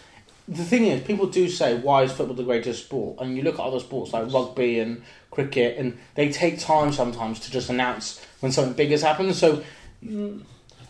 The 0.47 0.63
thing 0.63 0.85
is, 0.85 1.01
people 1.01 1.25
do 1.25 1.49
say, 1.49 1.75
"Why 1.75 2.03
is 2.03 2.11
football 2.11 2.35
the 2.35 2.43
greatest 2.43 2.83
sport?" 2.85 3.17
And 3.19 3.35
you 3.35 3.41
look 3.41 3.55
at 3.55 3.61
other 3.65 3.79
sports 3.79 4.13
like 4.13 4.31
rugby 4.31 4.79
and 4.79 5.01
cricket, 5.31 5.77
and 5.79 5.97
they 6.13 6.29
take 6.29 6.59
time 6.59 6.93
sometimes 6.93 7.39
to 7.41 7.51
just 7.51 7.67
announce 7.69 8.21
when 8.41 8.51
something 8.51 8.73
big 8.73 8.91
has 8.91 9.01
happened. 9.01 9.35
So 9.35 9.63
mm, 10.05 10.41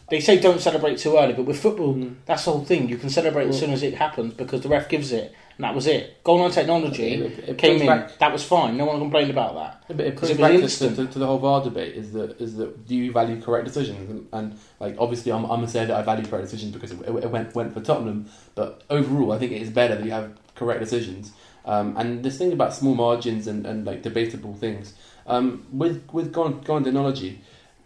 they 0.09 0.19
say 0.19 0.39
don't 0.39 0.61
celebrate 0.61 0.97
too 0.99 1.17
early, 1.17 1.33
but 1.33 1.45
with 1.45 1.59
football, 1.59 1.93
Mm. 1.95 2.15
that's 2.25 2.45
the 2.45 2.51
whole 2.51 2.63
thing. 2.65 2.87
You 2.89 2.97
can 2.97 3.09
celebrate 3.09 3.47
as 3.47 3.59
soon 3.59 3.71
as 3.71 3.81
it 3.83 3.95
happens 3.95 4.33
because 4.35 4.61
the 4.61 4.69
ref 4.69 4.87
gives 4.87 5.11
it, 5.11 5.33
and 5.57 5.63
that 5.63 5.73
was 5.73 5.87
it. 5.87 6.23
Goal 6.23 6.39
line 6.39 6.51
technology 6.51 7.13
It- 7.13 7.49
it 7.49 7.57
came 7.57 7.81
in, 7.81 7.87
back- 7.87 8.17
that 8.19 8.31
was 8.31 8.43
fine. 8.43 8.77
No 8.77 8.85
one 8.85 8.99
complained 8.99 9.31
about 9.31 9.55
that. 9.55 9.83
But 9.97 10.05
it 10.05 10.15
brings 10.15 10.37
back 10.37 10.51
to, 10.61 10.95
to, 10.95 11.07
to 11.13 11.19
the 11.19 11.25
whole 11.25 11.39
VAR 11.39 11.63
debate 11.63 11.95
is 11.95 12.11
that 12.13 12.39
is 12.41 12.55
that 12.57 12.85
do 12.87 12.95
you 12.95 13.11
value 13.11 13.41
correct 13.41 13.65
decisions 13.65 14.09
and, 14.09 14.27
and 14.33 14.59
like 14.79 14.95
obviously 14.99 15.31
I'm, 15.31 15.43
I'm 15.45 15.59
gonna 15.61 15.67
say 15.67 15.85
that 15.85 15.95
I 15.95 16.01
value 16.01 16.25
correct 16.25 16.43
decisions 16.45 16.71
because 16.73 16.91
it, 16.91 16.99
it 17.25 17.31
went 17.31 17.55
went 17.55 17.73
for 17.73 17.81
Tottenham 17.81 18.25
but 18.55 18.81
overall 18.89 19.31
I 19.31 19.37
think 19.39 19.51
it 19.53 19.61
is 19.61 19.69
better 19.69 19.95
that 19.95 20.03
you 20.05 20.11
have 20.11 20.31
correct 20.55 20.79
decisions 20.81 21.31
um, 21.65 21.95
and 21.97 22.23
this 22.23 22.37
thing 22.37 22.51
about 22.53 22.73
small 22.73 22.93
margins 22.95 23.47
and, 23.47 23.65
and 23.65 23.85
like 23.85 24.01
debatable 24.01 24.53
things 24.55 24.93
um, 25.27 25.65
with 25.71 26.03
with 26.11 26.33
Gondinology 26.33 27.37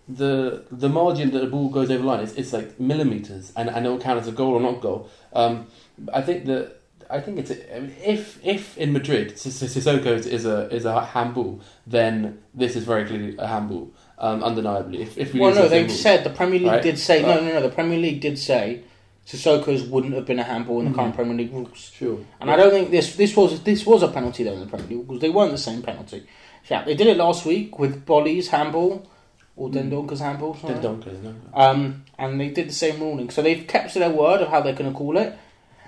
the 0.09 0.63
the 0.71 0.89
margin 0.89 1.29
that 1.31 1.39
the 1.39 1.47
ball 1.47 1.69
goes 1.69 1.89
over 1.91 2.01
the 2.01 2.07
line 2.07 2.21
is 2.21 2.33
it's 2.35 2.51
like 2.51 2.79
millimeters 2.79 3.53
and, 3.55 3.69
and 3.69 3.85
it 3.85 3.89
will 3.89 3.99
count 3.99 4.19
as 4.19 4.27
a 4.27 4.31
goal 4.31 4.53
or 4.55 4.59
not 4.59 4.81
goal 4.81 5.07
um, 5.33 5.67
I 6.11 6.21
think 6.21 6.45
that 6.45 6.77
I 7.11 7.19
think 7.19 7.37
it's 7.39 7.51
a, 7.51 7.75
I 7.75 7.79
if 8.03 8.39
if 8.43 8.77
in 8.77 8.91
Madrid 8.93 9.33
Sissoko 9.35 10.07
is- 10.07 10.45
a 10.45 10.67
is 10.73 10.85
a 10.85 11.03
handball, 11.05 11.59
then 11.87 12.37
this 12.53 12.75
is 12.75 12.83
very 12.83 13.03
clearly 13.05 13.35
a 13.39 13.47
handball, 13.47 13.91
um, 14.19 14.43
undeniably. 14.43 15.01
If 15.01 15.17
if 15.17 15.33
we 15.33 15.39
Well, 15.39 15.55
no, 15.55 15.67
they 15.67 15.87
said 15.87 16.23
the 16.23 16.29
Premier 16.29 16.59
League 16.59 16.67
Right. 16.67 16.83
did 16.83 16.99
say 16.99 17.23
no, 17.23 17.29
Right. 17.29 17.43
no, 17.43 17.53
no. 17.53 17.61
The 17.61 17.69
Premier 17.73 17.97
League 17.97 18.21
did 18.21 18.37
say 18.37 18.81
Sissoko's 19.27 19.83
wouldn't 19.83 20.13
have 20.13 20.25
been 20.27 20.37
a 20.37 20.43
handball 20.43 20.79
in 20.81 20.85
the 20.85 20.91
Mhm. 20.91 20.95
current 20.95 21.15
Premier 21.15 21.35
League 21.35 21.51
rules, 21.53 21.91
sure, 21.97 22.19
and 22.39 22.51
I 22.51 22.55
don't 22.55 22.71
think 22.71 22.91
this 22.91 23.15
this 23.15 23.35
was 23.35 23.61
this 23.61 23.87
was 23.87 24.03
a 24.03 24.07
penalty 24.07 24.43
though 24.43 24.53
in 24.53 24.59
the 24.59 24.67
Premier 24.67 24.87
League 24.89 25.07
because 25.07 25.21
they 25.21 25.29
weren't 25.31 25.51
the 25.51 25.57
same 25.69 25.81
penalty. 25.81 26.21
Yeah, 26.69 26.83
they 26.83 26.93
did 26.93 27.07
it 27.07 27.17
last 27.17 27.43
week 27.43 27.79
with 27.79 28.05
Boly's 28.05 28.49
handball 28.49 29.07
or. 29.59 29.69
Dendoncker's 29.69 30.19
handball. 30.19 30.53
Did 30.53 30.81
Duncan, 30.81 31.23
no. 31.23 31.35
Um, 31.53 32.03
and 32.17 32.39
they 32.39 32.49
did 32.49 32.69
the 32.69 32.73
same 32.73 32.99
ruling, 32.99 33.29
so 33.29 33.41
they've 33.41 33.65
kept 33.67 33.93
to 33.93 33.99
their 33.99 34.09
word 34.09 34.41
of 34.41 34.49
how 34.49 34.61
they're 34.61 34.73
going 34.73 34.91
to 34.91 34.97
call 34.97 35.17
it. 35.17 35.37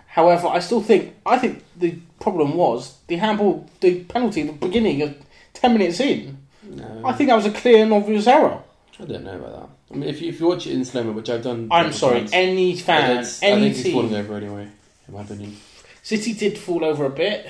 However, 0.08 0.48
I 0.48 0.60
still 0.60 0.82
think 0.82 1.16
I 1.26 1.38
think 1.38 1.64
the 1.78 1.96
problem 2.20 2.56
was 2.56 2.98
the 3.08 3.16
handball, 3.16 3.70
the 3.80 4.04
penalty, 4.04 4.42
at 4.42 4.48
the 4.48 4.54
beginning 4.68 5.02
of 5.02 5.16
ten 5.54 5.74
minutes 5.74 6.00
in. 6.02 6.38
No, 6.64 7.02
I 7.06 7.14
think 7.14 7.30
that 7.30 7.36
was 7.36 7.46
a 7.46 7.52
clear 7.52 7.84
and 7.84 7.94
obvious 7.94 8.28
error. 8.28 8.60
I 9.00 9.06
don't 9.06 9.24
know 9.24 9.36
about 9.36 9.54
that. 9.62 9.70
I 9.96 9.98
mean, 9.98 10.10
if 10.10 10.22
you, 10.22 10.30
if 10.30 10.40
you 10.40 10.48
watch 10.48 10.68
it 10.68 10.74
in 10.74 10.86
slow 10.86 11.04
mo, 11.04 11.12
which 11.14 11.30
I've 11.30 11.44
done, 11.44 11.68
I'm 11.72 11.92
sorry, 11.92 12.20
times, 12.20 12.32
any 12.34 12.76
fan, 12.78 13.12
it's- 13.12 13.42
I 13.42 13.48
any 13.48 13.62
think 13.72 13.76
he's 13.86 13.94
falling 13.94 14.10
team. 14.10 14.18
over 14.20 14.36
anyway, 14.36 14.68
in 15.08 15.14
my 15.14 15.22
opinion. 15.22 15.58
City 16.04 16.34
did 16.34 16.58
fall 16.58 16.84
over 16.86 17.06
a 17.06 17.10
bit 17.10 17.50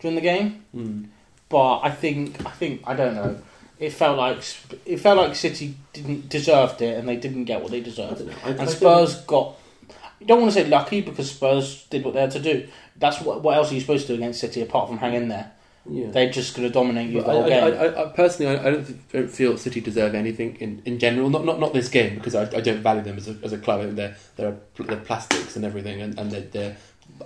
during 0.00 0.14
the 0.14 0.20
game, 0.22 0.64
Mm. 0.74 1.06
but 1.48 1.80
I 1.80 1.90
think 1.90 2.44
I 2.46 2.50
think 2.50 2.82
I 2.86 2.94
don't 2.94 3.14
know. 3.14 3.38
It 3.78 3.90
felt 3.92 4.18
like 4.18 4.38
it 4.86 4.98
felt 4.98 5.18
like 5.18 5.36
City 5.36 5.76
didn't 5.92 6.28
deserved 6.28 6.82
it, 6.82 6.98
and 6.98 7.08
they 7.08 7.16
didn't 7.16 7.44
get 7.44 7.62
what 7.62 7.70
they 7.70 7.78
I 7.78 7.82
deserved. 7.82 8.22
I, 8.22 8.46
I 8.46 8.48
And 8.50 8.58
think- 8.58 8.70
Spurs 8.70 9.16
got. 9.22 9.56
You 10.20 10.26
don't 10.26 10.40
want 10.40 10.52
to 10.52 10.60
say 10.60 10.68
lucky 10.68 11.00
because 11.00 11.30
Spurs 11.30 11.86
did 11.90 12.04
what 12.04 12.14
they 12.14 12.20
had 12.20 12.32
to 12.32 12.40
do. 12.40 12.66
That's 12.96 13.20
what. 13.20 13.42
What 13.42 13.56
else 13.56 13.70
are 13.70 13.74
you 13.74 13.80
supposed 13.80 14.06
to 14.08 14.14
do 14.14 14.16
against 14.16 14.40
City 14.40 14.60
apart 14.62 14.88
from 14.88 14.98
hang 14.98 15.14
in 15.14 15.28
there? 15.28 15.52
yeah. 15.88 16.10
They're 16.10 16.28
just 16.30 16.54
going 16.56 16.66
to 16.68 16.72
dominate 16.74 17.08
you 17.10 17.22
But 17.22 17.26
the 17.28 17.32
whole 17.32 17.44
I, 17.44 17.48
game. 17.48 17.62
I, 17.64 17.84
I, 17.86 18.04
I, 18.04 18.08
personally, 18.12 18.56
I, 18.58 18.60
I 18.60 18.70
don't, 18.72 19.12
don't 19.12 19.30
feel 19.30 19.56
City 19.56 19.80
deserve 19.80 20.14
anything 20.14 20.56
in, 20.56 20.82
in 20.84 20.98
general. 20.98 21.30
Not, 21.30 21.44
not 21.44 21.60
not 21.60 21.72
this 21.72 21.88
game 21.88 22.16
because 22.16 22.34
I, 22.34 22.42
I 22.42 22.60
don't 22.60 22.82
value 22.82 23.02
them 23.02 23.16
as 23.16 23.28
a, 23.28 23.36
as 23.44 23.52
a 23.52 23.58
club. 23.58 23.94
They're 23.94 24.16
they're, 24.36 24.56
they're 24.76 24.96
plastics 24.96 25.54
and 25.56 25.64
everything, 25.64 26.02
and, 26.02 26.18
and 26.18 26.30
they're, 26.32 26.40
they're 26.42 26.76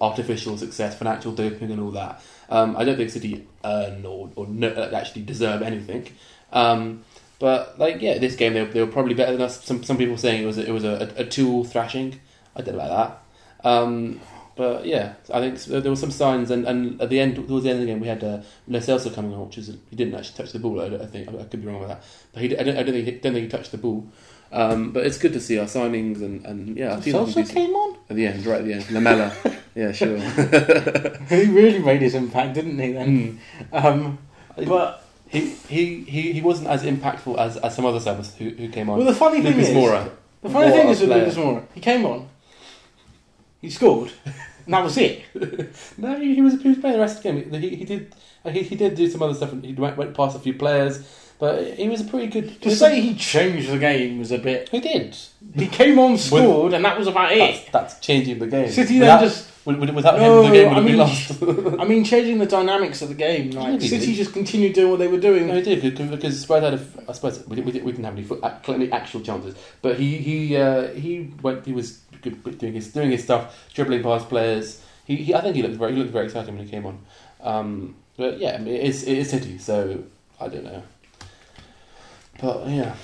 artificial 0.00 0.56
success, 0.58 0.96
financial 0.96 1.32
doping, 1.32 1.70
and 1.70 1.80
all 1.80 1.90
that. 1.92 2.22
Um, 2.50 2.76
I 2.76 2.84
don't 2.84 2.96
think 2.96 3.10
City 3.10 3.46
earn 3.64 4.04
or 4.04 4.30
or 4.36 4.46
no, 4.46 4.68
actually 4.94 5.22
deserve 5.22 5.62
anything. 5.62 6.08
Um, 6.52 7.04
but 7.38 7.78
like 7.78 8.00
yeah, 8.00 8.18
this 8.18 8.36
game 8.36 8.54
they, 8.54 8.64
they 8.64 8.80
were 8.80 8.90
probably 8.90 9.14
better 9.14 9.32
than 9.32 9.42
us. 9.42 9.64
Some 9.64 9.82
some 9.82 9.96
people 9.96 10.16
saying 10.16 10.42
it 10.42 10.46
was 10.46 10.58
a, 10.58 10.66
it 10.66 10.70
was 10.70 10.84
a, 10.84 11.12
a, 11.16 11.24
two 11.24 11.64
thrashing. 11.64 12.20
I 12.54 12.62
did 12.62 12.74
like 12.74 12.88
that. 12.88 13.22
Um, 13.64 14.20
but 14.54 14.86
yeah, 14.86 15.14
I 15.32 15.40
think 15.40 15.58
there 15.64 15.90
were 15.90 15.96
some 15.96 16.10
signs, 16.10 16.50
and, 16.50 16.66
and 16.66 17.00
at 17.00 17.08
the 17.08 17.18
end, 17.18 17.36
towards 17.36 17.64
the 17.64 17.70
end 17.70 17.80
of 17.80 17.86
the 17.86 17.92
game, 17.92 18.00
we 18.00 18.06
had 18.06 18.22
uh, 18.22 18.42
Lo 18.68 18.78
Celso 18.78 19.12
coming 19.12 19.32
on, 19.34 19.46
which 19.46 19.58
is 19.58 19.76
he 19.88 19.96
didn't 19.96 20.14
actually 20.14 20.36
touch 20.36 20.52
the 20.52 20.58
ball. 20.58 20.80
I, 20.80 21.02
I 21.02 21.06
think 21.06 21.28
I 21.28 21.44
could 21.44 21.62
be 21.62 21.66
wrong 21.66 21.80
with 21.80 21.88
that, 21.88 22.04
but 22.32 22.42
he, 22.42 22.56
I 22.56 22.62
don't, 22.62 22.76
I 22.76 22.82
don't 22.82 22.94
think 22.94 23.06
he, 23.06 23.10
don't 23.12 23.32
think 23.32 23.44
he 23.44 23.48
touched 23.48 23.72
the 23.72 23.78
ball. 23.78 24.06
Um, 24.52 24.92
but 24.92 25.06
it's 25.06 25.16
good 25.16 25.32
to 25.32 25.40
see 25.40 25.58
our 25.58 25.64
signings, 25.64 26.22
and, 26.22 26.44
and 26.44 26.76
yeah, 26.76 26.94
I 26.94 26.96
Salsa 26.98 27.48
came 27.48 27.70
on. 27.70 27.96
at 28.10 28.16
the 28.16 28.26
end, 28.26 28.44
right 28.44 28.60
at 28.60 28.66
the 28.66 28.74
end, 28.74 28.90
Lamela. 28.90 29.34
yeah, 29.74 29.92
sure. 29.92 30.18
he 31.28 31.46
really 31.46 31.78
made 31.78 32.02
his 32.02 32.14
impact, 32.14 32.54
didn't 32.54 32.78
he? 32.78 32.92
Then, 32.92 33.40
um, 33.72 34.18
but 34.56 35.01
he, 35.32 35.48
he, 35.68 36.00
he, 36.04 36.32
he 36.34 36.40
wasn't 36.42 36.68
as 36.68 36.82
impactful 36.82 37.38
as, 37.38 37.56
as 37.56 37.74
some 37.74 37.86
other 37.86 38.00
subs 38.00 38.34
who, 38.36 38.50
who 38.50 38.68
came 38.68 38.90
on. 38.90 38.98
well, 38.98 39.06
the 39.06 39.14
funny 39.14 39.40
thing 39.40 39.58
is, 39.58 39.68
Moura. 39.70 40.10
the 40.42 40.50
funny 40.50 40.70
What 40.70 40.74
thing 40.80 40.88
is 40.88 41.00
with 41.00 41.08
player. 41.08 41.20
Lucas 41.24 41.36
Moura, 41.38 41.64
he 41.74 41.80
came 41.80 42.04
on, 42.04 42.28
he 43.60 43.70
scored, 43.70 44.12
and 44.24 44.74
that 44.74 44.84
was 44.84 44.96
it. 44.98 45.22
No, 45.96 46.18
he, 46.20 46.34
he 46.34 46.42
was 46.42 46.60
he 46.60 46.68
was 46.68 46.78
playing 46.78 46.96
the 46.96 47.00
rest 47.00 47.16
of 47.18 47.22
the 47.22 47.32
game. 47.32 47.60
He, 47.62 47.76
he 47.76 47.84
did 47.84 48.14
he, 48.50 48.62
he 48.62 48.76
did 48.76 48.94
do 48.94 49.08
some 49.08 49.22
other 49.22 49.34
stuff. 49.34 49.52
and 49.52 49.64
He 49.64 49.72
went, 49.72 49.96
went 49.96 50.14
past 50.14 50.36
a 50.36 50.40
few 50.40 50.54
players, 50.54 51.02
but 51.38 51.74
he 51.78 51.88
was 51.88 52.00
a 52.02 52.04
pretty 52.04 52.26
good. 52.26 52.60
To 52.62 52.70
say 52.74 53.00
he 53.00 53.14
changed 53.14 53.70
the 53.70 53.78
game 53.78 54.18
was 54.18 54.32
a 54.32 54.38
bit. 54.38 54.68
he 54.68 54.80
did. 54.80 55.16
He 55.54 55.66
came 55.68 55.98
on, 55.98 56.18
scored, 56.18 56.74
and 56.74 56.84
that 56.84 56.98
was 56.98 57.06
about 57.06 57.32
it. 57.32 57.68
that's 57.72 57.98
changing 58.00 58.38
the 58.38 58.46
game. 58.48 58.68
City 58.68 58.98
without, 59.00 59.20
then 59.20 59.28
just. 59.28 59.48
With- 59.64 59.78
with- 59.78 59.90
without 59.90 60.18
No, 60.18 60.42
him, 60.42 60.50
the 60.50 60.56
game 60.56 60.68
would 60.68 60.72
I 60.72 60.80
have 60.80 60.84
been 60.84 60.96
mean- 60.96 61.66
lost. 61.68 61.78
I 61.80 61.84
mean, 61.84 62.04
changing 62.04 62.38
the 62.38 62.46
dynamics 62.46 63.02
of 63.02 63.08
the 63.08 63.14
game. 63.14 63.50
Like 63.50 63.80
City 63.80 64.06
did. 64.06 64.14
just 64.16 64.32
continued 64.32 64.74
doing 64.74 64.90
what 64.90 64.98
they 64.98 65.08
were 65.08 65.18
doing. 65.20 65.46
No, 65.48 65.54
he 65.54 65.62
did 65.62 66.10
because, 66.10 66.40
Spurs 66.40 66.62
had. 66.62 66.74
A, 66.74 66.80
I 67.08 67.12
suppose 67.12 67.46
we, 67.46 67.56
did, 67.56 67.64
we, 67.66 67.72
did, 67.72 67.84
we 67.84 67.92
didn't 67.92 68.04
have 68.04 68.14
any, 68.14 68.24
foot, 68.24 68.40
any 68.68 68.90
actual 68.92 69.20
chances, 69.20 69.54
but 69.82 69.98
he 69.98 70.18
he 70.18 70.56
uh, 70.56 70.88
he 70.88 71.30
went. 71.42 71.64
He 71.66 71.72
was 71.72 71.98
doing 72.22 72.72
his 72.74 72.92
doing 72.92 73.10
his 73.10 73.22
stuff, 73.24 73.68
dribbling 73.74 74.02
past 74.02 74.28
players. 74.28 74.80
He, 75.04 75.16
he 75.16 75.34
I 75.34 75.40
think 75.40 75.56
he 75.56 75.62
looked 75.62 75.76
very 75.76 75.92
he 75.92 75.98
looked 75.98 76.12
very 76.12 76.26
exciting 76.26 76.56
when 76.56 76.64
he 76.64 76.70
came 76.70 76.86
on. 76.86 76.98
Um, 77.40 77.96
but 78.16 78.38
yeah, 78.38 78.54
I 78.54 78.58
mean, 78.58 78.74
it 78.74 78.84
is 78.84 79.02
it 79.04 79.18
is 79.18 79.30
City, 79.30 79.58
so 79.58 80.02
I 80.40 80.48
don't 80.48 80.64
know. 80.64 80.82
But 82.40 82.68
yeah, 82.68 82.94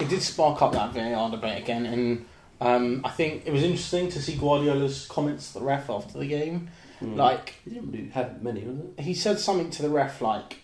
It 0.00 0.08
did 0.08 0.22
spark 0.22 0.60
up 0.62 0.72
that 0.72 0.92
VAR 0.92 1.30
debate 1.30 1.62
again, 1.62 1.86
and 1.86 2.26
um, 2.60 3.00
I 3.04 3.10
think 3.10 3.46
it 3.46 3.52
was 3.52 3.62
interesting 3.62 4.08
to 4.10 4.20
see 4.20 4.36
Guardiola's 4.36 5.06
comments 5.08 5.52
to 5.52 5.58
the 5.58 5.64
ref 5.64 5.88
after 5.88 6.18
the 6.18 6.26
game. 6.26 6.68
Mm. 7.02 7.16
Like 7.16 7.54
he 7.64 7.70
didn't 7.70 7.90
really 7.92 8.08
have 8.10 8.42
many, 8.42 8.62
was 8.64 8.78
it? 8.78 9.00
he 9.00 9.14
said 9.14 9.38
something 9.38 9.70
to 9.70 9.82
the 9.82 9.88
ref 9.88 10.20
like, 10.20 10.58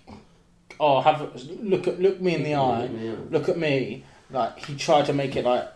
"Oh, 0.79 1.01
have 1.01 1.23
a, 1.23 1.31
look 1.63 1.89
at 1.89 1.99
look 2.01 2.21
me 2.21 2.35
in 2.35 2.43
the 2.43 2.55
eye, 2.55 2.87
Yeah. 2.87 3.15
look 3.31 3.49
at 3.49 3.59
me." 3.59 4.05
Like 4.31 4.59
he 4.59 4.77
tried 4.77 5.07
to 5.07 5.13
make 5.15 5.35
it 5.37 5.45
like 5.47 5.67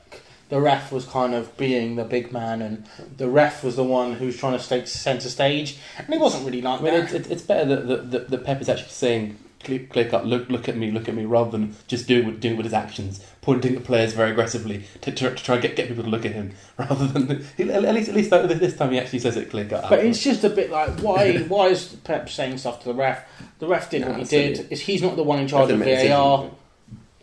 the 0.51 0.61
ref 0.61 0.93
was 0.93 1.07
kind 1.07 1.33
of 1.33 1.57
being 1.57 1.97
the 1.97 2.05
big 2.05 2.31
man, 2.33 2.61
and 2.61 2.85
the 3.17 3.29
ref 3.29 3.65
was 3.65 3.77
the 3.77 3.85
one 3.85 4.13
who 4.15 4.27
was 4.27 4.37
trying 4.37 4.59
to 4.59 4.69
take 4.69 4.87
centre 4.87 5.31
stage, 5.31 5.79
and 5.97 6.07
he 6.13 6.19
wasn't 6.19 6.45
really 6.45 6.61
like 6.61 6.81
I 6.81 6.85
mean, 6.85 6.95
that. 6.95 7.15
it's, 7.15 7.29
it's 7.29 7.43
better 7.43 7.65
that 7.77 7.89
that, 7.89 8.11
that, 8.11 8.29
that 8.31 8.45
Pep 8.45 8.61
is 8.61 8.69
actually 8.69 8.91
saying 8.91 9.39
clear, 9.65 9.87
clear 9.87 10.11
cut, 10.11 10.27
look 10.27 10.51
look 10.51 10.69
at 10.69 10.77
me, 10.77 10.91
look 10.91 11.09
at 11.09 11.15
me, 11.15 11.25
rather 11.25 11.51
than 11.53 11.75
just 11.87 12.07
doing 12.07 12.27
what 12.27 12.41
doing 12.41 12.57
with 12.57 12.65
his 12.67 12.75
actions, 12.75 13.25
pointing 13.43 13.77
at 13.77 13.85
players 13.85 14.13
very 14.13 14.33
aggressively 14.33 14.85
to, 15.01 15.11
to, 15.11 15.35
to 15.35 15.43
try 15.43 15.55
and 15.55 15.63
get, 15.63 15.75
get 15.75 15.89
people 15.89 16.05
to 16.05 16.11
look 16.11 16.27
at 16.27 16.33
him, 16.33 16.53
rather 16.79 17.07
than 17.07 17.31
at 17.31 17.95
least 17.95 18.09
at 18.09 18.15
least 18.15 18.31
this 18.31 18.77
time 18.77 18.93
he 18.93 18.99
actually 18.99 19.19
says 19.19 19.37
it 19.37 19.51
clear 19.51 19.67
cut. 19.67 19.89
But 19.89 20.05
it's 20.05 20.23
just 20.23 20.45
a 20.45 20.51
bit 20.51 20.71
like 20.71 21.01
why 21.01 21.39
why 21.49 21.69
is 21.69 21.97
Pep 22.05 22.29
saying 22.29 22.59
stuff 22.59 22.81
to 22.83 22.89
the 22.89 22.95
ref? 22.95 23.25
The 23.59 23.67
ref 23.67 23.91
did 23.91 24.03
Nah, 24.03 24.09
what 24.09 24.17
he 24.17 24.23
it's 24.23 24.31
did. 24.31 24.73
Is 24.73 24.81
he's 24.81 25.03
not 25.03 25.17
the 25.17 25.23
one 25.23 25.39
in 25.39 25.49
charge 25.49 25.71
of 25.71 25.79
VAR. 25.79 26.51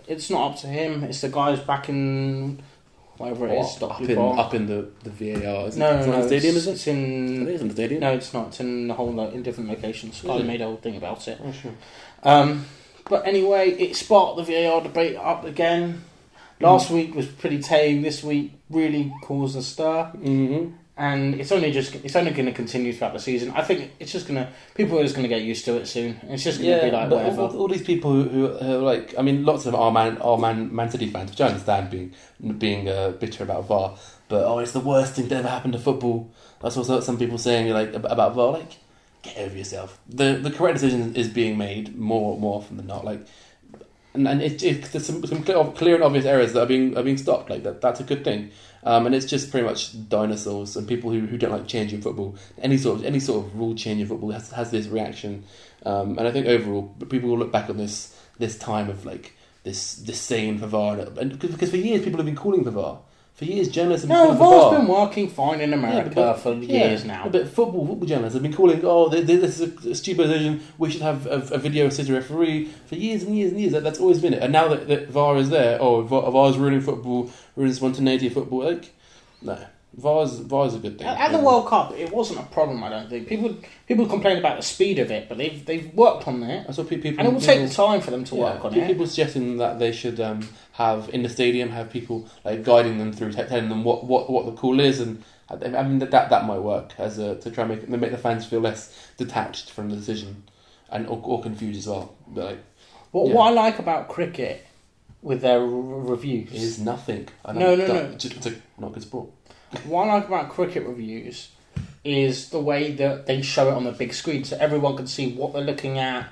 It's 0.08 0.30
not 0.30 0.52
up 0.52 0.58
to 0.60 0.68
him. 0.68 1.04
It's 1.04 1.22
the 1.22 1.30
guys 1.30 1.60
back 1.60 1.90
in 1.90 2.62
whatever 3.18 3.48
it 3.48 3.60
is. 3.60 3.82
up 3.82 4.02
in 4.02 4.18
up 4.18 4.54
in 4.54 4.66
the, 4.68 4.90
the 5.04 5.10
VAR. 5.10 5.68
Is 5.68 5.78
no, 5.78 5.92
it? 5.92 5.98
It's 5.98 6.06
no, 6.06 6.12
not 6.12 6.16
in 6.16 6.22
the 6.22 6.28
stadium, 6.28 6.56
it's, 6.56 6.66
is 6.66 6.68
it? 6.68 6.72
it's 6.72 6.88
in. 6.88 7.48
It's 7.48 7.62
in 7.62 7.68
the 7.68 7.74
stadium. 7.74 8.02
No, 8.02 8.14
it's 8.14 8.34
not. 8.34 8.48
It's 8.48 8.60
in 8.60 8.88
the 8.88 8.94
whole 8.94 9.12
like, 9.12 9.34
in 9.34 9.44
different 9.44 9.70
locations. 9.70 10.18
Sky 10.18 10.38
it? 10.38 10.46
made 10.46 10.62
a 10.62 10.66
whole 10.66 10.78
thing 10.78 10.96
about 10.96 11.28
it. 11.28 11.40
Oh, 11.44 11.52
sure. 11.52 11.74
Um, 12.24 12.66
but 13.10 13.26
anyway, 13.28 13.72
it 13.72 13.96
sparked 13.96 14.38
the 14.38 14.43
VAR 14.43 14.82
debate 14.82 15.15
up 15.15 15.46
again. 15.46 16.04
Last 16.60 16.89
week 16.89 17.13
was 17.13 17.28
pretty 17.28 17.60
tame. 17.62 18.02
This 18.02 18.24
week 18.24 18.54
really 18.70 19.13
caused 19.24 19.56
a 19.56 19.62
stir, 19.62 20.12
Mm-hmm. 20.17 20.74
and 20.98 21.36
it's 21.36 21.52
only 21.52 21.72
just 21.72 21.93
it's 22.04 22.15
only 22.15 22.32
going 22.32 22.48
to 22.48 22.52
continue 22.52 22.91
throughout 22.93 23.13
the 23.13 23.20
season. 23.20 23.52
I 23.56 23.62
think 23.62 23.91
it's 24.00 24.12
just 24.12 24.28
going 24.28 24.43
to 24.43 24.52
people 24.74 24.98
are 25.00 25.04
just 25.04 25.13
going 25.15 25.30
to 25.30 25.34
get 25.36 25.43
used 25.43 25.65
to 25.65 25.76
it 25.78 25.86
soon. 25.86 26.20
It's 26.24 26.43
just 26.43 26.60
going 26.60 26.72
to 26.72 26.78
Yeah, 26.78 26.86
be 26.89 26.91
like 26.96 27.12
whatever. 27.12 27.41
all, 27.43 27.58
all 27.58 27.67
these 27.67 27.84
people 27.84 28.12
who, 28.12 28.24
who, 28.30 28.48
who 28.58 28.76
are 28.76 28.78
like, 28.80 29.13
I 29.20 29.22
mean, 29.22 29.46
lots 29.46 29.67
of 29.67 29.74
them 29.74 29.82
are 29.82 29.91
Man, 29.91 30.17
are 30.17 30.38
Man, 30.39 30.74
Man 30.76 30.89
City 30.89 31.08
fans, 31.12 31.30
which 31.30 31.41
I 31.41 31.48
understand 31.50 31.91
being 31.91 32.13
being 32.58 32.89
uh, 32.89 33.10
bitter 33.12 33.43
about 33.43 33.67
VAR. 33.67 33.96
But 34.28 34.43
oh, 34.46 34.58
it's 34.58 34.72
the 34.72 34.80
worst 34.80 35.13
thing 35.13 35.28
that 35.28 35.38
ever 35.38 35.48
happened 35.50 35.74
to 35.74 35.80
football. 35.80 36.32
That's 36.60 36.76
what 36.76 37.04
some 37.04 37.20
people 37.20 37.38
saying 37.38 37.72
like 37.72 37.93
about 37.93 38.34
VAR. 38.34 38.54
Like, 38.54 38.72
get 39.28 39.38
over 39.38 39.58
yourself. 39.58 40.00
The 40.08 40.40
the 40.42 40.52
correct 40.52 40.80
decision 40.80 41.16
is 41.16 41.28
being 41.28 41.58
made 41.58 41.96
more 41.98 42.38
more 42.38 42.60
often 42.60 42.78
than 42.78 42.88
not. 42.88 43.06
Like, 43.06 43.26
and 44.13 44.28
and 44.28 44.42
it, 44.42 44.63
it, 44.63 44.84
there's 44.92 45.06
some, 45.06 45.26
some 45.26 45.44
clear, 45.44 45.63
clear 45.76 45.96
and 45.96 46.04
obvious 46.04 46.26
errors 46.26 46.54
that 46.54 46.63
are 46.63 46.66
being 46.66 46.98
are 46.98 47.04
being 47.04 47.18
stopped. 47.18 47.50
Like 47.50 47.63
that 47.63 47.82
that's 47.82 48.00
a 48.00 48.04
good 48.04 48.24
thing. 48.24 48.52
Um, 48.84 49.06
and 49.06 49.13
it's 49.13 49.26
just 49.26 49.52
pretty 49.52 49.68
much 49.68 50.08
dinosaurs 50.08 50.78
and 50.78 50.88
people 50.88 51.12
who, 51.12 51.22
who 51.26 51.38
don't 51.38 51.52
like 51.52 51.68
changing 51.68 52.02
football. 52.02 52.38
Any 52.60 52.78
sort 52.78 53.00
of 53.00 53.06
any 53.06 53.20
sort 53.20 53.46
of 53.46 53.56
rule 53.56 53.76
change 53.76 54.02
in 54.02 54.08
football 54.08 54.32
has, 54.32 54.52
has 54.52 54.72
this 54.72 54.88
reaction. 54.88 55.44
Um, 55.86 56.18
and 56.18 56.28
I 56.28 56.32
think 56.32 56.48
overall, 56.48 56.96
people 57.10 57.30
will 57.30 57.38
look 57.38 57.52
back 57.52 57.70
on 57.70 57.78
this 57.78 58.18
this 58.40 58.58
time 58.58 58.90
of 58.90 59.06
like 59.06 59.34
this 59.63 59.98
disdain 59.98 60.58
for 60.58 60.68
VAR, 60.68 61.00
and 61.00 61.32
because, 61.32 61.52
because 61.52 61.70
for 61.72 61.78
years 61.78 62.04
people 62.04 62.18
have 62.18 62.26
been 62.26 62.36
calling 62.36 62.63
VAR. 62.63 63.00
For 63.38 63.45
years, 63.45 63.69
journalists 63.69 64.08
have 64.08 64.10
been 64.10 64.17
no, 64.17 64.36
calling 64.36 64.38
for 64.39 64.43
VAR's 64.45 64.71
VAR. 64.71 64.80
been 64.80 64.88
working 64.88 65.30
fine 65.30 65.62
in 65.62 65.71
America 65.71 66.10
but- 66.15 66.39
for 66.39 66.54
Yeah, 66.56 66.88
years 66.88 67.06
now. 67.06 67.30
But 67.30 67.47
football, 67.47 67.86
football 67.86 68.08
journalists 68.08 68.34
have 68.34 68.41
been 68.41 68.52
calling, 68.52 68.82
oh, 68.84 69.12
th- 69.12 69.28
th- 69.28 69.41
this 69.41 69.60
is 69.60 69.86
a 69.86 69.93
stupid 69.93 70.23
decision. 70.23 70.62
We 70.80 70.89
should 70.89 71.04
have 71.04 71.28
a, 71.28 71.41
a 71.52 71.60
video 71.60 71.86
assistant 71.86 72.17
referee 72.17 72.65
for 72.88 72.95
years 72.95 73.21
and 73.21 73.38
years 73.38 73.52
and 73.52 73.62
years. 73.62 73.73
That, 73.73 73.84
that's 73.84 74.00
always 74.00 74.19
been 74.19 74.34
it. 74.34 74.41
And 74.41 74.52
now 74.52 74.67
that, 74.69 74.88
that 74.88 75.10
VAR 75.10 75.38
is 75.38 75.52
there, 75.52 75.78
oh, 75.80 76.02
VAR, 76.02 76.32
VAR's 76.32 76.58
ruining 76.58 76.82
football, 76.82 77.30
ruining 77.56 77.76
spontaneity 77.76 78.26
of 78.26 78.34
football. 78.34 78.63
Like, 78.63 78.91
no, 79.43 79.60
VAR's 79.93 80.38
VAR's 80.39 80.76
a 80.76 80.80
good 80.80 80.97
thing. 81.00 81.08
At, 81.08 81.32
the 81.32 81.39
World 81.39 81.67
Cup, 81.67 81.91
it 81.97 82.12
wasn't 82.12 82.39
a 82.39 82.43
problem. 82.43 82.84
I 82.84 82.89
don't 82.89 83.10
think 83.10 83.28
people 83.28 83.56
people 83.88 84.06
complain 84.06 84.38
about 84.38 84.58
the 84.58 84.63
speed 84.63 85.00
of 85.00 85.10
it, 85.10 85.28
but 85.28 85.38
they've 85.39 85.65
they've 85.65 85.91
worked 85.95 86.28
on 86.28 86.43
it, 86.43 86.67
what 86.67 86.89
pe- 86.89 86.97
people. 86.97 87.19
and 87.19 87.28
it 87.28 87.34
will 87.34 87.41
take 87.41 87.67
the 87.67 87.73
time 87.73 88.02
for 88.02 88.12
them 88.12 88.23
to 88.26 88.36
work 88.36 88.63
on 88.63 88.73
pe- 88.73 88.82
it. 88.82 88.88
People 88.88 89.08
suggesting 89.08 89.58
that 89.58 89.80
they 89.80 89.91
should 89.91 90.19
um, 90.19 90.47
have 90.73 91.10
in 91.13 91.23
the 91.23 91.30
stadium 91.30 91.69
have 91.69 91.89
people 91.89 92.28
like 92.45 92.63
guiding 92.63 93.00
them 93.00 93.12
through, 93.12 93.32
telling 93.34 93.69
them 93.69 93.84
what, 93.84 94.04
what, 94.04 94.30
what 94.30 94.45
the 94.45 94.52
call 94.52 94.80
is, 94.80 95.00
and 95.00 95.23
I 95.50 95.56
I 95.56 95.84
mean 95.84 95.97
that 96.00 96.12
that, 96.12 96.30
that 96.30 96.45
might 96.45 96.60
work 96.60 96.93
as 97.00 97.17
a, 97.17 97.36
to 97.38 97.50
try 97.50 97.63
and 97.63 97.89
make 97.89 97.89
make 98.02 98.12
the 98.12 98.17
fans 98.19 98.45
feel 98.45 98.60
less 98.60 99.10
detached 99.17 99.71
from 99.71 99.89
the 99.89 99.95
decision, 99.95 100.43
and 100.91 101.08
or, 101.08 101.19
or 101.23 101.41
confused 101.41 101.80
as 101.80 101.88
well. 101.88 102.13
But 102.28 102.45
like, 102.45 102.60
What 103.12 103.30
yeah. 103.30 103.34
what 103.34 103.47
I 103.47 103.50
like 103.52 103.80
about 103.80 104.10
cricket 104.10 104.63
with 105.23 105.41
their 105.41 105.60
r- 105.60 105.65
reviews 105.65 106.52
is 106.54 106.80
nothing. 106.80 107.30
I 107.43 107.54
No, 107.54 107.76
don't- 107.76 107.80
no, 107.80 107.88
that- 107.88 108.04
no. 108.10 108.12
It's, 108.15 108.26
it's 108.26 108.45
a 108.45 108.54
not 108.78 108.93
good 108.93 109.02
sport. 109.02 109.30
What 109.86 110.08
I 110.08 110.14
like 110.16 110.28
about 110.28 110.50
cricket 110.50 110.86
reviews 110.86 111.50
is 112.04 112.50
the 112.50 112.60
way 112.60 112.92
that 112.94 113.26
they 113.26 113.42
show 113.42 113.70
it 113.70 113.74
on 113.74 113.84
the 113.84 113.92
big 113.92 114.14
screen, 114.14 114.44
so 114.44 114.58
everyone 114.60 114.96
can 114.96 115.08
see 115.08 115.34
what 115.34 115.54
they're 115.54 115.62
looking 115.62 115.98
at, 116.00 116.28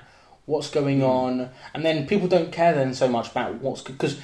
what's 0.46 0.70
going 0.70 1.00
Hmm. 1.00 1.06
on, 1.06 1.50
and 1.74 1.84
then 1.84 2.06
people 2.06 2.28
don't 2.28 2.50
care 2.52 2.72
then 2.74 2.94
so 2.94 3.08
much 3.08 3.30
about 3.30 3.60
what's 3.60 3.82
because 3.82 4.16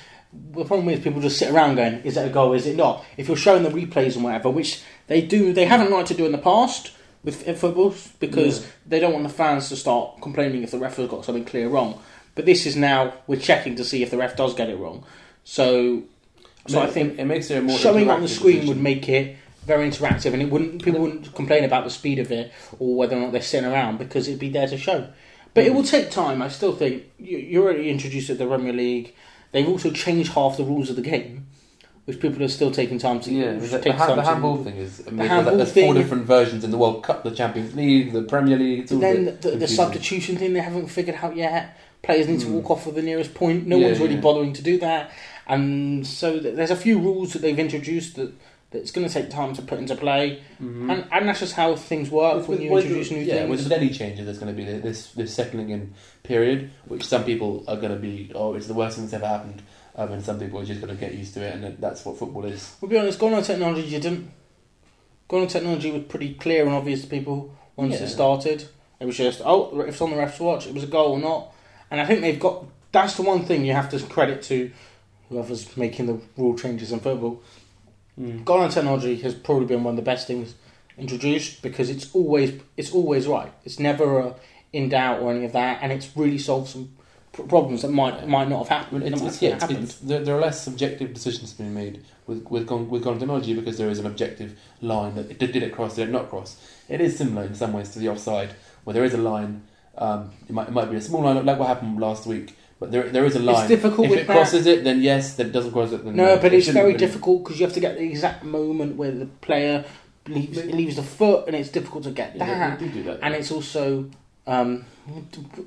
the 0.54 0.64
problem 0.64 0.88
is 0.88 1.00
people 1.00 1.20
just 1.20 1.38
sit 1.38 1.50
around 1.50 1.74
going, 1.76 2.00
"Is 2.04 2.14
that 2.14 2.26
a 2.26 2.30
goal? 2.30 2.54
Is 2.54 2.66
it 2.66 2.76
not?" 2.76 3.04
If 3.18 3.28
you're 3.28 3.36
showing 3.36 3.64
the 3.64 3.70
replays 3.70 4.14
and 4.14 4.24
whatever, 4.24 4.48
which 4.48 4.80
they 5.08 5.20
do, 5.20 5.52
they 5.52 5.66
haven't 5.66 5.90
liked 5.90 6.08
to 6.08 6.14
do 6.14 6.24
in 6.24 6.32
the 6.32 6.38
past 6.38 6.92
with 7.22 7.42
football 7.58 7.94
because 8.18 8.60
Yeah. 8.60 8.66
they 8.86 9.00
don't 9.00 9.12
want 9.12 9.24
the 9.24 9.32
fans 9.34 9.68
to 9.68 9.76
start 9.76 10.22
complaining 10.22 10.62
if 10.62 10.70
the 10.70 10.78
ref 10.78 10.96
has 10.96 11.08
got 11.08 11.24
something 11.26 11.44
clear 11.44 11.68
wrong. 11.68 11.98
But 12.34 12.46
this 12.46 12.64
is 12.64 12.76
now 12.76 13.12
we're 13.26 13.38
checking 13.38 13.76
to 13.76 13.84
see 13.84 14.02
if 14.02 14.10
the 14.10 14.16
ref 14.16 14.34
does 14.36 14.54
get 14.54 14.70
it 14.70 14.78
wrong. 14.78 15.04
So 15.44 16.04
So 16.68 16.80
I 16.80 16.86
think 16.86 17.18
it 17.18 17.24
makes 17.24 17.50
it 17.50 17.58
a 17.58 17.62
more 17.62 17.76
showing 17.78 18.08
on 18.10 18.20
the 18.22 18.28
screen 18.28 18.56
decision. 18.56 18.74
would 18.76 18.82
make 18.82 19.08
it 19.08 19.36
very 19.66 19.88
interactive, 19.88 20.32
and 20.32 20.42
it 20.42 20.50
wouldn't 20.50 20.82
people 20.82 21.00
wouldn't 21.00 21.34
complain 21.34 21.64
about 21.64 21.84
the 21.84 21.90
speed 21.90 22.18
of 22.18 22.30
it 22.32 22.52
or 22.78 22.94
whether 22.96 23.16
or 23.16 23.20
not 23.20 23.32
they're 23.32 23.42
sitting 23.42 23.70
around 23.70 23.98
because 23.98 24.28
it'd 24.28 24.40
be 24.40 24.48
there 24.48 24.66
to 24.68 24.76
show. 24.78 25.08
But 25.54 25.64
Mm. 25.64 25.66
it 25.68 25.74
will 25.74 25.82
take 25.84 26.10
time. 26.10 26.40
I 26.40 26.48
still 26.48 26.74
think 26.74 27.04
you, 27.18 27.36
you're 27.38 27.64
already 27.64 27.90
introduced 27.90 28.30
it 28.30 28.38
the 28.38 28.46
Premier 28.46 28.72
League. 28.72 29.14
They've 29.52 29.68
also 29.68 29.90
changed 29.90 30.32
half 30.32 30.56
the 30.56 30.64
rules 30.64 30.88
of 30.88 30.96
the 30.96 31.02
game, 31.02 31.46
which 32.06 32.18
people 32.20 32.42
are 32.42 32.48
still 32.48 32.70
taking 32.70 32.98
time 32.98 33.20
to. 33.20 33.30
Yeah, 33.32 33.52
which 33.54 33.70
the, 33.70 33.78
the, 33.78 33.82
takes 33.84 33.98
the 34.06 34.22
handball 34.22 34.64
thing 34.64 34.76
is. 34.76 35.02
I 35.06 35.10
mean, 35.10 35.26
handball 35.28 35.56
there's 35.58 35.72
thing- 35.72 35.84
four 35.92 35.94
different 35.94 36.24
versions 36.24 36.64
in 36.64 36.70
the 36.70 36.78
World 36.78 37.02
Cup, 37.02 37.22
the 37.22 37.30
Champions 37.32 37.74
League, 37.76 38.12
the 38.12 38.22
Premier 38.22 38.56
League. 38.56 38.80
It's 38.80 38.92
all 38.92 38.98
Then 38.98 39.28
a 39.28 39.30
the, 39.32 39.50
the, 39.56 39.68
substitution 39.68 40.36
thing 40.36 40.54
they 40.54 40.60
haven't 40.60 40.86
figured 40.86 41.18
out 41.22 41.36
yet. 41.36 41.76
Players 42.02 42.26
need 42.28 42.40
to 42.40 42.46
Mm. 42.46 42.52
walk 42.52 42.70
off 42.70 42.86
with 42.86 42.94
the 42.96 43.02
nearest 43.02 43.32
point. 43.34 43.66
No 43.66 43.76
Yeah, 43.76 43.86
one's 43.88 44.00
really 44.00 44.14
yeah. 44.14 44.20
bothering 44.22 44.52
to 44.54 44.62
do 44.62 44.78
that, 44.78 45.10
and 45.46 46.06
so 46.06 46.38
th- 46.40 46.54
there's 46.56 46.70
a 46.70 46.76
few 46.76 46.98
rules 46.98 47.32
that 47.32 47.42
they've 47.42 47.58
introduced 47.58 48.16
that, 48.16 48.32
that 48.70 48.78
it's 48.78 48.90
going 48.90 49.06
to 49.06 49.12
take 49.12 49.28
time 49.30 49.54
to 49.54 49.62
put 49.62 49.78
into 49.78 49.94
play, 49.94 50.40
Mhm. 50.60 50.90
and, 50.92 51.04
and 51.12 51.28
that's 51.28 51.40
just 51.40 51.54
how 51.54 51.76
things 51.76 52.10
work 52.10 52.36
With- 52.36 52.48
when 52.48 52.58
with- 52.58 52.64
you 52.66 52.70
with- 52.72 52.84
introduce 52.84 53.10
new 53.10 53.20
yeah, 53.20 53.34
things. 53.46 53.50
with 53.64 53.72
any 53.72 53.90
changes, 53.90 54.24
there's 54.26 54.38
going 54.38 54.54
to 54.54 54.56
be 54.56 54.64
this 54.80 55.08
this 55.12 55.34
settling 55.34 55.70
in 55.70 55.94
period, 56.22 56.70
which 56.86 57.04
some 57.04 57.24
people 57.24 57.64
are 57.68 57.76
going 57.76 57.92
to 57.92 57.98
be, 57.98 58.30
oh, 58.34 58.54
it's 58.54 58.66
the 58.66 58.74
worst 58.74 58.96
thing 58.96 59.04
that's 59.04 59.14
ever 59.14 59.26
happened, 59.26 59.62
um, 59.96 60.12
and 60.12 60.22
some 60.24 60.38
people 60.38 60.58
are 60.60 60.64
just 60.64 60.80
going 60.80 60.94
to 60.94 60.98
get 61.00 61.14
used 61.14 61.34
to 61.34 61.42
it, 61.42 61.54
and 61.54 61.76
that's 61.78 62.04
what 62.04 62.16
football 62.18 62.44
is. 62.44 62.74
We'll 62.80 62.90
be 62.90 62.98
honest, 62.98 63.18
Goal 63.18 63.30
line 63.30 63.42
Technology 63.42 63.90
didn't. 63.90 64.30
Goal 65.28 65.40
line 65.40 65.48
Technology 65.48 65.90
was 65.90 66.02
pretty 66.04 66.34
clear 66.34 66.64
and 66.64 66.74
obvious 66.74 67.02
to 67.02 67.06
people 67.08 67.54
once 67.76 67.94
Yeah. 67.94 68.04
it 68.04 68.08
started. 68.08 68.64
It 69.00 69.06
was 69.06 69.16
just, 69.16 69.40
oh, 69.44 69.80
if 69.80 69.88
it's 69.88 70.00
on 70.00 70.10
the 70.10 70.16
ref's 70.16 70.38
watch, 70.38 70.66
it 70.68 70.74
was 70.74 70.84
a 70.84 70.86
goal 70.86 71.12
or 71.12 71.18
not. 71.18 71.52
And 71.90 72.00
I 72.00 72.06
think 72.06 72.20
they've 72.20 72.38
got. 72.38 72.64
That's 72.92 73.16
the 73.16 73.22
one 73.22 73.44
thing 73.44 73.64
you 73.64 73.72
have 73.72 73.88
to 73.90 73.98
credit 73.98 74.42
to 74.44 74.70
whoever's 75.32 75.76
making 75.76 76.06
the 76.06 76.20
rule 76.36 76.56
changes 76.56 76.92
in 76.92 77.00
football. 77.00 77.42
Mm. 78.20 78.44
Goal 78.44 78.58
line 78.58 78.70
Technology 78.70 79.16
has 79.16 79.34
probably 79.34 79.66
been 79.66 79.82
one 79.82 79.92
of 79.92 79.96
the 79.96 80.02
best 80.02 80.26
things 80.26 80.54
introduced 80.98 81.62
because 81.62 81.88
it's 81.90 82.14
always 82.14 82.60
it's 82.76 82.92
always 82.92 83.26
right. 83.26 83.52
It's 83.64 83.78
never 83.78 84.20
uh, 84.20 84.34
in 84.72 84.90
doubt 84.90 85.20
or 85.20 85.32
any 85.32 85.44
of 85.44 85.52
that, 85.52 85.78
and 85.82 85.90
it's 85.90 86.14
really 86.16 86.38
solved 86.38 86.68
some 86.68 86.94
problems 87.32 87.80
that 87.82 87.90
might 87.90 88.28
might 88.28 88.48
not 88.48 88.66
have 88.66 88.68
happened. 88.68 89.04
it's, 89.04 89.22
it's, 89.22 89.42
yeah, 89.42 89.54
it's, 89.54 89.62
happened. 89.62 89.94
there, 90.02 90.22
there 90.22 90.36
are 90.36 90.40
less 90.40 90.62
subjective 90.62 91.14
decisions 91.14 91.54
being 91.54 91.72
made 91.72 92.04
with 92.26 92.44
with 92.48 92.66
Gone, 92.66 92.88
with 92.90 93.02
Gone 93.02 93.18
technology 93.18 93.54
because 93.54 93.78
there 93.78 93.88
is 93.88 93.98
an 93.98 94.06
objective 94.06 94.58
line 94.80 95.14
that 95.14 95.38
did, 95.38 95.52
did 95.52 95.62
it 95.62 95.72
cross, 95.72 95.96
did 95.96 96.08
it 96.08 96.12
not 96.12 96.28
cross. 96.28 96.56
It 96.88 97.00
is 97.00 97.16
similar 97.16 97.46
in 97.46 97.54
some 97.54 97.72
ways 97.72 97.90
to 97.90 97.98
the 97.98 98.08
offside, 98.08 98.50
where 98.84 98.94
there 98.94 99.04
is 99.04 99.14
a 99.14 99.18
line. 99.18 99.62
Um, 99.96 100.30
it 100.48 100.52
might 100.52 100.68
it 100.68 100.72
might 100.72 100.90
be 100.90 100.96
a 100.96 101.00
small 101.00 101.22
line, 101.22 101.44
like 101.44 101.58
what 101.58 101.68
happened 101.68 101.98
last 102.00 102.26
week, 102.26 102.56
but 102.82 102.90
there 102.90 103.08
there 103.10 103.24
is 103.24 103.36
a 103.36 103.38
line. 103.38 103.54
It's 103.60 103.68
difficult 103.68 104.06
if 104.06 104.10
with 104.10 104.18
it 104.20 104.26
that. 104.26 104.32
crosses 104.34 104.66
it, 104.66 104.82
then 104.82 105.00
yes. 105.02 105.36
Then 105.36 105.46
it 105.46 105.52
doesn't 105.52 105.70
cross 105.70 105.92
it, 105.92 106.04
then 106.04 106.16
No, 106.16 106.36
but 106.36 106.46
It 106.52 106.54
it's 106.58 106.68
very 106.68 106.86
really- 106.86 106.98
difficult 106.98 107.44
because 107.44 107.60
you 107.60 107.64
have 107.66 107.74
to 107.74 107.80
get 107.80 107.96
the 107.96 108.02
exact 108.04 108.42
moment 108.42 108.96
where 108.96 109.12
the 109.12 109.26
player 109.26 109.84
leaves, 110.26 110.64
leaves 110.64 110.96
the 110.96 111.04
foot, 111.04 111.46
and 111.46 111.54
it's 111.54 111.68
difficult 111.68 112.02
to 112.04 112.10
get 112.10 112.34
Yeah, 112.34 112.46
that. 112.46 112.80
they, 112.80 112.88
they 112.88 113.02
that. 113.02 113.20
And 113.22 113.34
it's 113.34 113.52
also 113.52 114.10
um, 114.48 114.84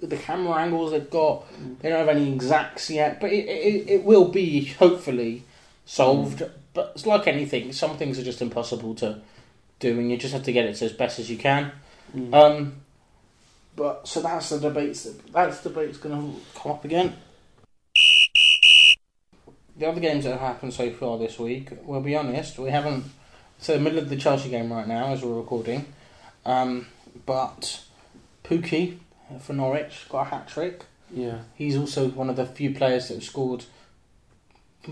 the 0.01 0.17
camera 0.17 0.55
angles 0.55 0.91
they've 0.91 1.09
got. 1.09 1.45
They 1.79 1.87
don't 1.87 1.99
have 1.99 2.09
any 2.09 2.33
exacts 2.33 2.89
yet, 2.89 3.21
but 3.21 3.31
it, 3.31 3.45
it, 3.47 3.89
it 3.89 4.03
will 4.03 4.27
be 4.27 4.65
hopefully 4.65 5.43
solved. 5.85 6.43
But 6.73 6.91
it's 6.95 7.05
like 7.05 7.27
anything; 7.27 7.71
some 7.71 7.97
things 7.97 8.19
are 8.19 8.23
just 8.23 8.41
impossible 8.41 8.93
to 8.95 9.21
do, 9.79 9.97
and 9.99 10.11
you 10.11 10.17
just 10.17 10.33
have 10.33 10.43
to 10.43 10.51
get 10.51 10.65
it 10.65 10.75
to 10.75 10.85
as 10.85 10.91
best 10.91 11.17
as 11.19 11.29
you 11.29 11.37
can. 11.37 11.71
Mm. 12.13 12.33
Um, 12.33 12.81
but 13.75 14.07
so 14.07 14.21
that's 14.21 14.49
the 14.49 14.59
debate. 14.59 15.05
That's 15.31 15.59
the 15.59 15.69
debate's 15.69 15.97
going 15.97 16.15
to 16.33 16.41
come 16.59 16.71
up 16.73 16.85
again. 16.85 17.15
The 19.77 19.87
other 19.87 19.99
games 19.99 20.23
that 20.23 20.31
have 20.31 20.39
happened 20.39 20.73
so 20.73 20.89
far 20.91 21.17
this 21.17 21.37
week, 21.37 21.69
we'll 21.83 22.01
be 22.01 22.15
honest, 22.15 22.57
we 22.57 22.69
haven't. 22.69 23.05
So 23.59 23.73
the 23.73 23.79
middle 23.79 23.99
of 23.99 24.09
the 24.09 24.15
Chelsea 24.15 24.49
game 24.49 24.71
right 24.71 24.87
now 24.87 25.07
as 25.07 25.21
we're 25.21 25.33
recording, 25.33 25.85
um, 26.45 26.87
but 27.25 27.81
Pukki 28.43 28.97
for 29.39 29.53
Norwich 29.53 30.05
got 30.09 30.27
a 30.27 30.29
hat 30.29 30.47
trick. 30.47 30.83
yeah. 31.11 31.39
He's 31.55 31.75
also 31.77 32.09
one 32.09 32.29
of 32.29 32.35
the 32.35 32.45
few 32.45 32.73
players 32.73 33.07
that 33.07 33.15
have 33.15 33.23
scored 33.23 33.65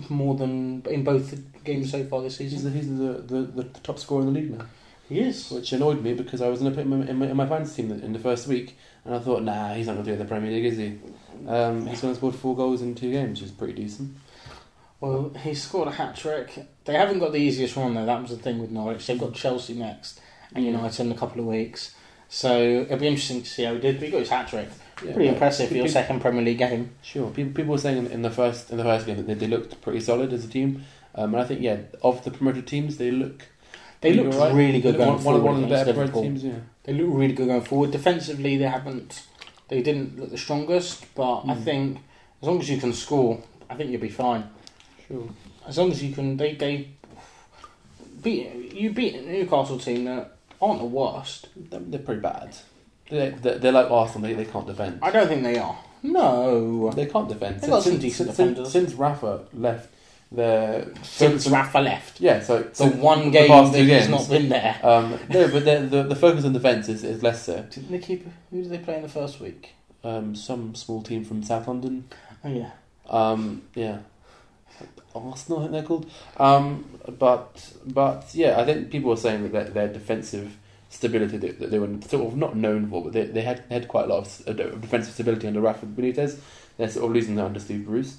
more 0.10 0.34
than 0.36 0.82
in 0.90 1.04
both 1.04 1.30
the 1.32 1.38
games 1.64 1.92
so 1.92 2.04
far 2.06 2.22
this 2.22 2.38
He's, 2.40 2.52
season. 2.52 2.72
the, 2.72 2.78
he's 2.78 2.88
the, 2.90 3.36
the, 3.36 3.42
the, 3.52 3.64
the 3.70 3.80
top 3.82 4.00
scorer 4.00 4.22
in 4.22 4.34
the 4.34 4.40
league 4.40 4.58
now, 4.58 4.66
He 5.14 5.20
is. 5.22 5.52
which 5.52 5.72
annoyed 5.74 6.02
me 6.02 6.14
because 6.14 6.42
I 6.42 6.50
was 6.50 6.60
going 6.60 6.72
to 6.72 6.76
put 6.76 6.86
him 6.86 7.02
in 7.04 7.18
my, 7.18 7.28
in 7.28 7.38
my 7.38 7.48
fantasy 7.48 7.84
team 7.84 7.92
in 7.92 8.14
the 8.14 8.20
first 8.20 8.48
week, 8.48 8.78
and 9.06 9.14
I 9.14 9.20
thought, 9.20 9.44
nah, 9.44 9.74
he's 9.74 9.88
not 9.88 9.94
going 9.94 10.06
to 10.06 10.12
do 10.12 10.14
it 10.14 10.20
in 10.22 10.26
the 10.28 10.30
Premier 10.30 10.52
League, 10.52 10.66
is 10.66 10.78
he? 10.78 11.00
Um, 11.48 11.86
he's 11.88 12.02
going 12.02 12.14
to 12.14 12.18
score 12.18 12.32
four 12.32 12.56
goals 12.56 12.82
in 12.82 12.96
two 12.96 13.12
games, 13.12 13.40
which 13.40 13.50
is 13.50 13.56
pretty 13.56 13.74
decent. 13.74 14.16
Well, 15.00 15.32
he 15.44 15.54
scored 15.54 15.90
a 15.90 15.92
hat 15.92 16.16
trick. 16.16 16.66
They 16.86 16.94
haven't 16.94 17.20
got 17.20 17.34
the 17.34 17.38
easiest 17.38 17.76
run 17.76 17.94
though. 17.94 18.06
That 18.06 18.22
was 18.22 18.32
the 18.32 18.38
thing 18.38 18.60
with 18.60 18.72
Norwich. 18.72 19.06
They've 19.06 19.20
got 19.20 19.34
Chelsea 19.34 19.74
next 19.74 20.22
and 20.56 20.66
United 20.66 21.06
in 21.06 21.12
a 21.12 21.16
couple 21.16 21.42
of 21.42 21.48
weeks. 21.48 21.94
So 22.30 22.58
it'll 22.58 22.98
be 22.98 23.08
interesting 23.08 23.42
to 23.44 23.50
see 23.50 23.64
how 23.64 23.74
he 23.74 23.80
did. 23.82 23.98
But 24.00 24.06
he 24.06 24.12
got 24.12 24.20
his 24.20 24.30
hat 24.30 24.48
trick. 24.48 24.70
Yeah, 25.04 25.14
Pretty 25.14 25.30
impressive 25.30 25.68
for 25.68 25.74
your 25.76 25.84
people- 25.86 25.94
second 25.94 26.22
Premier 26.22 26.42
League 26.42 26.58
game. 26.58 26.92
Sure, 27.02 27.30
people, 27.32 27.52
people 27.52 27.72
were 27.74 27.78
saying 27.78 27.98
in, 27.98 28.08
in 28.08 28.22
the 28.22 28.32
first 28.32 28.72
in 28.72 28.78
the 28.78 28.84
first 28.84 29.06
game 29.06 29.18
that 29.18 29.28
they, 29.28 29.34
they 29.34 29.48
looked 29.48 29.82
pretty 29.82 30.00
solid 30.00 30.32
as 30.32 30.46
a 30.46 30.48
team, 30.48 30.86
um, 31.16 31.34
and 31.34 31.44
I 31.44 31.46
think 31.46 31.60
yeah, 31.62 31.80
of 32.02 32.24
the 32.24 32.32
promoted 32.32 32.66
teams, 32.66 32.96
they 32.98 33.12
look 33.12 33.48
They 34.04 34.14
pretty 34.14 34.30
looked 34.38 34.54
really 34.54 34.82
good 34.82 34.94
They 34.96 34.98
going 35.00 35.10
one, 35.14 35.20
forward 35.20 35.42
one, 35.44 35.54
one 35.56 35.64
of 35.64 35.70
the 35.70 35.76
better 35.76 35.94
Liverpool. 35.94 36.22
teams. 36.22 36.44
Yeah, 36.44 36.54
They 36.84 36.94
look 36.94 37.08
really 37.18 37.34
good 37.34 37.48
going 37.48 37.62
forward. 37.62 37.92
Defensively, 37.92 38.58
they 38.58 38.66
haven't. 38.66 39.24
They 39.70 39.82
didn't 39.82 40.20
look 40.20 40.30
the 40.30 40.38
strongest, 40.38 41.06
but 41.16 41.40
I 41.48 41.56
Mm. 41.56 41.64
think 41.64 41.98
as 42.42 42.48
long 42.48 42.60
as 42.60 42.70
you 42.70 42.78
can 42.78 42.94
score, 42.94 43.40
I 43.70 43.76
think 43.76 43.90
you'll 43.90 44.02
be 44.02 44.10
fine. 44.10 44.44
sure. 45.08 45.28
As 45.68 45.78
long 45.78 45.90
as 45.92 46.04
you 46.04 46.14
can, 46.14 46.38
they 46.38 46.54
they 46.56 46.90
beat 48.22 48.74
you 48.74 48.92
beat 48.92 49.16
a 49.16 49.22
Newcastle 49.22 49.80
team 49.80 50.06
that 50.06 50.36
aren't 50.62 50.80
the 50.80 50.86
worst. 50.86 51.48
They're, 51.56 51.80
they're 51.80 52.00
pretty 52.00 52.22
bad. 52.22 52.56
They're, 53.10 53.32
they're, 53.32 53.58
they're 53.60 53.72
like 53.72 53.90
Arsenal. 53.92 54.28
They, 54.28 54.34
they 54.34 54.46
can't 54.46 54.66
defend. 54.68 55.00
I 55.02 55.12
don't 55.12 55.28
think 55.28 55.44
they 55.44 55.58
are. 55.58 55.78
No. 56.04 56.92
They 56.92 57.06
can't 57.06 57.30
defend. 57.30 57.62
They've 57.62 57.70
got 57.70 57.84
some 57.84 57.94
since, 57.94 58.02
decent 58.04 58.28
since, 58.28 58.38
defenders. 58.38 58.72
since, 58.72 58.88
since 58.90 59.00
Rafa 59.00 59.42
left, 59.54 59.90
the 60.34 60.92
Since 61.04 61.48
Rafa 61.48 61.80
left. 61.80 62.20
yeah, 62.20 62.40
so 62.42 62.64
The 62.64 62.88
one 62.90 63.32
game 63.32 63.48
past 63.48 63.74
that 63.74 63.84
he's 63.84 64.10
not 64.10 64.28
been 64.30 64.50
there. 64.50 64.80
Um, 64.84 65.20
no, 65.30 65.48
but 65.48 65.64
the, 65.66 65.88
the 65.90 66.04
the 66.04 66.16
focus 66.16 66.44
on 66.46 66.54
defence 66.54 66.90
is, 66.90 67.04
is 67.04 67.22
less 67.24 67.44
so. 67.46 67.62
Didn't 67.70 67.92
they 67.92 68.00
keep? 68.00 68.28
Who 68.52 68.62
did 68.64 68.72
they 68.72 68.80
play 68.80 68.96
in 68.96 69.04
the 69.04 69.10
first 69.10 69.40
week? 69.40 69.74
Um, 70.04 70.36
some 70.36 70.76
small 70.76 71.02
team 71.02 71.24
from 71.24 71.44
South 71.44 71.68
London. 71.68 72.06
Oh 72.44 72.50
yeah, 72.50 72.72
Um, 73.10 73.62
yeah, 73.76 74.00
Arsenal, 75.16 75.60
I 75.60 75.62
think 75.64 75.72
they're 75.72 75.84
called. 75.84 76.10
Um, 76.38 76.86
but 77.20 77.72
but 77.86 78.26
yeah, 78.34 78.60
I 78.60 78.66
think 78.66 78.90
people 78.92 79.10
were 79.12 79.18
saying 79.18 79.44
that 79.44 79.52
their, 79.52 79.64
their 79.66 79.88
defensive 79.94 80.58
stability 80.90 81.38
that, 81.38 81.60
that 81.60 81.72
they 81.72 81.80
were 81.80 81.90
sort 82.08 82.28
of 82.28 82.36
not 82.38 82.56
known 82.56 82.90
for, 82.90 83.04
but 83.04 83.14
they, 83.14 83.26
they 83.26 83.42
had 83.42 83.64
had 83.70 83.88
quite 83.88 84.06
a 84.06 84.08
lot 84.08 84.20
of 84.28 84.48
uh, 84.48 84.54
defensive 84.54 85.14
stability 85.14 85.48
under 85.48 85.62
Rafa 85.62 85.86
Benitez. 85.86 86.40
They're 86.78 86.90
sort 86.90 87.06
of 87.06 87.12
losing 87.12 87.36
that 87.36 87.46
under 87.46 87.60
Steve 87.60 87.86
Bruce. 87.86 88.18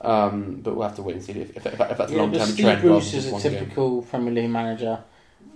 Um, 0.00 0.56
but 0.62 0.74
we'll 0.76 0.86
have 0.86 0.96
to 0.96 1.02
wait 1.02 1.16
and 1.16 1.24
see 1.24 1.32
if, 1.32 1.56
if, 1.56 1.66
if, 1.66 1.78
that's 1.78 2.12
a 2.12 2.14
yeah 2.14 2.20
long 2.22 2.32
term 2.32 2.46
Steve 2.48 2.64
trend. 2.66 2.82
Bruce 2.82 3.14
is 3.14 3.28
a 3.28 3.32
one 3.32 3.42
game. 3.42 3.52
typical 3.52 4.02
Premier 4.02 4.32
League 4.32 4.50
manager. 4.50 4.98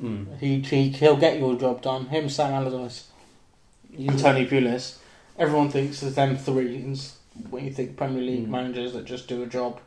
Mm. 0.02 0.38
He, 0.38 0.60
he 0.60 0.88
he'll 0.90 1.16
get 1.16 1.38
your 1.38 1.56
job 1.56 1.82
done. 1.82 2.06
Him, 2.06 2.28
Sam 2.30 2.54
Allardyce, 2.54 3.08
and 3.96 4.18
Tony 4.18 4.46
Pulis. 4.46 4.96
Everyone 5.38 5.68
thinks 5.70 6.02
of 6.02 6.14
them 6.14 6.36
three 6.36 6.94
when 7.50 7.64
you 7.64 7.70
think 7.70 7.96
Premier 7.96 8.22
League 8.22 8.46
Mm. 8.46 8.50
managers 8.50 8.92
that 8.94 9.04
just 9.04 9.28
do 9.28 9.42
a 9.42 9.46
job. 9.46 9.80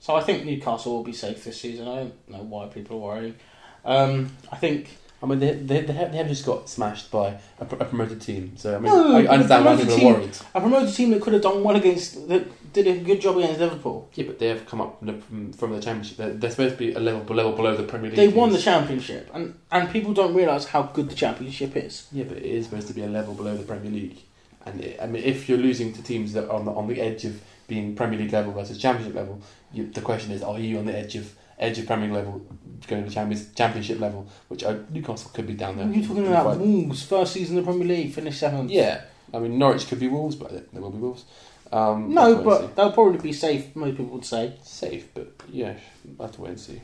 So 0.00 0.14
I 0.16 0.22
think 0.22 0.44
Newcastle 0.44 0.94
will 0.96 1.04
be 1.04 1.12
safe 1.12 1.44
this 1.44 1.60
season. 1.60 1.86
I 1.86 1.96
don't 1.96 2.28
know 2.28 2.42
why 2.42 2.66
people 2.66 2.96
are 2.96 3.00
worrying. 3.16 3.36
Um, 3.84 4.36
I 4.50 4.56
think 4.56 4.88
I 5.22 5.26
mean, 5.26 5.38
they, 5.38 5.52
they, 5.54 5.82
they, 5.82 5.92
have, 5.92 6.10
they 6.10 6.18
have 6.18 6.26
just 6.28 6.44
got 6.44 6.68
smashed 6.68 7.10
by 7.10 7.38
a, 7.60 7.64
a 7.64 7.84
promoted 7.84 8.20
team. 8.20 8.56
So 8.56 8.74
I 8.74 8.78
mean, 8.78 8.92
No, 8.92 9.16
I 9.16 9.26
understand 9.26 9.64
why 9.64 9.76
the 9.76 9.84
people 9.84 9.94
are 9.94 9.98
promoted 10.00 10.20
worried. 10.20 10.38
a 10.54 10.60
promoted 10.60 10.94
team 10.94 11.10
that 11.10 11.22
could 11.22 11.32
have 11.34 11.42
done 11.42 11.62
well 11.62 11.76
against 11.76 12.28
that 12.28 12.72
did 12.72 12.86
a 12.88 12.98
good 12.98 13.20
job 13.20 13.36
against 13.36 13.60
Liverpool. 13.60 14.08
Yeah, 14.14 14.24
but 14.26 14.38
they 14.38 14.48
have 14.48 14.66
come 14.66 14.80
up 14.80 14.98
from, 15.00 15.52
from 15.52 15.72
the 15.72 15.80
championship. 15.80 16.16
They're, 16.16 16.30
they're 16.30 16.50
supposed 16.50 16.72
to 16.74 16.78
be 16.78 16.92
a 16.94 16.98
level 17.00 17.22
level 17.34 17.52
below 17.52 17.76
the 17.76 17.84
Premier 17.84 18.10
League. 18.10 18.16
They 18.16 18.28
won 18.28 18.50
the 18.50 18.58
championship, 18.58 19.30
and 19.32 19.54
and 19.70 19.90
people 19.90 20.12
don't 20.12 20.34
realise 20.34 20.64
how 20.66 20.82
good 20.84 21.08
the 21.08 21.14
championship 21.14 21.76
is. 21.76 22.08
Yeah, 22.10 22.24
but 22.24 22.38
it 22.38 22.44
is 22.44 22.64
supposed 22.66 22.88
to 22.88 22.94
be 22.94 23.02
a 23.02 23.08
level 23.08 23.34
below 23.34 23.56
the 23.56 23.64
Premier 23.64 23.90
League. 23.92 24.18
And 24.66 24.80
it, 24.80 24.98
I 25.00 25.06
mean, 25.06 25.22
if 25.22 25.48
you're 25.48 25.58
losing 25.58 25.92
to 25.92 26.02
teams 26.02 26.32
that 26.32 26.44
are 26.48 26.52
on 26.52 26.64
the, 26.64 26.72
on 26.72 26.86
the 26.88 27.00
edge 27.00 27.24
of 27.24 27.40
being 27.68 27.94
Premier 27.94 28.18
League 28.18 28.32
level 28.32 28.52
versus 28.52 28.78
Championship 28.78 29.14
level, 29.14 29.40
you, 29.72 29.90
the 29.90 30.00
question 30.00 30.32
is, 30.32 30.42
are 30.42 30.58
you 30.58 30.78
on 30.78 30.86
the 30.86 30.96
edge 30.96 31.14
of 31.16 31.34
edge 31.58 31.78
of 31.78 31.86
Premier 31.86 32.06
League 32.08 32.16
level 32.16 32.44
going 32.86 33.04
to 33.04 33.10
Champions, 33.10 33.52
Championship 33.54 34.00
level, 34.00 34.26
which 34.48 34.64
uh, 34.64 34.78
Newcastle 34.90 35.30
could 35.34 35.46
be 35.46 35.54
down 35.54 35.76
there. 35.76 35.86
You're 35.88 36.06
talking 36.06 36.26
about 36.26 36.44
fight. 36.46 36.58
Wolves, 36.58 37.02
first 37.02 37.32
season 37.32 37.58
of 37.58 37.64
the 37.64 37.70
Premier 37.70 37.86
League, 37.88 38.12
finished 38.12 38.40
seventh. 38.40 38.70
Yeah, 38.70 39.02
I 39.32 39.38
mean 39.38 39.58
Norwich 39.58 39.86
could 39.88 40.00
be 40.00 40.08
Wolves, 40.08 40.36
but 40.36 40.50
they 40.72 40.80
will 40.80 40.90
be 40.90 40.98
Wolves. 40.98 41.24
Um, 41.72 42.12
No, 42.12 42.36
to 42.36 42.42
but 42.42 42.76
they'll 42.76 42.92
probably 42.92 43.18
be 43.18 43.32
safe. 43.32 43.74
Most 43.74 43.96
people 43.96 44.12
would 44.12 44.24
say. 44.24 44.54
safe, 44.62 45.06
but 45.14 45.32
yeah, 45.50 45.74
we'll 46.04 46.26
have 46.26 46.36
to 46.36 46.42
wait 46.42 46.50
and 46.50 46.60
see. 46.60 46.80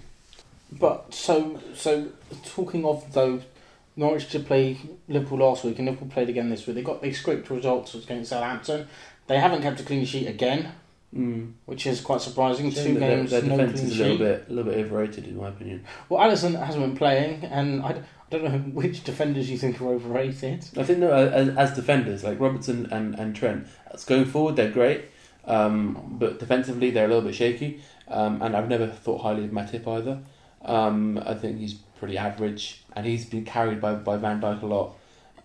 But 0.73 1.15
so 1.15 1.61
so 1.75 2.09
talking 2.45 2.85
of 2.85 3.13
though, 3.13 3.41
Norwich 3.97 4.31
did 4.31 4.47
play 4.47 4.79
Liverpool 5.09 5.39
last 5.39 5.65
week, 5.65 5.79
and 5.79 5.87
Liverpool 5.87 6.09
played 6.09 6.29
again 6.29 6.51
this 6.51 6.67
week. 6.67 6.77
They 6.77 6.83
got 6.83 7.03
they 7.03 7.13
scraped 7.13 7.51
results 7.51 7.95
against 7.95 8.31
Southampton. 8.31 8.89
They 9.27 9.39
haven't 9.39 9.63
kept 9.63 9.81
a 9.81 9.83
clean 9.83 10.05
sheet 10.07 10.27
again. 10.27 10.73
Mm. 11.16 11.55
which 11.64 11.87
is 11.87 12.03
quite 12.03 12.21
surprising. 12.21 12.71
Two 12.71 12.94
their, 12.94 13.16
games, 13.16 13.31
their 13.31 13.42
no 13.42 13.57
defense 13.57 13.83
is 13.83 13.99
a 13.99 14.03
little 14.03 14.18
bit, 14.18 14.44
a 14.47 14.53
little 14.53 14.71
bit 14.71 14.85
overrated 14.85 15.27
in 15.27 15.38
my 15.38 15.49
opinion. 15.49 15.85
Well, 16.09 16.21
Alisson 16.21 16.62
hasn't 16.62 16.85
been 16.85 16.97
playing, 16.97 17.44
and 17.44 17.83
I 17.83 18.03
don't 18.31 18.44
know 18.44 18.59
which 18.75 19.05
defenders 19.05 19.51
you 19.51 19.57
think 19.57 19.81
are 19.81 19.88
overrated. 19.88 20.66
I 20.77 20.83
think 20.83 20.99
no, 20.99 21.11
as, 21.11 21.49
as 21.57 21.75
defenders 21.75 22.25
like 22.25 22.38
Robertson 22.38 22.92
and, 22.92 23.14
and 23.14 23.35
Trent, 23.35 23.66
as 23.90 24.05
going 24.05 24.27
forward 24.27 24.57
they're 24.57 24.71
great, 24.71 25.07
um, 25.47 26.16
but 26.18 26.38
defensively 26.38 26.90
they're 26.90 27.07
a 27.07 27.09
little 27.09 27.23
bit 27.23 27.35
shaky. 27.35 27.83
Um, 28.09 28.42
and 28.42 28.57
I've 28.57 28.68
never 28.68 28.87
thought 28.87 29.23
highly 29.23 29.44
of 29.44 29.51
Matip 29.51 29.87
either. 29.87 30.21
Um, 30.62 31.23
I 31.25 31.35
think 31.35 31.59
he's 31.59 31.75
pretty 31.75 32.18
average, 32.18 32.83
and 32.94 33.07
he's 33.07 33.25
been 33.25 33.44
carried 33.44 33.81
by, 33.81 33.94
by 33.94 34.16
Van 34.16 34.40
Dijk 34.40 34.62
a 34.62 34.66
lot. 34.66 34.97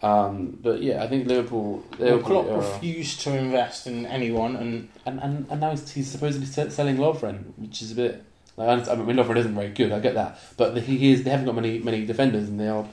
Um, 0.03 0.57
but 0.61 0.83
yeah, 0.83 1.01
I 1.01 1.07
think 1.07 1.27
Liverpool. 1.27 1.83
Well, 1.97 2.19
Klopp 2.19 2.47
are- 2.47 2.57
refused 2.57 3.21
to 3.21 3.35
invest 3.37 3.87
in 3.87 4.05
anyone, 4.05 4.55
and 4.57 4.89
and, 5.05 5.19
and 5.21 5.47
and 5.49 5.61
now 5.61 5.71
he's, 5.71 5.89
he's 5.89 6.11
supposedly 6.11 6.45
se- 6.45 6.71
selling 6.71 6.97
Lovren, 6.97 7.53
which 7.57 7.81
is 7.81 7.93
a 7.93 7.95
bit. 7.95 8.23
Like, 8.57 8.87
I 8.87 8.95
mean, 8.95 9.15
Lovren 9.15 9.37
isn't 9.37 9.55
very 9.55 9.69
good. 9.69 9.91
I 9.93 9.99
get 9.99 10.13
that, 10.15 10.39
but 10.57 10.75
the, 10.75 10.81
he 10.81 11.11
is. 11.13 11.23
They 11.23 11.29
haven't 11.31 11.45
got 11.45 11.55
many 11.55 11.79
many 11.79 12.05
defenders, 12.05 12.49
and 12.49 12.59
they 12.59 12.67
are 12.67 12.85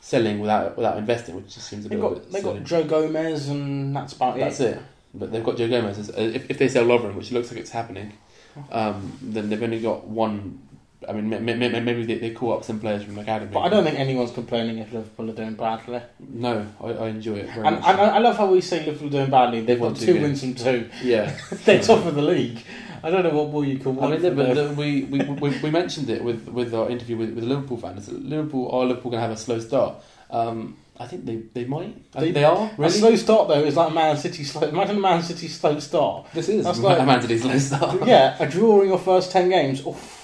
selling 0.00 0.40
without 0.40 0.76
without 0.76 0.98
investing, 0.98 1.36
which 1.36 1.54
just 1.54 1.68
seems 1.68 1.86
a 1.86 1.88
they 1.88 1.96
little 1.96 2.10
got 2.10 2.22
bit. 2.24 2.32
they 2.32 2.42
got 2.42 2.62
Joe 2.64 2.84
Gomez, 2.84 3.48
and 3.48 3.96
that's 3.96 4.12
about 4.12 4.36
That's 4.38 4.60
it. 4.60 4.76
it. 4.76 4.82
But 5.14 5.32
they've 5.32 5.42
got 5.42 5.56
Joe 5.56 5.68
Gomez. 5.68 6.10
If, 6.10 6.50
if 6.50 6.58
they 6.58 6.68
sell 6.68 6.84
Lovren, 6.84 7.14
which 7.14 7.32
looks 7.32 7.50
like 7.50 7.58
it's 7.58 7.70
happening, 7.70 8.12
um, 8.70 9.16
then 9.22 9.48
they've 9.48 9.62
only 9.62 9.80
got 9.80 10.06
one. 10.06 10.60
I 11.08 11.12
mean, 11.12 11.30
ma- 11.30 11.38
ma- 11.38 11.54
ma- 11.68 11.80
maybe 11.80 12.04
they, 12.04 12.16
they 12.18 12.30
call 12.30 12.54
up 12.54 12.64
some 12.64 12.80
players 12.80 13.04
from 13.04 13.14
the 13.14 13.20
academy. 13.20 13.50
But 13.52 13.60
I 13.60 13.68
don't 13.68 13.84
think 13.84 13.98
anyone's 13.98 14.32
complaining 14.32 14.78
if 14.78 14.92
Liverpool 14.92 15.30
are 15.30 15.34
doing 15.34 15.54
badly. 15.54 16.00
No, 16.18 16.66
I, 16.82 16.86
I 16.88 17.08
enjoy 17.08 17.34
it 17.36 17.46
very 17.50 17.66
And, 17.66 17.76
much. 17.76 17.84
and 17.88 18.00
I 18.00 18.16
I 18.16 18.18
love 18.18 18.36
how 18.36 18.46
we 18.50 18.60
say 18.60 18.84
Liverpool 18.84 19.06
are 19.08 19.10
doing 19.12 19.30
badly. 19.30 19.60
They've 19.60 19.78
won 19.80 19.92
got 19.92 20.02
two 20.02 20.20
wins 20.20 20.40
from 20.40 20.54
two. 20.54 20.88
yeah. 21.04 21.38
They're 21.64 21.80
top 21.82 22.04
of 22.04 22.14
the 22.16 22.22
league. 22.22 22.58
I 23.02 23.10
don't 23.10 23.22
know 23.22 23.30
what 23.30 23.50
more 23.52 23.64
you 23.64 23.78
can 23.78 23.94
want. 23.94 24.12
I 24.12 24.16
mean, 24.18 24.34
but 24.34 24.54
the, 24.54 24.74
we, 24.74 25.04
we, 25.04 25.20
we, 25.20 25.58
we 25.60 25.70
mentioned 25.70 26.10
it 26.10 26.22
with, 26.24 26.48
with 26.48 26.74
our 26.74 26.90
interview 26.90 27.16
with, 27.16 27.32
with 27.32 27.44
Liverpool 27.44 27.76
fans. 27.76 28.08
Liverpool 28.10 28.68
are 28.72 28.84
Liverpool 28.84 29.12
going 29.12 29.20
to 29.22 29.28
have 29.28 29.30
a 29.30 29.40
slow 29.40 29.60
start? 29.60 29.94
Um, 30.32 30.76
I 30.98 31.06
think 31.06 31.24
they, 31.24 31.36
they 31.36 31.64
might. 31.64 31.94
I 32.16 32.20
think 32.22 32.34
They- 32.34 32.40
they 32.40 32.44
are. 32.44 32.66
A 32.66 32.74
Really? 32.76 32.90
slow 32.90 33.14
start 33.14 33.46
though 33.46 33.62
is 33.62 33.76
like 33.76 33.94
Man 33.94 34.16
City 34.16 34.42
slow. 34.42 34.62
Imagine 34.66 34.96
a 34.96 35.00
Man 35.00 35.22
City 35.22 35.46
slow 35.46 35.78
start. 35.78 36.26
this 36.34 36.48
is 36.48 36.64
That's 36.64 36.78
a 36.80 37.04
Man 37.06 37.22
City's 37.22 37.42
slow 37.42 37.56
start. 37.58 38.04
yeah, 38.04 38.34
a 38.40 38.48
draw 38.50 38.82
in 38.82 38.88
your 38.88 38.98
first 38.98 39.30
ten 39.30 39.48
games. 39.48 39.86
Oof. 39.86 40.16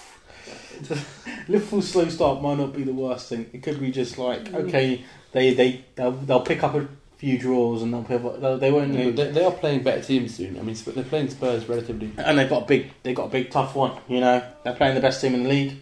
Liverpool's 1.49 1.89
slow 1.89 2.09
start 2.09 2.43
might 2.43 2.59
not 2.59 2.75
be 2.75 2.83
the 2.85 2.93
worst 2.93 3.29
thing. 3.29 3.47
It 3.53 3.63
could 3.63 3.81
be 3.81 3.91
just 3.91 4.19
like 4.19 4.45
Mm. 4.45 4.69
okay, 4.69 5.05
they 5.33 5.55
they 5.55 5.85
they'll, 5.97 6.13
they'll 6.13 6.41
pick 6.41 6.63
up 6.63 6.75
a 6.75 6.87
few 7.19 7.39
draws 7.39 7.83
and 7.83 7.93
they'll, 7.95 8.27
up, 8.27 8.41
they'll 8.41 8.59
they 8.59 8.71
won't 8.73 8.93
They, 8.93 9.11
they, 9.11 9.31
they 9.31 9.45
are 9.45 9.51
playing 9.53 9.83
better 9.83 10.03
teams 10.03 10.35
soon. 10.35 10.59
I 10.59 10.63
mean, 10.63 10.77
they're 10.87 11.05
playing 11.05 11.31
Spurs 11.31 11.69
relatively. 11.69 12.11
And 12.19 12.39
they've 12.39 12.49
got 12.49 12.63
a 12.63 12.67
big 12.67 12.91
they 13.03 13.15
got 13.15 13.27
a 13.27 13.31
big 13.31 13.51
tough 13.51 13.75
one. 13.75 13.93
You 14.09 14.21
know 14.21 14.43
they're 14.63 14.75
playing 14.75 14.95
the 14.95 15.01
best 15.01 15.21
team 15.21 15.35
in 15.35 15.45
the 15.45 15.49
league. 15.49 15.77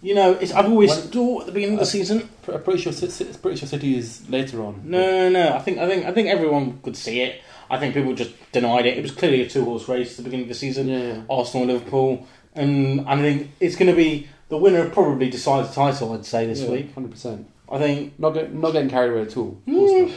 You 0.00 0.14
know 0.14 0.32
it's 0.32 0.52
I've 0.52 0.66
always 0.66 0.90
When- 0.90 1.08
thought 1.08 1.40
at 1.42 1.46
the 1.46 1.52
beginning 1.52 1.74
of 1.76 1.80
the 1.80 1.86
season. 1.86 2.28
I'm 2.48 2.62
pretty 2.62 2.80
sure, 2.80 2.92
pretty 2.92 3.56
sure 3.58 3.68
City 3.68 3.96
is 3.96 4.28
later 4.28 4.62
on. 4.64 4.82
No, 4.84 5.00
no, 5.00 5.28
no. 5.30 5.54
I 5.54 5.60
think 5.60 5.78
I 5.78 5.88
think 5.88 6.06
I 6.06 6.12
think 6.12 6.28
everyone 6.28 6.80
could 6.82 6.96
see 6.96 7.20
it. 7.20 7.40
I 7.70 7.78
think 7.78 7.94
people 7.94 8.12
just 8.14 8.32
denied 8.52 8.84
it. 8.86 8.98
It 8.98 9.02
was 9.02 9.12
clearly 9.12 9.40
a 9.42 9.48
two 9.48 9.64
horse 9.64 9.88
race 9.88 10.10
at 10.12 10.16
the 10.18 10.22
beginning 10.24 10.44
of 10.44 10.48
the 10.50 10.54
season. 10.54 10.88
Yeah, 10.88 10.98
yeah. 10.98 11.22
Arsenal, 11.30 11.66
Liverpool, 11.68 12.26
and 12.54 13.08
I 13.08 13.16
think 13.16 13.50
it's 13.60 13.76
going 13.76 13.90
to 13.90 13.96
be 13.96 14.28
the 14.52 14.58
winner. 14.58 14.86
Probably 14.90 15.30
decides 15.30 15.68
the 15.68 15.74
title. 15.74 16.12
I'd 16.12 16.26
say 16.26 16.46
this 16.46 16.60
Yeah, 16.60 16.70
week. 16.70 16.94
100%. 16.94 17.44
I 17.70 17.78
think. 17.78 18.18
Not, 18.18 18.34
get, 18.34 18.52
not 18.54 18.72
getting 18.72 18.90
carried 18.90 19.12
away 19.12 19.22
at 19.22 19.36
all. 19.36 19.58
Mm, 19.66 20.12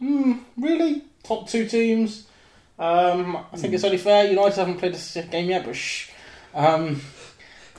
mm, 0.00 0.38
really, 0.56 1.02
top 1.24 1.48
two 1.48 1.66
teams. 1.66 2.26
Um, 2.78 3.36
I 3.52 3.56
think 3.56 3.70
Hmm. 3.70 3.74
it's 3.74 3.84
only 3.84 3.98
fair. 3.98 4.30
United 4.30 4.54
haven't 4.56 4.78
played 4.78 4.94
a 4.94 5.22
game 5.24 5.50
yet, 5.50 5.64
but 5.66 5.74
shh. 5.74 6.10
Um, 6.54 7.00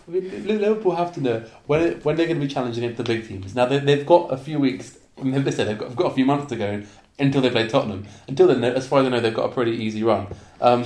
I 0.08 0.12
mean, 0.12 0.46
Liverpool 0.46 0.96
have 0.96 1.14
to 1.16 1.22
know 1.22 1.46
when 1.68 1.82
it, 1.82 2.04
when 2.06 2.18
they're 2.18 2.28
going 2.28 2.40
to 2.42 2.46
be 2.46 2.54
challenging 2.54 2.94
the 2.94 3.04
big 3.04 3.26
teams. 3.28 3.56
Now 3.56 3.66
they, 3.66 3.80
they've 3.80 4.06
got 4.06 4.34
a 4.34 4.38
few 4.38 4.60
weeks. 4.60 4.98
I 5.18 5.24
mean, 5.24 5.42
they 5.44 5.52
said 5.52 5.68
they've 5.68 5.78
got, 5.78 5.88
they've 5.88 5.98
got 5.98 6.12
a 6.12 6.16
few 6.16 6.26
months 6.26 6.48
to 6.50 6.58
go 6.58 6.84
until 7.18 7.42
they 7.42 7.50
play 7.50 7.70
Tottenham. 7.70 8.06
Until 8.28 8.48
then, 8.48 8.62
as 8.66 8.88
far 8.88 9.00
as 9.00 9.06
I 9.06 9.10
know, 9.10 9.22
they've 9.22 9.34
got 9.34 9.50
a 9.50 9.54
pretty 9.54 9.72
easy 9.72 10.04
run. 10.04 10.28
Um, 10.60 10.84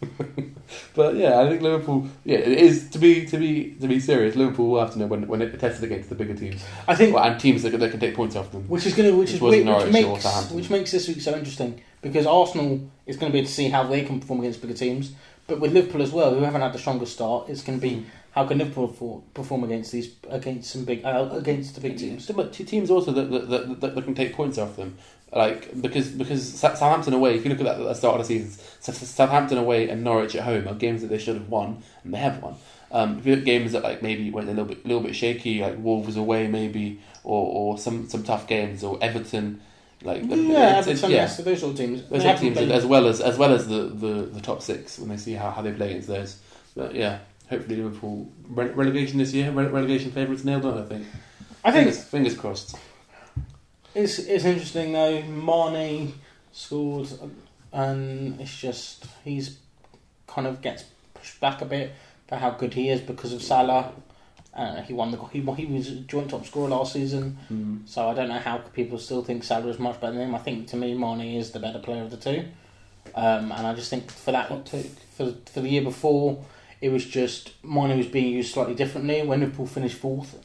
but 0.94 1.16
yeah, 1.16 1.40
I 1.40 1.48
think 1.48 1.62
Liverpool. 1.62 2.08
Yeah, 2.24 2.38
it 2.38 2.58
is 2.58 2.90
to 2.90 2.98
be 2.98 3.26
to 3.26 3.36
be 3.36 3.76
to 3.80 3.88
be 3.88 4.00
serious. 4.00 4.36
Liverpool 4.36 4.70
will 4.70 4.80
have 4.80 4.92
to 4.92 4.98
know 4.98 5.06
when 5.06 5.26
when 5.26 5.42
it 5.42 5.58
tested 5.60 5.84
against 5.84 6.08
the 6.08 6.14
bigger 6.14 6.34
teams 6.34 6.62
I 6.88 6.94
think 6.94 7.14
well, 7.14 7.24
and 7.24 7.38
teams 7.40 7.62
that, 7.62 7.70
can- 7.70 7.80
that 7.80 7.90
can 7.90 8.00
take 8.00 8.14
points 8.14 8.36
off 8.36 8.50
them. 8.52 8.68
which 8.68 8.86
is 8.86 8.94
going 8.94 9.10
to 9.10 9.16
which 9.16 9.28
Which 9.28 9.34
is 9.34 9.40
which, 9.40 9.64
Norwich 9.64 9.92
makes 9.92 10.50
which 10.52 10.70
makes 10.70 10.90
this 10.92 11.08
week 11.08 11.20
so 11.20 11.34
interesting 11.36 11.80
because 12.02 12.26
Arsenal 12.26 12.88
is 13.06 13.16
going 13.16 13.30
to 13.30 13.32
be 13.32 13.38
able 13.40 13.48
to 13.48 13.54
see 13.54 13.68
how 13.68 13.84
they 13.84 14.02
can 14.04 14.20
perform 14.20 14.40
against 14.40 14.60
bigger 14.62 14.74
teams, 14.74 15.12
but 15.46 15.60
with 15.60 15.72
Liverpool 15.72 16.00
as 16.02 16.12
well, 16.12 16.34
who 16.34 16.42
haven't 16.42 16.60
had 16.62 16.72
the 16.72 16.78
strongest 16.78 17.12
start, 17.12 17.48
it's 17.48 17.62
going 17.62 17.78
to 17.78 17.82
be 17.86 18.06
how 18.32 18.46
can 18.46 18.58
Liverpool 18.58 19.24
perform 19.34 19.64
against 19.64 19.90
these 19.92 20.14
against 20.28 20.70
some 20.70 20.84
big 20.84 21.04
uh, 21.04 21.28
against 21.32 21.74
the 21.74 21.80
big 21.80 21.98
teams. 21.98 22.26
But 22.30 22.52
t- 22.52 22.64
teams 22.64 22.88
also 22.90 23.10
that, 23.12 23.30
that, 23.30 23.50
that, 23.50 23.80
that, 23.80 23.94
that 23.96 24.04
can 24.04 24.14
take 24.14 24.32
points 24.34 24.56
off 24.56 24.76
them, 24.76 24.96
like 25.32 25.80
because 25.80 26.08
because 26.08 26.42
Southampton 26.58 27.14
away. 27.14 27.36
If 27.36 27.44
you 27.44 27.50
look 27.50 27.60
at 27.60 27.64
that 27.64 27.80
at 27.80 27.84
the 27.84 27.94
start 27.94 28.20
of 28.20 28.26
the 28.26 28.34
season, 28.34 28.50
Southampton 28.80 29.58
away 29.58 29.88
and 29.88 30.02
Norwich 30.02 30.34
at 30.36 30.44
home 30.44 30.66
are 30.68 30.74
games 30.74 31.02
that 31.02 31.08
they 31.08 31.18
should 31.18 31.36
have 31.36 31.48
won 31.48 31.82
and 32.04 32.12
they 32.14 32.18
have 32.18 32.42
won. 32.42 32.56
Um, 32.92 33.18
if 33.18 33.26
you 33.26 33.32
look 33.34 33.40
at 33.40 33.46
games 33.46 33.72
that 33.72 33.84
like 33.84 34.02
maybe 34.02 34.30
went 34.30 34.48
a 34.48 34.50
little 34.50 34.64
bit 34.64 34.84
little 34.84 35.02
bit 35.02 35.14
shaky, 35.14 35.60
like 35.62 35.76
Wolves 35.78 36.16
away 36.16 36.48
maybe, 36.48 37.00
or, 37.22 37.46
or 37.46 37.78
some, 37.78 38.08
some 38.08 38.24
tough 38.24 38.48
games, 38.48 38.82
or 38.82 38.98
Everton, 39.00 39.60
like 40.02 40.22
Yeah, 40.24 40.80
it's- 40.80 40.86
it's- 40.88 41.02
yeah. 41.02 41.08
yes, 41.08 41.36
those 41.36 41.60
sort 41.60 41.72
of 41.72 41.78
teams. 41.78 42.02
Those 42.08 42.22
haven't 42.24 42.54
teams 42.54 42.58
as 42.72 42.84
well 42.86 43.06
as 43.06 43.20
as 43.20 43.38
well 43.38 43.52
as 43.54 43.68
the, 43.68 43.82
the, 43.84 44.22
the 44.32 44.40
top 44.40 44.60
six 44.62 44.98
when 44.98 45.08
they 45.08 45.16
see 45.16 45.34
how, 45.34 45.50
how 45.52 45.62
they 45.62 45.70
play 45.72 45.90
against 45.90 46.08
those. 46.08 46.40
But 46.74 46.94
yeah, 46.96 47.18
hopefully 47.48 47.76
Liverpool 47.76 48.28
re- 48.48 48.70
relegation 48.70 49.18
this 49.18 49.32
year. 49.34 49.52
Re- 49.52 49.66
relegation 49.66 50.10
favourites 50.10 50.42
nailed 50.44 50.64
on. 50.64 50.78
I 50.78 50.84
think. 50.84 51.06
I 51.62 51.70
think 51.70 51.84
fingers, 51.86 52.04
fingers 52.04 52.34
crossed. 52.36 52.76
It's 53.94 54.18
it's 54.18 54.44
interesting 54.44 54.92
though. 54.92 55.22
Mane 55.22 56.14
scored, 56.52 57.08
and 57.72 58.40
it's 58.40 58.56
just 58.56 59.06
he's 59.24 59.58
kind 60.26 60.46
of 60.46 60.62
gets 60.62 60.84
pushed 61.14 61.40
back 61.40 61.60
a 61.60 61.64
bit 61.64 61.92
for 62.28 62.36
how 62.36 62.50
good 62.50 62.74
he 62.74 62.88
is 62.88 63.00
because 63.00 63.32
of 63.32 63.42
Salah. 63.42 63.92
Uh, 64.54 64.82
he 64.82 64.92
won 64.92 65.10
the 65.10 65.18
he 65.26 65.40
he 65.40 65.66
was 65.66 65.90
joint 66.06 66.30
top 66.30 66.44
scorer 66.46 66.68
last 66.68 66.92
season, 66.92 67.38
Mm. 67.50 67.88
so 67.88 68.08
I 68.08 68.14
don't 68.14 68.28
know 68.28 68.38
how 68.38 68.58
people 68.58 68.98
still 68.98 69.22
think 69.22 69.44
Salah 69.44 69.68
is 69.68 69.78
much 69.78 70.00
better 70.00 70.12
than 70.14 70.28
him. 70.28 70.34
I 70.34 70.38
think 70.38 70.68
to 70.68 70.76
me 70.76 70.94
Mane 70.94 71.36
is 71.36 71.52
the 71.52 71.60
better 71.60 71.78
player 71.78 72.02
of 72.02 72.10
the 72.10 72.16
two, 72.16 72.44
um, 73.14 73.52
and 73.52 73.66
I 73.66 73.74
just 73.74 73.90
think 73.90 74.10
for 74.10 74.32
that 74.32 74.48
for 74.68 75.32
for 75.46 75.60
the 75.60 75.68
year 75.68 75.82
before 75.82 76.44
it 76.80 76.88
was 76.90 77.04
just 77.04 77.52
Mane 77.64 77.96
was 77.96 78.06
being 78.06 78.32
used 78.32 78.52
slightly 78.52 78.74
differently 78.74 79.22
when 79.22 79.40
Liverpool 79.40 79.66
finished 79.66 79.98
fourth. 79.98 80.36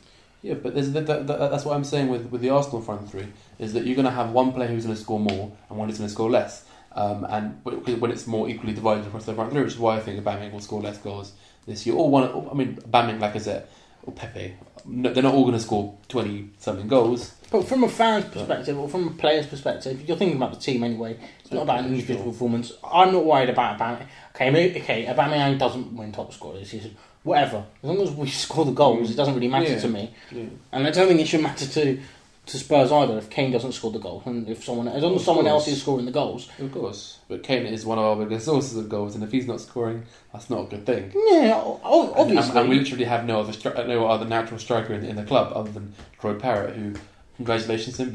Yeah, 0.45 0.53
but 0.53 0.75
that, 0.75 1.07
that, 1.07 1.25
that, 1.25 1.25
that's 1.25 1.65
what 1.65 1.75
I'm 1.75 1.83
saying 1.83 2.07
with, 2.07 2.27
with 2.27 2.41
the 2.41 2.51
Arsenal 2.51 2.79
front 2.79 3.09
three 3.09 3.25
is 3.57 3.73
that 3.73 3.87
you're 3.87 3.95
going 3.95 4.05
to 4.05 4.11
have 4.11 4.29
one 4.29 4.53
player 4.53 4.67
who's 4.67 4.85
going 4.85 4.95
to 4.95 5.01
score 5.01 5.19
more 5.19 5.51
and 5.69 5.79
one 5.79 5.89
who's 5.89 5.97
going 5.97 6.07
to 6.07 6.13
score 6.13 6.29
less. 6.29 6.65
Um, 6.91 7.25
and 7.27 7.59
when 7.63 8.11
it's 8.11 8.27
more 8.27 8.47
equally 8.47 8.73
divided 8.73 9.07
across 9.07 9.25
the 9.25 9.33
front 9.33 9.51
three, 9.51 9.63
which 9.63 9.73
is 9.73 9.79
why 9.79 9.97
I 9.97 10.01
think 10.01 10.23
Aubameyang 10.23 10.51
will 10.51 10.59
score 10.59 10.81
less 10.81 10.99
goals 10.99 11.33
this 11.65 11.87
year. 11.87 11.95
Or 11.95 12.11
one, 12.11 12.47
I 12.51 12.53
mean, 12.53 12.75
Aubameyang, 12.75 13.19
like 13.19 13.35
I 13.35 13.39
said, 13.39 13.67
or 14.03 14.13
Pepe, 14.13 14.53
no, 14.85 15.11
they're 15.11 15.23
not 15.23 15.33
all 15.33 15.45
going 15.45 15.55
to 15.55 15.59
score 15.59 15.97
twenty 16.09 16.51
something 16.59 16.87
goals. 16.87 17.33
But 17.49 17.67
from 17.67 17.83
a 17.83 17.89
fan's 17.89 18.25
perspective, 18.25 18.77
or 18.77 18.87
from 18.87 19.07
a 19.07 19.11
player's 19.11 19.47
perspective, 19.47 20.07
you're 20.07 20.15
thinking 20.15 20.37
about 20.37 20.53
the 20.53 20.59
team 20.59 20.83
anyway. 20.83 21.17
It's 21.39 21.51
not 21.51 21.63
about 21.63 21.79
an 21.79 21.87
individual 21.87 22.31
performance. 22.31 22.71
I'm 22.83 23.11
not 23.11 23.25
worried 23.25 23.49
about 23.49 23.79
Aubameyang. 23.79 24.07
Okay, 24.35 24.79
okay, 24.79 25.05
Aubameyang 25.07 25.57
doesn't 25.57 25.91
win 25.95 26.11
top 26.11 26.31
scorer 26.33 26.59
this 26.59 26.69
season. 26.69 26.95
Whatever. 27.25 27.65
As 27.83 27.89
long 27.89 27.99
as 28.01 28.11
we 28.11 28.29
score 28.45 28.63
the 28.63 28.71
goals, 28.71 29.11
it 29.11 29.15
doesn't 29.17 29.35
really 29.35 29.49
matter 29.49 29.67
Yeah. 29.69 29.79
to 29.79 29.87
me. 29.89 30.13
Yeah. 30.31 30.43
And 30.71 30.87
I 30.87 30.91
don't 30.91 31.07
think 31.09 31.19
it 31.19 31.27
should 31.27 31.41
matter 31.41 31.65
to 31.67 31.99
to 32.45 32.59
Spurs 32.59 32.91
either 32.91 33.17
if 33.17 33.27
Kane 33.31 33.51
doesn't 33.51 33.71
score 33.71 33.91
the 33.91 33.97
goal. 33.97 34.21
And 34.27 34.47
if 34.47 34.63
someone, 34.63 34.87
as 34.87 35.01
long 35.01 35.15
as 35.15 35.25
someone 35.25 35.47
else 35.47 35.67
is 35.67 35.81
scoring 35.81 36.05
the 36.05 36.11
goals. 36.11 36.47
Of 36.59 36.71
course, 36.71 37.17
but 37.27 37.41
Kane 37.41 37.65
is 37.65 37.87
one 37.87 37.97
of 37.97 38.03
our 38.05 38.15
biggest 38.23 38.45
sources 38.45 38.77
of 38.77 38.87
goals, 38.87 39.15
and 39.15 39.23
if 39.23 39.31
he's 39.31 39.47
not 39.47 39.59
scoring, 39.61 40.03
that's 40.31 40.47
not 40.51 40.59
a 40.59 40.65
good 40.69 40.85
thing. 40.85 41.11
Yeah, 41.15 41.53
o- 41.55 41.81
o- 41.83 42.01
And- 42.01 42.09
and- 42.11 42.19
obviously. 42.37 42.59
and, 42.61 42.69
we 42.69 42.77
literally 42.77 43.05
have 43.05 43.25
no 43.25 43.39
other 43.39 43.87
no 43.87 44.05
other 44.05 44.25
natural 44.25 44.59
striker 44.59 44.93
in, 44.93 45.03
in 45.03 45.15
the 45.15 45.23
club 45.23 45.53
other 45.55 45.71
than 45.71 45.93
Troy 46.19 46.35
Parrott, 46.35 46.75
who 46.75 46.93
congratulations 47.37 47.99
him, 47.99 48.11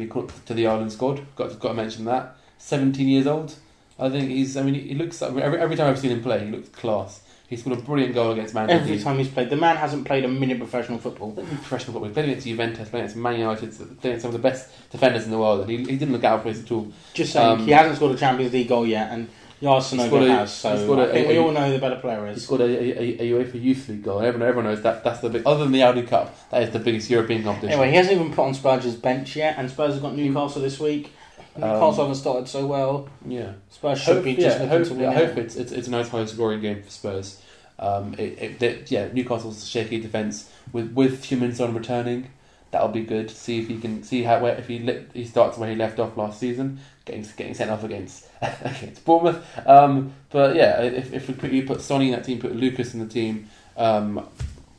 to 0.46 0.54
the 0.54 0.66
Ireland 0.68 0.92
squad. 0.92 1.26
Got 1.34 1.58
got 1.58 1.68
to 1.70 1.74
mention 1.74 2.04
that. 2.04 2.36
Seventeen 2.58 3.08
years 3.08 3.26
old. 3.26 3.56
I 3.98 4.08
think 4.10 4.30
he's. 4.30 4.56
I 4.56 4.62
mean, 4.62 4.74
he 4.74 4.94
looks. 4.94 5.20
I 5.22 5.30
mean, 5.30 5.40
every, 5.42 5.58
every 5.58 5.74
time 5.76 5.88
I've 5.90 5.98
seen 5.98 6.12
him 6.12 6.22
play, 6.22 6.44
he 6.44 6.52
looks 6.52 6.68
class. 6.68 7.20
He 7.50 7.56
scored 7.56 7.76
a 7.76 7.82
brilliant 7.82 8.14
goal 8.14 8.30
against 8.30 8.54
Man 8.54 8.70
Every 8.70 8.92
City. 8.92 9.02
time 9.02 9.18
he's 9.18 9.26
played, 9.26 9.50
the 9.50 9.56
man 9.56 9.74
hasn't 9.76 10.06
played 10.06 10.24
a 10.24 10.28
minute 10.28 10.58
professional 10.58 10.98
football. 10.98 11.32
Professional 11.32 11.94
football. 11.94 12.04
He 12.04 12.14
played 12.14 12.26
against 12.28 12.46
Juventus, 12.46 12.88
played 12.88 13.00
against 13.00 13.16
Man 13.16 13.40
United, 13.40 13.76
played 13.76 13.90
against 14.04 14.22
some 14.22 14.28
of 14.28 14.32
the 14.34 14.48
best 14.48 14.70
defenders 14.92 15.24
in 15.24 15.32
the 15.32 15.38
world, 15.38 15.62
and 15.62 15.68
he, 15.70 15.78
he 15.78 15.96
didn't 15.96 16.12
look 16.12 16.22
out 16.22 16.36
of 16.38 16.42
place 16.44 16.62
at 16.62 16.70
all. 16.70 16.92
Just 17.12 17.32
saying, 17.32 17.48
Um, 17.58 17.64
he 17.64 17.72
hasn't 17.72 17.96
scored 17.96 18.14
a 18.14 18.18
Champions 18.18 18.52
League 18.52 18.68
goal 18.68 18.86
yet, 18.86 19.10
and 19.10 19.28
Yars 19.60 19.90
He's 19.90 20.00
scored 20.06 20.22
Sanogo 20.22 20.26
a- 20.30 20.32
has. 20.36 20.52
So 20.52 20.70
he's 20.76 20.84
scored 20.84 21.10
think 21.10 21.26
a- 21.26 21.28
we 21.28 21.36
a- 21.38 21.42
all 21.42 21.50
know 21.50 21.66
who 21.66 21.72
the 21.72 21.78
better 21.80 21.96
player 21.96 22.26
is. 22.28 22.36
He 22.36 22.40
scored 22.44 22.60
a, 22.60 22.64
a, 22.66 23.20
a 23.20 23.30
UEFA 23.32 23.60
Youth 23.60 23.88
League 23.88 24.04
goal. 24.04 24.20
Everyone, 24.20 24.48
everyone 24.48 24.72
knows 24.72 24.82
that 24.84 25.02
that's 25.02 25.18
the 25.18 25.28
big. 25.28 25.42
Other 25.44 25.64
than 25.64 25.72
the 25.72 25.82
Audi 25.82 26.02
Cup, 26.02 26.48
that 26.50 26.62
is 26.62 26.70
the 26.70 26.78
biggest 26.78 27.10
European 27.10 27.42
competition. 27.42 27.72
Anyway, 27.72 27.90
he 27.90 27.96
hasn't 27.96 28.14
even 28.14 28.32
put 28.32 28.44
on 28.44 28.54
Spurs' 28.54 28.94
bench 28.94 29.34
yet, 29.34 29.56
and 29.58 29.68
Spurs 29.68 29.94
have 29.94 30.02
got 30.02 30.14
Newcastle 30.14 30.62
this 30.62 30.78
week. 30.78 31.12
Newcastle 31.60 32.04
haven't 32.04 32.14
started 32.16 32.48
so 32.48 32.66
well. 32.66 33.08
Yeah. 33.26 33.52
Spurs 33.70 34.00
should 34.00 34.16
Hope, 34.16 34.24
be 34.24 34.34
just 34.36 34.58
yeah, 34.58 34.64
looking 34.64 34.68
hope, 34.68 34.88
to 34.88 34.94
win 34.94 35.08
I 35.08 35.14
hope 35.14 35.36
it's, 35.38 35.56
it's 35.56 35.72
it's 35.72 35.88
a 35.88 35.90
nice 35.90 36.08
high 36.08 36.24
scoring 36.26 36.60
game 36.60 36.82
for 36.82 36.90
Spurs. 36.90 37.42
Um, 37.78 38.14
it, 38.18 38.62
it, 38.62 38.90
yeah, 38.90 39.08
Newcastle's 39.12 39.66
shaky 39.66 40.00
defence 40.00 40.50
with 40.72 40.92
with 40.92 41.24
Heung-min 41.24 41.54
Son 41.54 41.74
returning, 41.74 42.30
that'll 42.70 42.88
be 42.88 43.02
good. 43.02 43.30
See 43.30 43.58
if 43.58 43.68
he 43.68 43.78
can 43.78 44.02
see 44.02 44.22
how 44.22 44.40
where 44.40 44.54
if 44.56 44.68
he 44.68 44.78
li- 44.78 45.06
he 45.14 45.24
starts 45.24 45.58
where 45.58 45.70
he 45.70 45.76
left 45.76 45.98
off 45.98 46.16
last 46.16 46.38
season, 46.38 46.80
getting 47.04 47.22
getting 47.36 47.54
sent 47.54 47.70
off 47.70 47.84
against 47.84 48.26
against 48.42 49.04
Bournemouth. 49.04 49.44
Um, 49.66 50.12
but 50.30 50.56
yeah, 50.56 50.80
if 50.82 51.12
if 51.12 51.28
we 51.28 51.34
put 51.34 51.52
you 51.52 51.64
put 51.64 51.80
Sonny 51.80 52.06
in 52.06 52.12
that 52.12 52.24
team, 52.24 52.38
put 52.38 52.54
Lucas 52.54 52.94
in 52.94 53.00
the 53.00 53.06
team. 53.06 53.48
Um, 53.76 54.26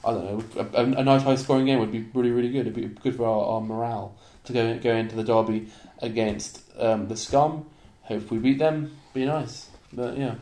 I 0.03 0.11
don't 0.11 0.25
know. 0.55 0.69
A, 0.73 0.81
a, 0.81 0.85
a 1.01 1.03
nice 1.03 1.23
high 1.23 1.35
scoring 1.35 1.65
game 1.65 1.79
would 1.79 1.91
be 1.91 2.05
really 2.13 2.31
really 2.31 2.51
good. 2.51 2.61
It'd 2.61 2.73
be 2.73 2.85
good 2.85 3.15
for 3.15 3.25
our, 3.25 3.55
our 3.55 3.61
morale 3.61 4.15
to 4.45 4.53
go 4.53 4.77
go 4.79 4.95
into 4.95 5.15
the 5.15 5.23
derby 5.23 5.67
against 6.01 6.61
um, 6.77 7.07
the 7.07 7.17
Scum. 7.17 7.65
Hope 8.03 8.31
we 8.31 8.39
beat 8.39 8.59
them. 8.59 8.97
Be 9.13 9.25
nice. 9.25 9.69
But 9.93 10.17
yeah. 10.17 10.35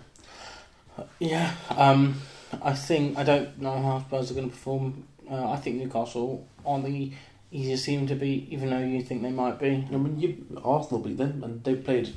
Yeah, 1.20 1.54
um, 1.76 2.22
I 2.62 2.74
think 2.74 3.18
I 3.18 3.24
don't 3.24 3.62
know 3.62 3.82
how 3.82 4.00
Spurs 4.00 4.32
are 4.32 4.34
going 4.34 4.50
to 4.50 4.56
perform. 4.56 5.06
Uh, 5.30 5.52
I 5.52 5.58
think 5.58 5.78
Newcastle 5.78 6.48
on 6.66 6.84
the 6.84 7.12
easiest 7.52 7.86
team 7.86 8.08
to 8.08 8.16
beat, 8.16 8.50
even 8.50 8.70
though 8.70 8.80
you 8.80 9.02
think 9.02 9.22
they 9.22 9.32
might 9.32 9.60
be. 9.60 9.88
I 9.92 9.98
mean, 9.98 10.20
you, 10.20 10.60
Arsenal 10.64 11.00
beat 11.02 11.18
them, 11.18 11.44
and 11.44 11.64
they 11.64 11.76
played 11.76 12.14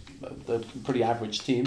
a, 0.49 0.59
pretty 0.85 1.03
average 1.03 1.41
team, 1.41 1.67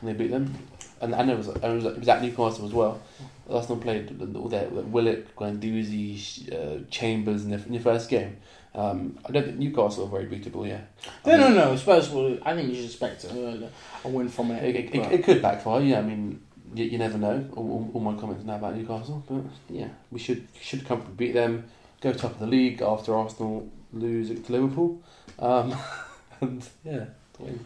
and 0.00 0.08
they 0.08 0.12
beat 0.12 0.30
them. 0.30 0.54
And, 1.00 1.14
and 1.14 1.30
it 1.30 1.36
was 1.36 1.48
it 1.48 1.62
was, 1.62 1.84
it 1.84 1.98
was 1.98 2.08
at 2.08 2.22
Newcastle 2.22 2.66
as 2.66 2.72
well. 2.72 3.02
Arsenal 3.50 3.78
played 3.78 4.20
all 4.34 4.48
their 4.48 4.68
Willock, 4.68 5.34
Guendouzi, 5.36 6.52
uh, 6.52 6.84
Chambers 6.90 7.44
in 7.44 7.50
their, 7.50 7.60
in 7.60 7.72
their 7.72 7.80
first 7.80 8.08
game. 8.08 8.38
Um, 8.74 9.18
I 9.24 9.30
don't 9.30 9.44
think 9.44 9.58
Newcastle 9.58 10.04
are 10.04 10.08
very 10.08 10.26
beatable. 10.26 10.66
Yeah, 10.68 10.80
No, 11.24 11.36
no, 11.36 11.54
no. 11.54 11.76
Spurs 11.76 12.10
will. 12.10 12.38
I 12.42 12.54
think 12.54 12.70
you 12.70 12.74
should 12.74 12.86
expect 12.86 13.24
a, 13.24 13.70
a 14.04 14.08
win 14.08 14.28
from 14.28 14.50
it. 14.50 14.64
It, 14.64 14.94
it, 14.94 15.12
it, 15.12 15.24
could 15.24 15.40
backfire. 15.40 15.80
Yeah, 15.80 16.00
I 16.00 16.02
mean, 16.02 16.40
you, 16.74 16.84
you 16.84 16.98
never 16.98 17.16
know. 17.16 17.48
All, 17.54 17.70
all, 17.70 17.90
all 17.94 18.00
my 18.00 18.18
comments 18.20 18.44
now 18.44 18.56
about 18.56 18.76
Newcastle, 18.76 19.22
but 19.28 19.44
yeah, 19.68 19.88
we 20.10 20.18
should 20.18 20.48
should 20.60 20.84
comfortably 20.84 21.26
beat 21.26 21.32
them. 21.32 21.64
Go 22.00 22.12
top 22.12 22.32
of 22.32 22.38
the 22.40 22.48
league 22.48 22.82
after 22.82 23.14
Arsenal 23.14 23.70
lose 23.92 24.28
to 24.28 24.52
Liverpool, 24.52 25.00
um, 25.38 25.74
and 26.40 26.68
yeah, 26.84 27.04
to 27.34 27.42
wait, 27.42 27.58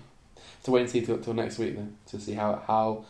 to 0.64 0.70
wait 0.70 0.80
and 0.82 0.90
see 0.90 1.00
till, 1.00 1.18
till 1.18 1.34
next 1.34 1.58
week 1.58 1.74
then 1.74 1.96
to 2.08 2.20
see 2.20 2.34
how 2.34 2.62
how 2.66 3.04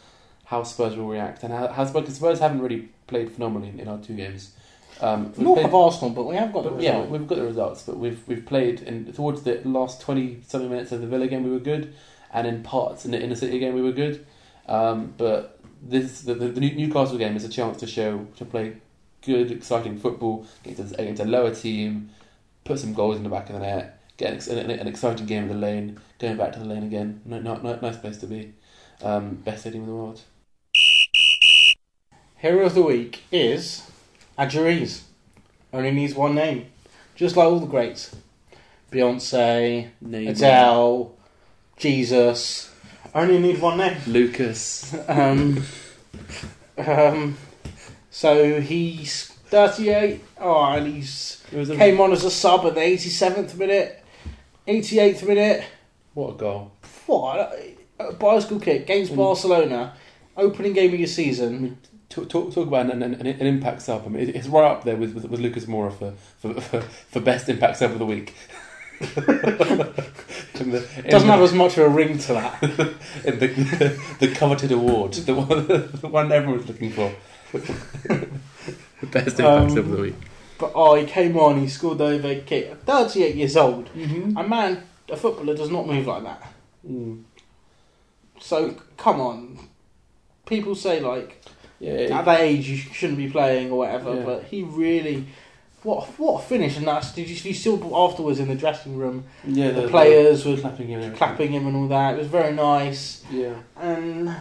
how 0.45 0.63
Spurs 0.63 0.97
will 0.97 1.09
react 1.09 1.43
and 1.43 1.53
how, 1.53 1.69
how 1.69 1.85
Spurs, 1.85 2.15
Spurs 2.15 2.39
haven't 2.39 2.61
really 2.61 2.89
played 3.07 3.31
phenomenally 3.31 3.69
in, 3.69 3.81
in 3.81 3.89
our 3.89 3.99
two 3.99 4.15
games. 4.15 4.53
Um, 5.01 5.33
Not 5.37 5.55
played- 5.55 5.67
of 5.67 5.75
Arsenal, 5.75 6.11
but 6.11 6.25
we 6.27 6.35
have 6.37 6.53
got 6.53 6.65
the 6.65 6.71
but, 6.71 6.83
yeah, 6.83 7.05
we've 7.05 7.27
got 7.27 7.37
the 7.37 7.45
results, 7.45 7.83
but 7.85 7.99
we've 7.99 8.21
we've 8.27 8.45
played 8.45 8.81
in 8.81 9.13
towards 9.13 9.43
the 9.43 9.61
last 9.65 10.01
twenty 10.01 10.41
something 10.47 10.69
minutes 10.71 10.91
of 10.93 11.01
the 11.01 11.07
Villa 11.07 11.29
game 11.29 11.45
we 11.45 11.51
were 11.51 11.61
good, 11.61 11.95
and 12.33 12.47
in 12.47 12.63
parts 12.63 13.05
in 13.05 13.13
the 13.13 13.23
Inner 13.23 13.37
City 13.37 13.59
game 13.59 13.75
we 13.75 13.83
were 13.83 13.93
good. 13.93 14.27
Um, 14.67 15.15
but 15.17 15.59
this 15.81 16.23
the, 16.23 16.35
the, 16.35 16.49
the 16.49 16.61
Newcastle 16.61 17.17
game 17.17 17.37
is 17.37 17.45
a 17.45 17.49
chance 17.49 17.79
to 17.79 17.87
show 17.87 18.27
to 18.37 18.45
play 18.45 18.75
good, 19.23 19.51
exciting 19.53 19.99
football 19.99 20.47
against 20.65 20.95
a, 20.95 21.01
against 21.01 21.23
a 21.23 21.25
lower 21.25 21.55
team, 21.55 22.11
put 22.65 22.79
some 22.79 22.93
goals 22.93 23.17
in 23.17 23.23
the 23.23 23.29
back 23.29 23.49
of 23.51 23.55
the 23.55 23.61
net, 23.61 24.01
get 24.17 24.49
an, 24.49 24.59
an, 24.59 24.71
an 24.71 24.87
exciting 24.89 25.27
game 25.27 25.45
in 25.45 25.49
the 25.49 25.55
lane, 25.55 25.99
going 26.19 26.37
back 26.37 26.53
to 26.55 26.59
the 26.59 26.65
lane 26.65 26.83
again. 26.83 27.21
No, 27.25 27.39
no, 27.41 27.55
no, 27.57 27.79
nice 27.81 27.97
place 27.99 28.17
to 28.19 28.27
be. 28.27 28.53
Um, 29.01 29.37
best 29.37 29.61
stadium 29.61 29.85
in 29.85 29.91
the 29.91 29.95
world. 29.95 30.21
Hero 32.39 32.67
of 32.67 32.75
the 32.75 32.83
week 32.83 33.23
is 33.33 33.89
Aduriz. 34.39 35.03
Only 35.73 35.91
needs 35.91 36.15
one 36.15 36.35
name, 36.35 36.67
just 37.15 37.37
like 37.37 37.47
all 37.47 37.61
the 37.61 37.67
greats. 37.67 38.15
Beyonce, 38.91 39.89
Adele, 40.03 41.15
Jesus. 41.77 42.73
Only 43.15 43.39
need 43.39 43.61
one 43.61 43.79
name. 43.79 43.99
Lucas. 44.07 44.95
Um, 45.09 45.63
um, 46.79 47.37
so 48.11 48.61
he's 48.61 49.27
38. 49.47 50.23
Oh, 50.41 50.65
and 50.73 50.87
he's 50.87 51.43
a, 51.53 51.77
came 51.77 52.01
on 52.01 52.13
as 52.13 52.25
a 52.25 52.31
sub 52.31 52.65
at 52.67 52.75
the 52.75 52.81
87th 52.81 53.57
minute, 53.57 54.03
88th 54.67 55.27
minute. 55.27 55.65
what 56.15 56.35
a 56.35 56.39
goal. 56.39 56.73
What 57.07 57.59
a 57.99 58.13
bicycle 58.13 58.61
kick 58.61 58.83
against 58.83 59.13
Mm. 59.13 59.17
Barcelona, 59.17 59.95
opening 60.37 60.73
game 60.73 60.93
of 60.95 60.99
your 61.01 61.09
season. 61.09 61.79
Talk, 62.09 62.29
talk, 62.31 62.55
talk 62.55 62.67
about 62.67 62.91
an, 62.91 63.03
an, 63.03 63.15
an 63.15 63.47
impact 63.47 63.83
sub. 63.83 64.05
I 64.07 64.09
mean, 64.09 64.29
it- 64.29 64.35
it's 64.35 64.49
right 64.49 64.65
up 64.71 64.85
there 64.85 64.97
with, 64.97 65.15
with, 65.15 65.27
with 65.27 65.41
Lucas 65.41 65.67
Moura 65.67 65.93
for, 65.93 66.13
for, 66.39 66.61
for, 66.61 66.81
for 66.81 67.21
best 67.21 67.49
impact 67.49 67.77
sub 67.79 67.93
of 67.93 67.99
the 67.99 68.07
week. 68.07 68.35
the, 68.99 70.87
Doesn't 71.09 71.29
have 71.29 71.41
as 71.41 71.53
much 71.53 71.77
of 71.79 71.85
a 71.85 71.89
ring 71.89 72.19
to 72.19 72.33
that. 72.33 72.63
in 73.25 73.39
the, 73.39 74.01
the 74.21 74.35
coveted 74.35 74.73
award, 74.73 75.13
the 75.15 75.35
one, 75.35 75.67
the 75.67 76.09
one 76.09 76.33
everyone's 76.33 76.67
looking 76.67 76.91
for. 76.91 77.13
best 79.07 79.39
impact 79.39 79.41
Um, 79.41 79.69
sub 79.71 79.79
of 79.79 79.91
the 79.91 80.03
week. 80.03 80.15
But 80.59 80.73
oh, 80.75 80.95
he 80.97 81.07
came 81.07 81.37
on, 81.39 81.61
he 81.61 81.69
scored 81.69 82.01
overhead 82.01 82.47
kick. 82.47 82.75
38 82.85 83.37
years 83.37 83.57
old. 83.57 83.93
Mm-hmm. 83.95 84.37
A 84.37 84.49
man, 84.49 84.83
a 85.09 85.17
footballer 85.17 85.55
does 85.55 85.71
not 85.71 85.87
move 85.87 86.07
like 86.07 86.25
that. 86.25 86.53
Mm. 86.89 87.23
So 88.41 88.75
come 88.97 89.21
on. 89.21 89.69
People 90.47 90.75
say 90.75 90.99
like 91.01 91.41
Yeah, 91.81 92.19
at 92.19 92.25
that 92.25 92.41
age 92.41 92.69
you 92.69 92.77
shouldn't 92.77 93.19
be 93.19 93.31
playing 93.31 93.71
or 93.71 93.79
whatever, 93.79 94.15
Yeah. 94.17 94.23
but 94.25 94.45
he 94.45 94.63
really. 94.63 95.27
What 95.85 96.07
what 96.19 96.43
a 96.43 96.45
finish! 96.45 96.77
And 96.77 96.89
that's 96.89 97.13
did 97.15 97.29
you, 97.29 97.37
you 97.51 97.55
still 97.55 97.79
afterwards 97.97 98.41
in 98.41 98.49
the 98.49 98.57
dressing 98.57 98.97
room, 98.97 99.25
yeah. 99.47 99.71
the, 99.71 99.87
players 99.89 100.45
were 100.45 100.57
clapping 100.57 100.89
him, 100.89 101.01
and 101.01 101.17
clapping 101.17 101.53
him 101.53 101.69
and 101.69 101.77
all 101.77 101.87
that. 101.89 102.15
It 102.15 102.19
was 102.19 102.27
very 102.27 102.53
nice. 102.53 103.23
Yeah, 103.31 103.55
and 103.77 104.35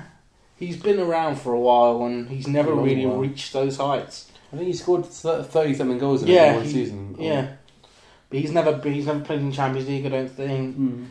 he's 0.55 0.77
been 0.81 0.99
around 0.99 1.35
for 1.39 1.53
a 1.53 1.59
while 1.59 2.03
and 2.07 2.27
he's 2.27 2.47
never 2.47 2.73
really 2.73 3.05
while. 3.05 3.17
reached 3.17 3.53
those 3.53 3.77
heights. 3.77 4.31
I 4.51 4.55
think 4.55 4.67
he 4.67 4.73
scored 4.73 5.05
thirty 5.05 5.75
something 5.75 5.99
goals 5.99 6.23
in 6.23 6.29
Yeah, 6.29 6.55
one 6.55 6.63
he- 6.63 6.71
season. 6.71 7.15
or- 7.19 7.23
Yeah, 7.23 7.47
but 8.31 8.39
he's 8.39 8.51
never 8.51 8.81
he's 8.89 9.05
never 9.05 9.19
played 9.19 9.41
in 9.41 9.51
Champions 9.51 9.87
League. 9.87 10.07
I 10.07 10.09
don't 10.09 10.31
think 10.31 10.75
Mm. 10.75 11.05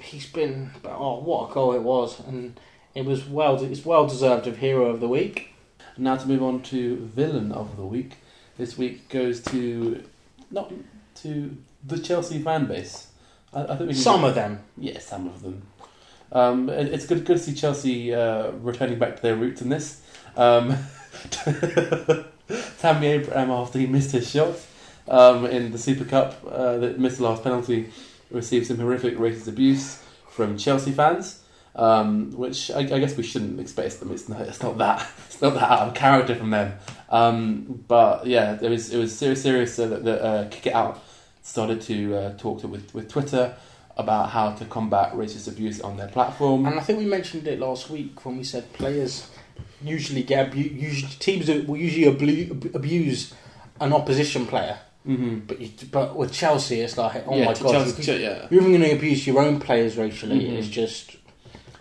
he's 0.00 0.26
been. 0.26 0.72
But 0.82 0.96
oh, 0.98 1.20
what 1.20 1.50
a 1.52 1.54
goal 1.54 1.74
it 1.74 1.82
was! 1.84 2.18
And 2.26 2.58
it 2.96 3.04
was 3.04 3.24
well 3.28 3.62
it's 3.62 3.84
well 3.86 4.08
deserved 4.08 4.48
of 4.48 4.56
hero 4.58 4.86
of 4.86 4.98
the 4.98 5.08
week. 5.08 5.54
Now 5.98 6.16
to 6.16 6.28
move 6.28 6.42
on 6.42 6.62
to 6.62 6.96
villain 6.96 7.50
of 7.52 7.76
the 7.76 7.84
week. 7.84 8.12
This 8.56 8.78
week 8.78 9.08
goes 9.08 9.40
to 9.44 10.02
not 10.50 10.72
to 11.22 11.56
the 11.84 11.98
Chelsea 11.98 12.40
fan 12.40 12.66
base. 12.66 13.08
I, 13.52 13.62
I 13.64 13.66
think 13.68 13.80
we 13.80 13.86
can 13.88 13.94
Some 13.96 14.24
of 14.24 14.34
them. 14.34 14.60
yeah, 14.76 14.98
some 15.00 15.26
of 15.26 15.42
them. 15.42 15.62
Um, 16.30 16.68
it- 16.68 16.92
it's 16.92 17.06
good, 17.06 17.24
good 17.24 17.38
to 17.38 17.42
see 17.42 17.54
Chelsea 17.54 18.14
uh, 18.14 18.50
returning 18.62 18.98
back 18.98 19.16
to 19.16 19.22
their 19.22 19.34
roots 19.36 19.60
in 19.62 19.68
this. 19.70 20.00
Um, 20.36 20.76
Tammy 22.80 23.06
Abraham, 23.08 23.50
after 23.50 23.78
he 23.78 23.86
missed 23.86 24.12
his 24.12 24.30
shot 24.30 24.54
um, 25.08 25.46
in 25.46 25.72
the 25.72 25.78
Super 25.78 26.04
Cup, 26.04 26.40
uh, 26.48 26.78
that 26.78 26.98
missed 26.98 27.18
the 27.18 27.24
last 27.24 27.42
penalty, 27.42 27.90
received 28.30 28.66
some 28.66 28.76
horrific 28.78 29.16
racist 29.18 29.48
abuse 29.48 30.02
from 30.30 30.56
Chelsea 30.56 30.92
fans. 30.92 31.42
Um, 31.78 32.32
which 32.32 32.70
I, 32.72 32.80
I 32.80 32.98
guess 32.98 33.16
we 33.16 33.22
shouldn't 33.22 33.60
expect 33.60 34.00
them. 34.00 34.10
It's 34.10 34.28
not. 34.28 34.40
It's 34.42 34.62
not 34.62 34.78
that. 34.78 35.06
It's 35.28 35.40
not 35.42 35.54
that 35.54 35.70
out 35.70 35.88
of 35.88 35.94
character 35.94 36.34
from 36.34 36.50
them. 36.50 36.72
Um, 37.10 37.84
but 37.86 38.26
yeah, 38.26 38.58
it 38.60 38.68
was. 38.68 38.92
It 38.92 38.98
was 38.98 39.16
serious. 39.16 39.42
Serious 39.42 39.78
uh, 39.78 39.86
that, 39.86 40.04
that 40.04 40.20
uh, 40.24 40.48
kick 40.50 40.66
it 40.66 40.74
out 40.74 41.02
started 41.42 41.80
to 41.82 42.14
uh, 42.16 42.36
talk 42.36 42.60
to 42.62 42.66
with 42.68 42.92
with 42.94 43.08
Twitter 43.08 43.54
about 43.96 44.30
how 44.30 44.50
to 44.52 44.64
combat 44.64 45.12
racist 45.12 45.46
abuse 45.48 45.80
on 45.80 45.96
their 45.96 46.08
platform. 46.08 46.66
And 46.66 46.78
I 46.78 46.82
think 46.82 46.98
we 46.98 47.06
mentioned 47.06 47.46
it 47.46 47.58
last 47.60 47.90
week 47.90 48.24
when 48.24 48.36
we 48.38 48.44
said 48.44 48.72
players 48.72 49.28
usually 49.82 50.22
get 50.24 50.48
abu- 50.48 50.58
usually 50.58 51.12
teams 51.20 51.48
will 51.68 51.76
usually 51.76 52.06
abu- 52.08 52.70
abuse 52.74 53.32
an 53.80 53.92
opposition 53.92 54.46
player. 54.46 54.78
Mm-hmm. 55.06 55.38
But 55.46 55.60
you, 55.60 55.70
but 55.92 56.16
with 56.16 56.32
Chelsea, 56.32 56.80
it's 56.80 56.98
like 56.98 57.24
oh 57.26 57.36
yeah, 57.36 57.44
my 57.46 57.54
god, 57.54 57.72
Chelsea- 57.72 58.12
you- 58.12 58.18
yeah. 58.18 58.46
you're 58.50 58.60
even 58.62 58.72
going 58.72 58.82
to 58.90 58.96
abuse 58.96 59.26
your 59.26 59.40
own 59.40 59.60
players 59.60 59.96
racially. 59.96 60.40
Mhm. 60.40 60.58
It's 60.58 60.68
just 60.68 61.16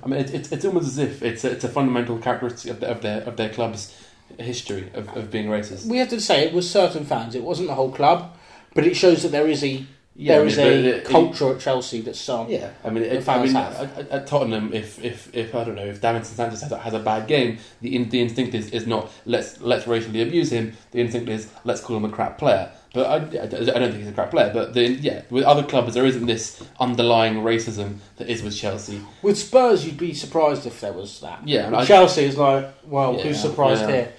I 0.08 0.10
mean, 0.10 0.20
it, 0.22 0.34
it's 0.34 0.52
it's 0.54 0.64
almost 0.64 0.88
as 0.88 0.98
if 1.00 1.22
it's 1.22 1.44
a, 1.44 1.52
it's 1.52 1.66
a 1.66 1.68
fundamental 1.68 2.18
characteristic 2.18 2.72
of, 2.72 2.80
the, 2.80 2.88
of 2.90 3.02
their 3.02 3.22
of 3.24 3.36
their 3.36 3.50
club's 3.50 3.94
history 4.40 4.90
of, 4.94 5.10
of 5.18 5.30
being 5.32 5.48
racist. 5.48 5.86
we 5.86 5.98
have 5.98 6.10
to 6.10 6.22
say 6.22 6.46
it 6.48 6.54
was 6.54 6.70
certain 6.70 7.04
fans. 7.06 7.36
It 7.36 7.44
wasn't 7.44 7.68
the 7.68 7.76
whole 7.76 7.92
club, 7.92 8.36
but 8.74 8.86
it 8.88 8.96
shows 8.96 9.24
that 9.24 9.34
there 9.34 9.48
is 9.50 9.64
a 9.66 9.86
Yeah, 10.16 10.36
there 10.36 10.44
I 10.44 10.46
is 10.46 10.58
a 10.58 10.98
it- 11.00 11.06
culture 11.06 11.54
at 11.54 11.60
Chelsea 11.60 12.00
that's 12.02 12.20
some. 12.22 12.50
Yeah, 12.50 12.72
I 12.86 12.90
mean, 12.90 13.04
it, 13.04 13.28
I 13.28 13.44
mean, 13.44 13.54
have. 13.54 13.98
at, 13.98 14.10
at- 14.10 14.28
Tottenham, 14.28 14.74
if, 14.74 15.04
if, 15.04 15.34
if 15.36 15.54
I 15.54 15.64
don't 15.66 15.76
know, 15.76 15.86
if 15.86 16.00
Davinson 16.02 16.36
Sanchez 16.36 16.62
has 16.62 16.72
a, 16.72 16.78
has 16.78 16.94
a 16.94 17.00
bad 17.00 17.28
game, 17.28 17.58
the 17.82 17.94
in, 17.96 18.08
the 18.10 18.22
instinct 18.22 18.54
is, 18.56 18.70
is 18.72 18.88
not 18.88 19.12
let's 19.26 19.60
let's 19.62 19.86
racially 19.88 20.22
abuse 20.22 20.52
him. 20.52 20.74
The 20.92 21.00
instinct 21.02 21.28
is 21.30 21.50
let's 21.66 21.82
call 21.82 21.98
him 21.98 22.06
a 22.06 22.10
crap 22.10 22.38
player. 22.38 22.72
But 22.94 23.06
I, 23.06 23.16
I 23.44 23.46
don't 23.48 23.66
think 23.92 23.96
he's 23.98 24.08
a 24.08 24.12
crap 24.14 24.32
player. 24.32 24.52
But 24.54 24.74
the, 24.74 24.88
yeah, 24.88 25.24
with 25.30 25.44
other 25.44 25.64
clubs, 25.64 25.94
there 25.94 26.06
isn't 26.06 26.26
this 26.26 26.64
underlying 26.80 27.36
racism 27.36 27.98
that 28.16 28.30
is 28.30 28.42
with 28.42 28.56
Chelsea. 28.56 29.02
With 29.22 29.38
Spurs, 29.38 29.86
you'd 29.86 29.98
be 29.98 30.14
surprised 30.14 30.66
if 30.66 30.80
there 30.82 30.94
was 30.94 31.20
that. 31.20 31.48
Yeah, 31.48 31.64
and 31.68 31.72
With 31.72 31.82
I- 31.82 31.86
Chelsea 31.86 32.24
is 32.24 32.38
like, 32.38 32.74
well, 32.86 33.16
Yeah, 33.16 33.24
who's 33.24 33.42
surprised 33.42 33.82
yeah. 33.82 33.88
here? 33.88 34.14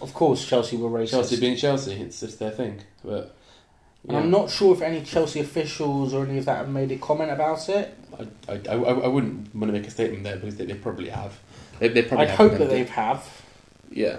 Of 0.00 0.14
course, 0.14 0.46
Chelsea 0.46 0.76
were 0.76 0.88
racist. 0.90 1.10
Chelsea 1.10 1.40
being 1.40 1.56
Chelsea, 1.56 1.92
it's 1.94 2.20
just 2.20 2.38
their 2.38 2.50
thing. 2.50 2.80
But 3.04 3.34
And 4.08 4.16
I'm 4.16 4.30
not 4.30 4.50
sure 4.50 4.74
if 4.74 4.80
any 4.82 5.02
Chelsea 5.02 5.40
officials 5.40 6.14
or 6.14 6.24
any 6.24 6.38
of 6.38 6.44
that 6.44 6.58
have 6.58 6.68
made 6.70 6.90
a 6.92 6.96
comment 6.98 7.30
about 7.30 7.68
it. 7.68 7.96
I, 8.18 8.52
I, 8.52 8.60
I, 8.68 8.74
I 8.76 9.06
wouldn't 9.08 9.54
want 9.54 9.72
to 9.72 9.78
make 9.78 9.86
a 9.86 9.90
statement 9.90 10.24
there 10.24 10.36
because 10.36 10.56
they, 10.56 10.66
they 10.66 10.74
probably 10.74 11.08
have. 11.10 11.38
They, 11.80 11.88
they 11.88 12.02
probably 12.02 12.26
I'd 12.26 12.30
have 12.30 12.38
hope 12.38 12.52
that 12.52 12.60
remembered. 12.60 12.86
they 12.86 12.90
have. 12.92 13.42
Yeah. 13.90 14.18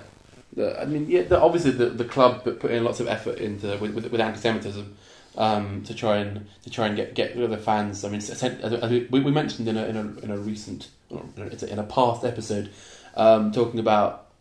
The, 0.53 0.81
I 0.81 0.85
mean, 0.85 1.09
yeah. 1.09 1.23
The, 1.23 1.39
obviously, 1.39 1.71
the, 1.71 1.87
the 1.87 2.05
club 2.05 2.43
put 2.43 2.71
in 2.71 2.83
lots 2.83 2.99
of 2.99 3.07
effort 3.07 3.37
into 3.37 3.77
with, 3.77 3.93
with, 3.93 4.11
with 4.11 4.21
anti-Semitism 4.21 4.95
um, 5.37 5.83
to 5.83 5.93
try 5.93 6.17
and 6.17 6.47
to 6.63 6.69
try 6.69 6.87
and 6.87 6.95
get 6.95 7.13
get 7.13 7.35
rid 7.35 7.43
of 7.43 7.51
the 7.51 7.57
fans. 7.57 8.03
I 8.03 8.09
mean, 8.09 8.19
as 8.19 8.91
we, 8.91 9.07
we 9.19 9.31
mentioned 9.31 9.67
in 9.67 9.77
a 9.77 9.85
in 9.85 9.95
a, 9.97 10.19
in 10.23 10.31
a 10.31 10.37
recent 10.37 10.89
in 11.09 11.79
a 11.79 11.83
past 11.83 12.23
episode, 12.23 12.69
um, 13.15 13.51
talking 13.51 13.79
about 13.79 14.31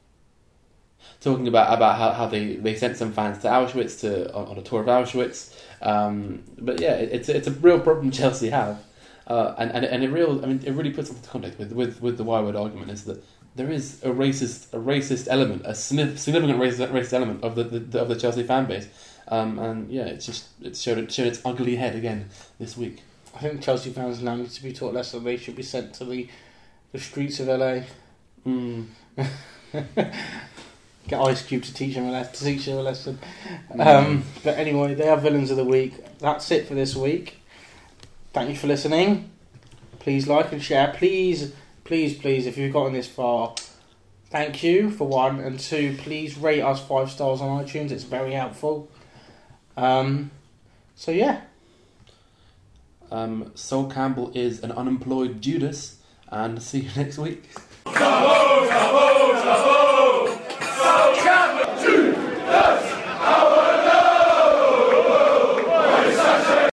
talking 1.20 1.46
about 1.48 1.72
about 1.74 1.98
how, 1.98 2.12
how 2.12 2.26
they, 2.26 2.56
they 2.56 2.74
sent 2.74 2.96
some 2.96 3.12
fans 3.12 3.38
to 3.38 3.48
Auschwitz 3.48 4.00
to 4.00 4.32
on, 4.34 4.48
on 4.48 4.58
a 4.58 4.62
tour 4.62 4.80
of 4.80 4.86
Auschwitz. 4.86 5.54
Um, 5.82 6.42
but 6.58 6.80
yeah, 6.80 6.94
it, 6.94 7.10
it's 7.12 7.28
it's 7.28 7.46
a 7.46 7.52
real 7.52 7.80
problem 7.80 8.10
Chelsea 8.10 8.50
have, 8.50 8.82
uh, 9.26 9.54
and 9.58 9.70
and 9.72 9.84
and 9.84 10.02
it 10.02 10.08
real 10.08 10.42
I 10.44 10.48
mean 10.48 10.62
it 10.64 10.72
really 10.72 10.90
puts 10.90 11.10
into 11.10 11.28
context 11.28 11.58
with 11.58 11.72
with 11.72 12.00
with 12.00 12.16
the 12.16 12.24
Y 12.24 12.40
word 12.40 12.56
argument 12.56 12.90
is 12.90 13.04
that 13.04 13.22
there 13.56 13.70
is 13.70 14.02
a 14.02 14.08
racist 14.08 14.72
a 14.72 14.78
racist 14.78 15.26
element 15.28 15.62
a 15.64 15.74
significant 15.74 16.58
racist, 16.60 16.90
racist 16.90 17.12
element 17.12 17.42
of 17.42 17.54
the, 17.54 17.64
the 17.64 18.00
of 18.00 18.08
the 18.08 18.16
Chelsea 18.16 18.42
fan 18.42 18.66
base, 18.66 18.88
um, 19.28 19.58
and 19.58 19.90
yeah, 19.90 20.04
it's 20.04 20.26
just 20.26 20.48
it's 20.60 20.80
showed 20.80 20.98
it 20.98 21.12
showed 21.12 21.26
its 21.26 21.40
ugly 21.44 21.76
head 21.76 21.96
again 21.96 22.28
this 22.58 22.76
week. 22.76 23.02
I 23.34 23.38
think 23.38 23.62
Chelsea 23.62 23.90
fans 23.90 24.22
now 24.22 24.36
need 24.36 24.50
to 24.50 24.62
be 24.62 24.72
taught 24.72 24.94
less 24.94 25.12
that 25.12 25.24
they 25.24 25.36
should 25.36 25.56
be 25.56 25.62
sent 25.62 25.94
to 25.94 26.04
the 26.04 26.28
the 26.92 26.98
streets 26.98 27.40
of 27.40 27.48
LA. 27.48 27.82
Mm. 28.46 28.86
Get 31.08 31.20
Ice 31.20 31.42
Cube 31.42 31.62
to 31.64 31.74
teach 31.74 31.94
them 31.94 32.06
a 32.06 32.12
lesson. 32.12 32.34
To 32.34 32.44
teach 32.44 32.66
them 32.66 32.78
a 32.78 32.82
lesson. 32.82 33.18
Mm. 33.72 33.86
Um, 33.86 34.24
but 34.44 34.58
anyway, 34.58 34.94
they 34.94 35.08
are 35.08 35.16
villains 35.16 35.50
of 35.50 35.56
the 35.56 35.64
week. 35.64 35.94
That's 36.18 36.50
it 36.50 36.66
for 36.66 36.74
this 36.74 36.94
week. 36.94 37.40
Thank 38.32 38.50
you 38.50 38.56
for 38.56 38.66
listening. 38.66 39.30
Please 39.98 40.28
like 40.28 40.52
and 40.52 40.62
share. 40.62 40.94
Please, 40.96 41.52
please, 41.90 42.14
please, 42.16 42.46
if 42.46 42.56
you've 42.56 42.72
gotten 42.72 42.92
this 42.92 43.08
far, 43.08 43.52
thank 44.26 44.62
you 44.62 44.92
for 44.92 45.08
one 45.08 45.40
and 45.40 45.58
two. 45.58 45.96
Please 45.98 46.38
rate 46.38 46.60
us 46.60 46.80
five 46.80 47.10
stars 47.10 47.40
on 47.40 47.64
iTunes. 47.64 47.90
It's 47.90 48.04
very 48.04 48.32
helpful. 48.32 48.88
Um, 49.76 50.30
so 50.94 51.10
yeah, 51.10 51.40
Um, 53.10 53.50
Sol 53.56 53.90
Campbell 53.90 54.30
is 54.36 54.62
an 54.62 54.70
unemployed 54.70 55.42
Judas, 55.42 55.96
and 56.28 56.62
see 56.62 56.82
you 56.82 56.90
next 56.96 57.18
week. 57.18 57.50